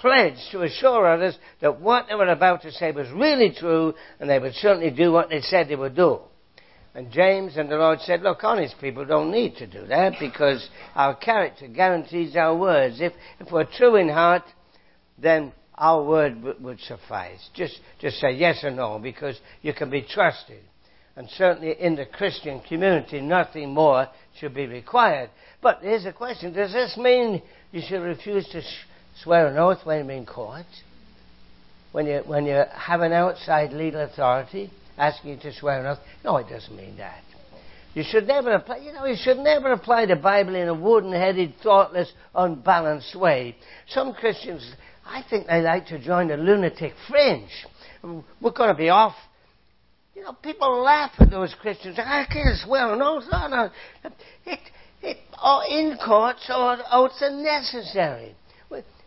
pledge 0.00 0.36
to 0.52 0.62
assure 0.62 1.06
others 1.06 1.36
that 1.60 1.80
what 1.80 2.06
they 2.08 2.14
were 2.14 2.28
about 2.28 2.62
to 2.62 2.72
say 2.72 2.92
was 2.92 3.08
really 3.10 3.54
true, 3.58 3.94
and 4.20 4.28
they 4.28 4.38
would 4.38 4.54
certainly 4.54 4.90
do 4.90 5.12
what 5.12 5.28
they 5.28 5.40
said 5.40 5.68
they 5.68 5.76
would 5.76 5.96
do. 5.96 6.20
And 6.94 7.12
James 7.12 7.56
and 7.56 7.70
the 7.70 7.76
Lord 7.76 8.00
said, 8.00 8.22
Look, 8.22 8.42
honest 8.42 8.74
people 8.80 9.04
don't 9.04 9.30
need 9.30 9.56
to 9.56 9.66
do 9.66 9.86
that 9.86 10.14
because 10.18 10.68
our 10.94 11.14
character 11.14 11.68
guarantees 11.68 12.34
our 12.34 12.56
words. 12.56 13.00
If, 13.00 13.12
if 13.38 13.52
we're 13.52 13.66
true 13.76 13.96
in 13.96 14.08
heart, 14.08 14.42
then 15.16 15.52
our 15.74 16.02
word 16.02 16.36
w- 16.36 16.56
would 16.60 16.80
suffice. 16.80 17.38
Just, 17.54 17.78
just 18.00 18.18
say 18.18 18.32
yes 18.32 18.64
or 18.64 18.70
no 18.70 18.98
because 18.98 19.38
you 19.62 19.72
can 19.74 19.90
be 19.90 20.02
trusted. 20.02 20.60
And 21.14 21.28
certainly 21.30 21.74
in 21.78 21.96
the 21.96 22.06
Christian 22.06 22.60
community, 22.60 23.20
nothing 23.20 23.74
more 23.74 24.08
should 24.38 24.54
be 24.54 24.66
required. 24.66 25.30
But 25.60 25.80
here's 25.82 26.06
a 26.06 26.12
question. 26.12 26.52
Does 26.52 26.72
this 26.72 26.96
mean 26.96 27.42
you 27.72 27.82
should 27.86 28.02
refuse 28.02 28.48
to 28.48 28.60
sh- 28.60 28.86
swear 29.22 29.48
an 29.48 29.58
oath 29.58 29.78
when 29.84 30.06
you're 30.06 30.16
in 30.16 30.26
court? 30.26 30.66
When 31.92 32.06
you, 32.06 32.22
when 32.26 32.44
you 32.46 32.62
have 32.72 33.00
an 33.00 33.12
outside 33.12 33.72
legal 33.72 34.02
authority 34.02 34.70
asking 34.96 35.30
you 35.30 35.36
to 35.38 35.52
swear 35.52 35.80
an 35.80 35.86
oath? 35.86 35.98
No, 36.24 36.36
it 36.36 36.48
doesn't 36.48 36.76
mean 36.76 36.96
that. 36.98 37.22
You 37.94 38.04
should 38.06 38.26
never 38.26 38.52
apply, 38.52 38.78
you 38.78 38.92
know, 38.92 39.06
you 39.06 39.16
should 39.18 39.38
never 39.38 39.72
apply 39.72 40.06
the 40.06 40.16
Bible 40.16 40.54
in 40.54 40.68
a 40.68 40.74
wooden-headed, 40.74 41.54
thoughtless, 41.62 42.12
unbalanced 42.34 43.18
way. 43.18 43.56
Some 43.88 44.12
Christians 44.12 44.70
I 45.08 45.24
think 45.28 45.46
they 45.46 45.62
like 45.62 45.86
to 45.86 45.98
join 45.98 46.28
the 46.28 46.36
lunatic 46.36 46.92
fringe. 47.08 47.50
We're 48.02 48.52
going 48.52 48.68
to 48.68 48.74
be 48.74 48.90
off. 48.90 49.14
You 50.14 50.22
know, 50.22 50.34
people 50.34 50.82
laugh 50.82 51.12
at 51.18 51.30
those 51.30 51.54
Christians. 51.60 51.98
I 51.98 52.26
can't 52.30 52.56
swear 52.58 52.92
an 52.92 53.00
oath. 53.00 53.24
No, 53.30 53.48
no. 53.48 53.70
It, 54.44 54.58
it, 55.02 55.16
oh, 55.42 55.62
in 55.68 55.96
courts, 56.04 56.50
or 56.54 56.76
oaths 56.92 57.22
are 57.22 57.30
necessary. 57.30 58.34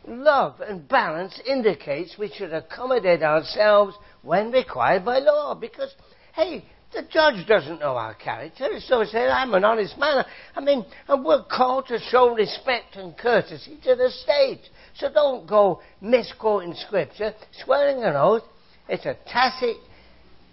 Love 0.07 0.59
and 0.61 0.87
balance 0.87 1.39
indicates 1.47 2.17
we 2.17 2.31
should 2.35 2.53
accommodate 2.53 3.21
ourselves 3.21 3.95
when 4.23 4.51
required 4.51 5.05
by 5.05 5.19
law. 5.19 5.53
Because, 5.53 5.93
hey, 6.33 6.65
the 6.93 7.03
judge 7.03 7.47
doesn't 7.47 7.79
know 7.79 7.95
our 7.95 8.13
character, 8.15 8.67
so 8.79 9.03
says, 9.05 9.31
I'm 9.33 9.53
an 9.53 9.63
honest 9.63 9.97
man. 9.97 10.25
I 10.55 10.59
mean, 10.59 10.85
and 11.07 11.23
we're 11.23 11.43
called 11.43 11.87
to 11.87 11.99
show 11.99 12.33
respect 12.33 12.95
and 12.95 13.17
courtesy 13.17 13.77
to 13.83 13.95
the 13.95 14.09
state. 14.09 14.61
So 14.95 15.11
don't 15.13 15.47
go 15.47 15.81
misquoting 16.01 16.73
scripture. 16.73 17.33
Swearing 17.63 18.03
an 18.03 18.15
oath, 18.15 18.43
it's 18.89 19.05
a 19.05 19.15
tacit 19.25 19.77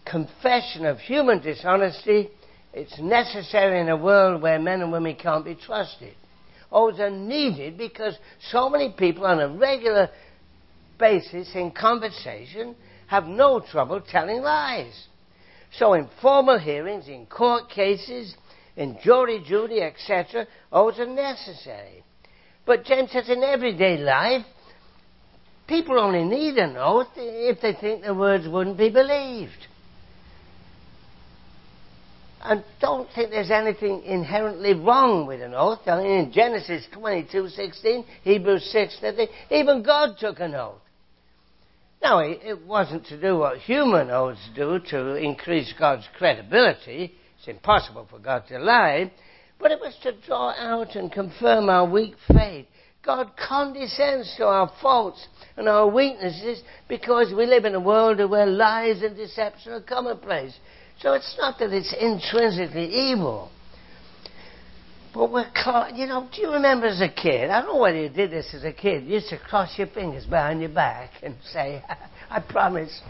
confession 0.04 0.86
of 0.86 0.98
human 0.98 1.40
dishonesty. 1.40 2.28
It's 2.72 2.98
necessary 3.00 3.80
in 3.80 3.88
a 3.88 3.96
world 3.96 4.42
where 4.42 4.58
men 4.58 4.82
and 4.82 4.92
women 4.92 5.16
can't 5.16 5.44
be 5.44 5.54
trusted. 5.54 6.14
Oaths 6.70 7.00
are 7.00 7.10
needed 7.10 7.78
because 7.78 8.16
so 8.50 8.68
many 8.68 8.92
people 8.96 9.24
on 9.24 9.40
a 9.40 9.48
regular 9.48 10.10
basis 10.98 11.54
in 11.54 11.70
conversation 11.70 12.76
have 13.06 13.24
no 13.24 13.60
trouble 13.60 14.00
telling 14.00 14.42
lies. 14.42 15.06
So 15.72 15.94
in 15.94 16.08
formal 16.20 16.58
hearings, 16.58 17.08
in 17.08 17.26
court 17.26 17.70
cases, 17.70 18.34
in 18.76 18.98
jury 19.02 19.42
duty, 19.46 19.80
etc., 19.80 20.46
oaths 20.72 20.98
are 20.98 21.06
necessary. 21.06 22.04
But 22.66 22.84
James 22.84 23.10
says 23.12 23.28
in 23.28 23.42
everyday 23.42 23.96
life, 23.96 24.44
people 25.66 25.98
only 25.98 26.24
need 26.24 26.56
an 26.58 26.76
oath 26.76 27.08
if 27.16 27.60
they 27.60 27.74
think 27.74 28.02
the 28.02 28.14
words 28.14 28.46
wouldn't 28.46 28.76
be 28.76 28.90
believed. 28.90 29.66
And 32.42 32.64
don't 32.80 33.08
think 33.14 33.30
there's 33.30 33.50
anything 33.50 34.02
inherently 34.04 34.74
wrong 34.74 35.26
with 35.26 35.42
an 35.42 35.54
oath. 35.54 35.80
I 35.86 36.02
mean, 36.02 36.10
in 36.10 36.32
Genesis 36.32 36.86
22:16, 36.92 38.04
Hebrews 38.22 38.70
6:30, 38.72 39.28
even 39.50 39.82
God 39.82 40.18
took 40.18 40.38
an 40.40 40.54
oath. 40.54 40.80
Now, 42.00 42.20
it 42.20 42.64
wasn't 42.64 43.06
to 43.06 43.20
do 43.20 43.38
what 43.38 43.58
human 43.58 44.10
oaths 44.10 44.48
do 44.54 44.78
to 44.90 45.16
increase 45.16 45.72
God's 45.72 46.06
credibility. 46.16 47.14
It's 47.38 47.48
impossible 47.48 48.06
for 48.08 48.20
God 48.20 48.46
to 48.48 48.58
lie. 48.58 49.10
But 49.58 49.72
it 49.72 49.80
was 49.80 49.96
to 50.04 50.12
draw 50.12 50.50
out 50.50 50.94
and 50.94 51.10
confirm 51.10 51.68
our 51.68 51.84
weak 51.84 52.14
faith. 52.32 52.66
God 53.02 53.30
condescends 53.36 54.32
to 54.36 54.46
our 54.46 54.70
faults 54.80 55.26
and 55.56 55.68
our 55.68 55.88
weaknesses 55.88 56.62
because 56.88 57.32
we 57.32 57.46
live 57.46 57.64
in 57.64 57.74
a 57.74 57.80
world 57.80 58.18
where 58.30 58.46
lies 58.46 59.02
and 59.02 59.16
deception 59.16 59.72
are 59.72 59.80
commonplace. 59.80 60.56
So 61.00 61.12
it's 61.12 61.36
not 61.38 61.58
that 61.60 61.72
it's 61.72 61.94
intrinsically 61.98 62.86
evil. 62.86 63.50
But 65.14 65.32
we're 65.32 65.50
caught, 65.50 65.94
you 65.96 66.06
know, 66.06 66.28
do 66.34 66.42
you 66.42 66.52
remember 66.52 66.86
as 66.86 67.00
a 67.00 67.08
kid? 67.08 67.50
I 67.50 67.62
don't 67.62 67.74
know 67.74 67.80
whether 67.80 68.00
you 68.00 68.08
did 68.08 68.30
this 68.30 68.52
as 68.54 68.64
a 68.64 68.72
kid. 68.72 69.04
You 69.04 69.14
used 69.14 69.30
to 69.30 69.38
cross 69.38 69.78
your 69.78 69.86
fingers 69.88 70.24
behind 70.26 70.60
your 70.60 70.70
back 70.70 71.10
and 71.22 71.34
say, 71.52 71.82
I 72.30 72.40
promise, 72.40 73.00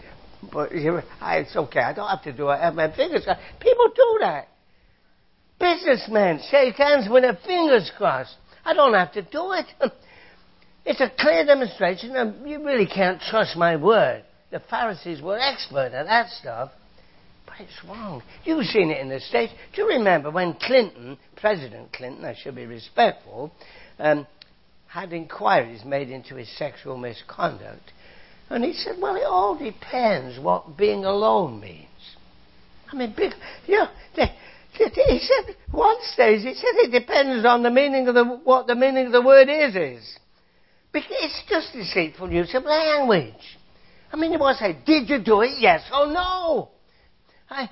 but 0.51 0.69
it's 0.71 1.55
okay. 1.55 1.81
I 1.81 1.93
don't 1.93 2.09
have 2.09 2.23
to 2.23 2.33
do 2.33 2.49
it. 2.49 2.53
I 2.53 2.65
have 2.65 2.75
my 2.75 2.95
fingers 2.95 3.23
crossed. 3.25 3.41
People 3.59 3.89
do 3.95 4.17
that. 4.21 4.47
Businessmen 5.59 6.39
shake 6.49 6.75
hands 6.75 7.09
with 7.09 7.23
their 7.23 7.37
fingers 7.45 7.91
crossed. 7.97 8.35
I 8.63 8.73
don't 8.73 8.93
have 8.93 9.11
to 9.13 9.21
do 9.21 9.51
it. 9.53 9.65
It's 10.85 11.01
a 11.01 11.11
clear 11.19 11.45
demonstration 11.45 12.13
that 12.13 12.47
you 12.47 12.65
really 12.65 12.87
can't 12.87 13.21
trust 13.21 13.55
my 13.55 13.75
word. 13.75 14.23
The 14.49 14.59
Pharisees 14.71 15.21
were 15.21 15.37
expert 15.37 15.91
at 15.93 16.07
that 16.07 16.29
stuff. 16.31 16.71
But 17.49 17.65
it's 17.65 17.83
wrong. 17.87 18.21
You've 18.43 18.65
seen 18.65 18.91
it 18.91 18.99
in 18.99 19.09
the 19.09 19.19
States. 19.19 19.51
Do 19.73 19.81
you 19.81 19.87
remember 19.89 20.29
when 20.29 20.53
Clinton, 20.53 21.17
President 21.35 21.91
Clinton, 21.91 22.23
I 22.23 22.35
should 22.35 22.55
be 22.55 22.65
respectful, 22.65 23.51
um, 23.97 24.27
had 24.87 25.13
inquiries 25.13 25.83
made 25.83 26.09
into 26.09 26.35
his 26.35 26.49
sexual 26.57 26.97
misconduct? 26.97 27.91
And 28.49 28.63
he 28.63 28.73
said, 28.73 28.97
well, 29.01 29.15
it 29.15 29.23
all 29.23 29.57
depends 29.57 30.39
what 30.39 30.77
being 30.77 31.05
alone 31.05 31.59
means. 31.59 31.87
I 32.91 32.95
mean, 32.95 33.13
big, 33.15 33.31
you 33.67 33.77
know, 33.77 33.87
they, 34.15 34.31
he 34.73 35.19
said, 35.19 35.55
one 35.71 35.97
stage, 36.13 36.41
he 36.41 36.53
said 36.53 36.71
it 36.75 36.91
depends 36.91 37.45
on 37.45 37.63
the 37.63 37.69
meaning 37.69 38.07
of 38.07 38.15
the, 38.15 38.23
what 38.23 38.67
the 38.67 38.75
meaning 38.75 39.07
of 39.07 39.11
the 39.11 39.21
word 39.21 39.49
is, 39.49 39.75
is. 39.75 40.17
Because 40.91 41.11
it's 41.21 41.43
just 41.47 41.73
deceitful 41.73 42.31
use 42.31 42.53
of 42.55 42.63
language. 42.63 43.33
I 44.11 44.17
mean, 44.17 44.33
it 44.33 44.39
was 44.39 44.57
say, 44.57 44.77
did 44.85 45.09
you 45.09 45.23
do 45.23 45.41
it, 45.41 45.59
yes 45.59 45.83
or 45.93 46.07
no? 46.07 46.69
I, 47.49 47.69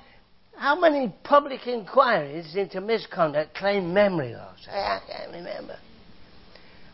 how 0.56 0.78
many 0.78 1.12
public 1.22 1.66
inquiries 1.66 2.56
into 2.56 2.80
misconduct 2.80 3.54
claim 3.54 3.94
memory 3.94 4.34
loss? 4.34 4.66
I, 4.70 4.76
I 4.76 5.00
can't 5.06 5.32
remember. 5.32 5.76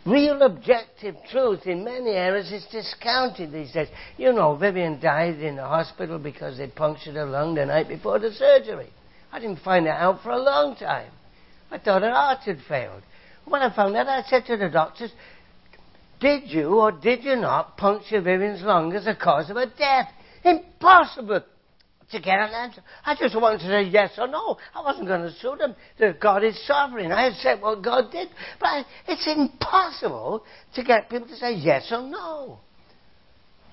Real 0.04 0.42
objective 0.42 1.16
truth 1.30 1.66
in 1.66 1.82
many 1.82 2.10
areas 2.10 2.52
is 2.52 2.66
discounted 2.70 3.52
these 3.52 3.72
days. 3.72 3.88
You 4.18 4.34
know, 4.34 4.54
Vivian 4.54 5.00
died 5.00 5.40
in 5.40 5.56
the 5.56 5.66
hospital 5.66 6.18
because 6.18 6.58
they 6.58 6.66
punctured 6.66 7.14
her 7.14 7.24
lung 7.24 7.54
the 7.54 7.64
night 7.64 7.88
before 7.88 8.18
the 8.18 8.30
surgery. 8.32 8.90
I 9.32 9.40
didn't 9.40 9.60
find 9.60 9.86
that 9.86 10.00
out 10.00 10.22
for 10.22 10.30
a 10.30 10.38
long 10.38 10.76
time. 10.76 11.10
I 11.70 11.78
thought 11.78 12.02
her 12.02 12.10
heart 12.12 12.40
had 12.40 12.58
failed. 12.68 13.02
When 13.46 13.62
I 13.62 13.74
found 13.74 13.94
that, 13.94 14.06
I 14.06 14.22
said 14.28 14.44
to 14.46 14.58
the 14.58 14.68
doctors, 14.68 15.10
Did 16.20 16.50
you 16.50 16.80
or 16.80 16.92
did 16.92 17.24
you 17.24 17.36
not 17.36 17.78
puncture 17.78 18.20
Vivian's 18.20 18.62
lung 18.62 18.92
as 18.92 19.06
a 19.06 19.14
cause 19.14 19.48
of 19.48 19.56
her 19.56 19.72
death? 19.78 20.10
Impossible 20.44 21.40
to 22.10 22.20
get 22.20 22.38
an 22.38 22.50
answer. 22.50 22.82
I 23.04 23.14
just 23.14 23.34
wanted 23.34 23.60
to 23.60 23.66
say 23.66 23.82
yes 23.84 24.12
or 24.18 24.28
no. 24.28 24.56
I 24.74 24.82
wasn't 24.82 25.08
going 25.08 25.22
to 25.22 25.32
sue 25.40 25.56
them. 25.56 25.74
That 25.98 26.20
God 26.20 26.44
is 26.44 26.58
sovereign. 26.66 27.12
I 27.12 27.30
said 27.30 27.60
what 27.60 27.82
God 27.82 28.10
did. 28.10 28.28
But 28.60 28.86
it's 29.08 29.26
impossible 29.26 30.44
to 30.74 30.84
get 30.84 31.08
people 31.10 31.28
to 31.28 31.36
say 31.36 31.54
yes 31.54 31.90
or 31.90 32.02
no. 32.02 32.58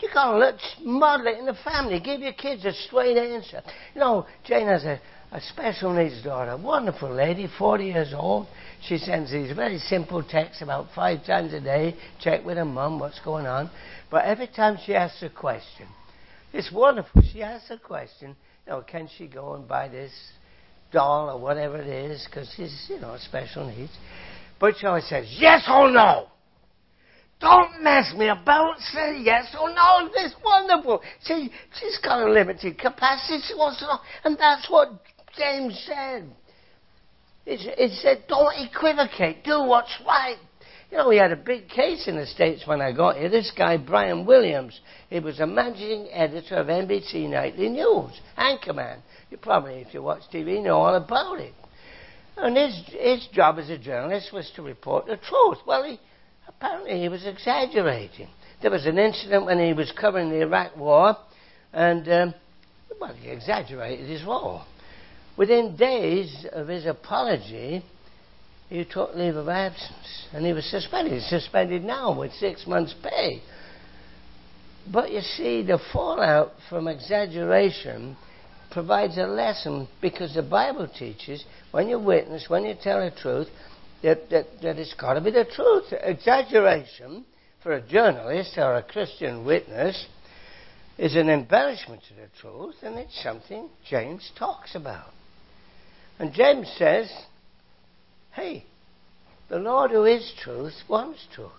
You've 0.01 0.13
got 0.13 0.31
to 0.31 0.37
let 0.37 0.55
model 0.83 1.27
it 1.27 1.37
in 1.37 1.45
the 1.45 1.57
family. 1.63 1.99
Give 1.99 2.21
your 2.21 2.33
kids 2.33 2.65
a 2.65 2.73
straight 2.73 3.17
answer. 3.17 3.61
You 3.93 4.01
know, 4.01 4.25
Jane 4.45 4.67
has 4.67 4.83
a, 4.83 4.99
a 5.31 5.39
special 5.41 5.93
needs 5.93 6.23
daughter, 6.23 6.57
wonderful 6.57 7.13
lady, 7.13 7.47
40 7.59 7.85
years 7.85 8.13
old. 8.15 8.47
She 8.87 8.97
sends 8.97 9.31
these 9.31 9.55
very 9.55 9.77
simple 9.77 10.23
texts 10.23 10.63
about 10.63 10.87
five 10.95 11.23
times 11.25 11.53
a 11.53 11.61
day, 11.61 11.95
check 12.19 12.43
with 12.43 12.57
her 12.57 12.65
mum 12.65 12.99
what's 12.99 13.19
going 13.19 13.45
on. 13.45 13.69
But 14.09 14.25
every 14.25 14.47
time 14.47 14.77
she 14.83 14.95
asks 14.95 15.21
a 15.21 15.29
question, 15.29 15.87
it's 16.53 16.71
wonderful. 16.71 17.21
She 17.31 17.41
asks 17.41 17.69
a 17.71 17.77
question, 17.77 18.35
you 18.65 18.73
know, 18.73 18.81
can 18.81 19.09
she 19.17 19.27
go 19.27 19.55
and 19.55 19.67
buy 19.67 19.87
this 19.87 20.11
doll 20.91 21.29
or 21.29 21.39
whatever 21.39 21.77
it 21.77 21.87
is 21.87 22.27
because 22.29 22.51
she's, 22.55 22.87
you 22.89 22.99
know, 22.99 23.15
special 23.19 23.67
needs. 23.67 23.91
But 24.59 24.75
she 24.79 24.85
always 24.85 25.07
says, 25.07 25.25
yes 25.39 25.67
or 25.69 25.89
no. 25.89 26.27
Don't 27.39 27.81
mess 27.81 28.13
me 28.15 28.27
about. 28.27 28.77
Say 28.93 29.21
yes 29.23 29.55
or 29.59 29.69
no. 29.69 30.09
It's 30.13 30.35
wonderful. 30.45 31.01
See, 31.23 31.49
she's 31.79 31.97
got 32.03 32.27
a 32.27 32.31
limited 32.31 32.77
capacity. 32.77 33.39
She 33.47 33.55
wants 33.55 33.79
to 33.79 33.87
know. 33.87 33.99
And 34.23 34.37
that's 34.37 34.69
what 34.69 34.89
James 35.35 35.81
said. 35.87 36.29
It 37.47 37.91
said, 37.93 38.25
don't 38.27 38.53
equivocate. 38.59 39.43
Do 39.43 39.63
what's 39.63 39.91
right. 40.05 40.37
You 40.91 40.97
know, 40.97 41.07
we 41.07 41.15
had 41.15 41.31
a 41.31 41.37
big 41.37 41.69
case 41.69 42.09
in 42.09 42.17
the 42.17 42.25
States 42.25 42.67
when 42.67 42.81
I 42.81 42.91
got 42.91 43.15
here. 43.15 43.29
This 43.29 43.49
guy, 43.57 43.77
Brian 43.77 44.25
Williams, 44.25 44.77
he 45.09 45.21
was 45.21 45.39
a 45.39 45.47
managing 45.47 46.09
editor 46.11 46.55
of 46.55 46.67
NBC 46.67 47.29
Nightly 47.29 47.69
News, 47.69 48.11
anchorman. 48.37 48.97
You 49.29 49.37
probably, 49.37 49.75
if 49.75 49.93
you 49.93 50.03
watch 50.03 50.23
TV, 50.33 50.61
know 50.61 50.75
all 50.75 50.95
about 50.95 51.39
it. 51.39 51.53
And 52.35 52.57
his, 52.57 52.75
his 52.89 53.25
job 53.31 53.57
as 53.57 53.69
a 53.69 53.77
journalist 53.77 54.33
was 54.33 54.51
to 54.57 54.63
report 54.63 55.05
the 55.05 55.15
truth. 55.15 55.59
Well, 55.65 55.85
he, 55.85 55.97
apparently 56.45 56.99
he 56.99 57.07
was 57.07 57.25
exaggerating. 57.25 58.27
There 58.61 58.71
was 58.71 58.85
an 58.85 58.97
incident 58.97 59.45
when 59.45 59.65
he 59.65 59.71
was 59.71 59.93
covering 59.97 60.29
the 60.29 60.41
Iraq 60.41 60.75
War, 60.75 61.15
and, 61.71 62.05
um, 62.09 62.33
well, 62.99 63.13
he 63.13 63.29
exaggerated 63.29 64.09
his 64.09 64.25
role. 64.25 64.63
Within 65.37 65.77
days 65.77 66.45
of 66.51 66.67
his 66.67 66.85
apology, 66.85 67.81
he 68.71 68.85
took 68.85 69.13
leave 69.15 69.35
of 69.35 69.49
absence, 69.49 70.27
and 70.31 70.45
he 70.45 70.53
was 70.53 70.63
suspended. 70.63 71.11
He's 71.11 71.27
suspended 71.27 71.83
now 71.83 72.17
with 72.17 72.31
six 72.35 72.65
months' 72.65 72.95
pay. 73.03 73.41
But 74.89 75.11
you 75.11 75.19
see, 75.19 75.61
the 75.61 75.77
fallout 75.91 76.53
from 76.69 76.87
exaggeration 76.87 78.15
provides 78.71 79.17
a 79.17 79.27
lesson 79.27 79.89
because 80.01 80.35
the 80.35 80.41
Bible 80.41 80.87
teaches 80.87 81.43
when 81.71 81.89
you 81.89 81.99
witness, 81.99 82.45
when 82.47 82.63
you 82.63 82.73
tell 82.81 83.01
the 83.03 83.11
truth, 83.11 83.49
that, 84.03 84.29
that, 84.29 84.45
that 84.61 84.79
it's 84.79 84.93
got 84.93 85.15
to 85.15 85.21
be 85.21 85.31
the 85.31 85.45
truth. 85.53 85.91
Exaggeration 85.91 87.25
for 87.61 87.73
a 87.73 87.81
journalist 87.81 88.53
or 88.57 88.75
a 88.75 88.83
Christian 88.83 89.45
witness 89.45 90.07
is 90.97 91.17
an 91.17 91.29
embellishment 91.29 92.01
to 92.07 92.13
the 92.13 92.29
truth, 92.39 92.75
and 92.83 92.97
it's 92.97 93.21
something 93.21 93.67
James 93.89 94.31
talks 94.39 94.75
about. 94.75 95.09
And 96.19 96.31
James 96.31 96.73
says, 96.77 97.11
hey, 98.33 98.65
the 99.49 99.59
Lord 99.59 99.91
who 99.91 100.05
is 100.05 100.33
truth 100.41 100.73
wants 100.87 101.27
truth. 101.33 101.49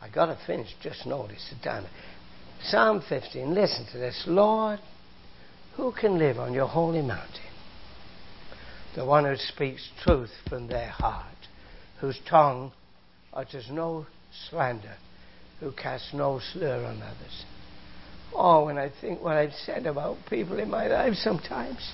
I 0.00 0.08
got 0.08 0.26
to 0.26 0.38
finish, 0.46 0.68
just 0.82 1.06
notice 1.06 1.48
the 1.50 1.64
time. 1.64 1.86
Psalm 2.64 3.02
15, 3.08 3.54
listen 3.54 3.86
to 3.92 3.98
this. 3.98 4.24
Lord, 4.26 4.80
who 5.76 5.92
can 5.92 6.18
live 6.18 6.38
on 6.38 6.52
your 6.52 6.66
holy 6.66 7.02
mountain? 7.02 7.40
The 8.94 9.04
one 9.04 9.24
who 9.24 9.36
speaks 9.36 9.88
truth 10.04 10.30
from 10.48 10.66
their 10.66 10.88
heart, 10.88 11.26
whose 12.00 12.18
tongue 12.28 12.72
utters 13.32 13.68
no 13.70 14.06
slander, 14.50 14.96
who 15.60 15.72
casts 15.72 16.12
no 16.12 16.40
slur 16.52 16.84
on 16.84 17.00
others. 17.00 17.44
Oh, 18.34 18.66
when 18.66 18.78
I 18.78 18.90
think 19.00 19.22
what 19.22 19.36
I've 19.36 19.52
said 19.64 19.86
about 19.86 20.18
people 20.28 20.58
in 20.58 20.68
my 20.70 20.88
life 20.88 21.14
sometimes. 21.14 21.92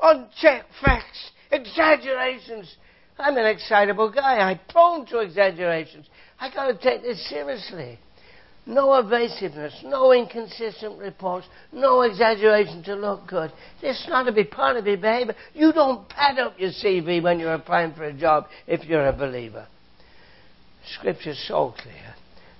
Unchecked 0.00 0.70
facts, 0.84 1.30
exaggerations. 1.52 2.74
I'm 3.18 3.36
an 3.36 3.46
excitable 3.46 4.10
guy. 4.10 4.38
I'm 4.38 4.58
prone 4.68 5.06
to 5.06 5.18
exaggerations. 5.18 6.06
I 6.40 6.52
got 6.52 6.66
to 6.66 6.78
take 6.78 7.02
this 7.02 7.28
seriously. 7.28 7.98
No 8.64 8.94
evasiveness, 8.94 9.74
no 9.84 10.12
inconsistent 10.12 10.96
reports, 10.98 11.46
no 11.72 12.02
exaggeration 12.02 12.84
to 12.84 12.94
look 12.94 13.26
good. 13.26 13.52
This 13.80 14.00
is 14.00 14.08
not 14.08 14.24
to 14.24 14.32
be 14.32 14.44
part 14.44 14.76
of 14.76 14.86
your 14.86 14.98
behavior. 14.98 15.34
You 15.52 15.72
don't 15.72 16.08
pad 16.08 16.38
up 16.38 16.60
your 16.60 16.70
CV 16.70 17.20
when 17.20 17.40
you're 17.40 17.54
applying 17.54 17.92
for 17.94 18.04
a 18.04 18.12
job 18.12 18.46
if 18.68 18.84
you're 18.84 19.08
a 19.08 19.12
believer. 19.12 19.66
Scripture's 20.94 21.44
so 21.48 21.74
clear. 21.76 22.14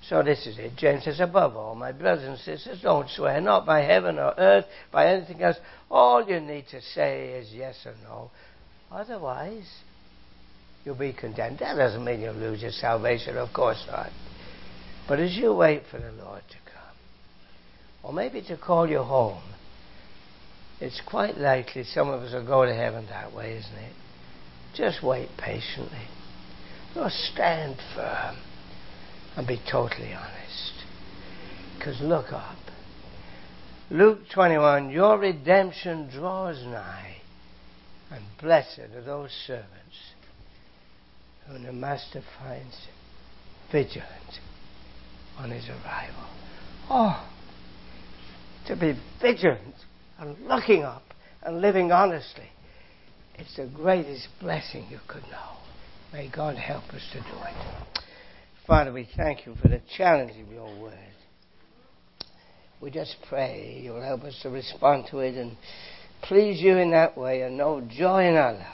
So 0.09 0.23
this 0.25 0.45
is 0.47 0.59
it. 0.59 0.73
James 0.77 1.05
says, 1.05 1.21
above 1.21 1.57
all, 1.57 1.77
my 1.77 1.93
brothers 1.93 2.29
and 2.29 2.39
sisters, 2.39 2.81
don't 2.83 3.09
swear, 3.09 3.41
not 3.41 3.65
by 3.65 3.83
heaven 3.83 4.19
or 4.19 4.35
earth, 4.37 4.65
by 4.91 5.07
anything 5.07 5.41
else. 5.41 5.57
All 5.89 6.29
you 6.29 6.41
need 6.41 6.67
to 6.73 6.81
say 6.81 7.29
is 7.29 7.53
yes 7.53 7.77
or 7.87 7.95
no. 8.03 8.31
Otherwise, 8.93 9.69
you'll 10.85 10.95
be 10.95 11.13
condemned. 11.13 11.59
That 11.61 11.77
doesn't 11.77 12.05
mean 12.05 12.21
you'll 12.21 12.35
lose 12.35 12.63
your 12.63 12.73
salvation, 12.73 13.37
of 13.37 13.53
course 13.53 13.83
not. 13.87 14.11
But 15.09 15.19
as 15.19 15.35
you 15.37 15.55
wait 15.55 15.83
for 15.91 15.99
the 15.99 16.13
Lord 16.13 16.43
to 16.49 16.57
come, 16.71 16.97
or 18.03 18.13
maybe 18.13 18.43
to 18.43 18.57
call 18.57 18.89
you 18.89 19.03
home, 19.03 19.43
it's 20.81 21.01
quite 21.07 21.39
likely 21.39 21.85
some 21.85 22.09
of 22.09 22.23
us 22.23 22.33
will 22.33 22.47
go 22.47 22.65
to 22.65 22.75
heaven 22.75 23.07
that 23.07 23.33
way, 23.33 23.53
isn't 23.53 23.79
it? 23.79 23.95
Just 24.75 25.03
wait 25.03 25.29
patiently. 25.39 26.09
Just 26.95 27.17
stand 27.33 27.77
firm 27.95 28.37
and 29.37 29.47
be 29.47 29.61
totally 29.71 30.13
honest. 30.13 30.73
Because 31.77 32.01
look 32.01 32.33
up. 32.33 32.57
Luke 33.91 34.21
21 34.33 34.91
Your 34.91 35.19
redemption 35.19 36.09
draws 36.11 36.63
nigh, 36.65 37.17
and 38.13 38.25
blessed 38.41 38.81
are 38.95 39.03
those 39.03 39.31
servants 39.47 40.13
whom 41.47 41.65
the 41.65 41.73
Master 41.73 42.23
finds 42.39 42.77
vigilant 43.71 44.41
on 45.39 45.51
his 45.51 45.69
arrival. 45.69 46.27
Oh, 46.91 47.29
to 48.67 48.77
be 48.77 48.99
vigilant 49.21 49.75
and 50.19 50.37
looking 50.47 50.83
up 50.83 51.03
and 51.43 51.61
living 51.61 51.91
honestly. 51.91 52.49
It's 53.35 53.57
the 53.57 53.67
greatest 53.67 54.29
blessing 54.41 54.87
you 54.91 55.01
could 55.09 55.23
know. 55.25 55.57
May 56.13 56.31
God 56.31 56.57
help 56.57 56.85
us 56.91 57.03
to 57.13 57.21
do 57.21 57.27
it. 57.27 58.03
Father, 58.67 58.93
we 58.93 59.09
thank 59.17 59.47
you 59.47 59.57
for 59.61 59.69
the 59.69 59.81
challenge 59.97 60.33
of 60.41 60.53
your 60.53 60.81
word. 60.81 60.95
We 62.81 62.91
just 62.91 63.17
pray 63.29 63.81
you'll 63.83 64.03
help 64.03 64.23
us 64.23 64.39
to 64.43 64.51
respond 64.51 65.07
to 65.11 65.21
it 65.21 65.35
and 65.37 65.57
please 66.23 66.61
you 66.61 66.77
in 66.79 66.91
that 66.93 67.17
way 67.17 67.43
and 67.43 67.57
know 67.57 67.81
joy 67.81 68.27
in 68.27 68.35
our 68.35 68.53
life. 68.53 68.69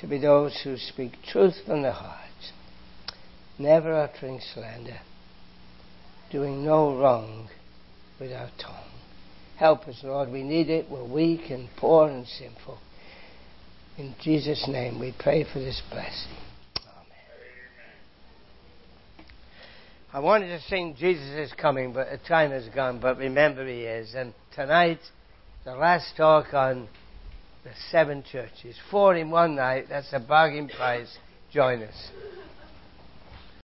To 0.00 0.06
be 0.06 0.18
those 0.18 0.60
who 0.64 0.76
speak 0.78 1.12
truth 1.30 1.56
from 1.66 1.82
the 1.82 1.92
heart 1.92 2.30
never 3.60 3.94
uttering 3.94 4.40
slander, 4.54 4.98
doing 6.32 6.64
no 6.64 6.98
wrong 6.98 7.48
with 8.18 8.32
our 8.32 8.50
tongue. 8.58 8.74
Help 9.58 9.86
us, 9.86 10.00
Lord. 10.02 10.30
We 10.30 10.42
need 10.42 10.70
it. 10.70 10.90
We're 10.90 11.04
weak 11.04 11.50
and 11.50 11.68
poor 11.76 12.08
and 12.08 12.26
sinful. 12.26 12.78
In 13.98 14.14
Jesus' 14.22 14.66
name, 14.66 14.98
we 14.98 15.14
pray 15.18 15.44
for 15.44 15.58
this 15.58 15.82
blessing. 15.90 16.49
I 20.12 20.18
wanted 20.18 20.48
to 20.48 20.60
sing 20.62 20.96
Jesus 20.98 21.28
is 21.36 21.52
Coming, 21.52 21.92
but 21.92 22.10
the 22.10 22.18
time 22.18 22.50
has 22.50 22.68
gone. 22.74 22.98
But 22.98 23.18
remember, 23.18 23.64
He 23.64 23.82
is. 23.82 24.12
And 24.14 24.34
tonight, 24.52 24.98
the 25.64 25.76
last 25.76 26.16
talk 26.16 26.52
on 26.52 26.88
the 27.62 27.70
seven 27.92 28.24
churches. 28.24 28.76
Four 28.90 29.14
in 29.14 29.30
one 29.30 29.54
night. 29.54 29.86
That's 29.88 30.12
a 30.12 30.18
bargain 30.18 30.68
price. 30.68 31.16
Join 31.52 31.84
us. 31.84 32.10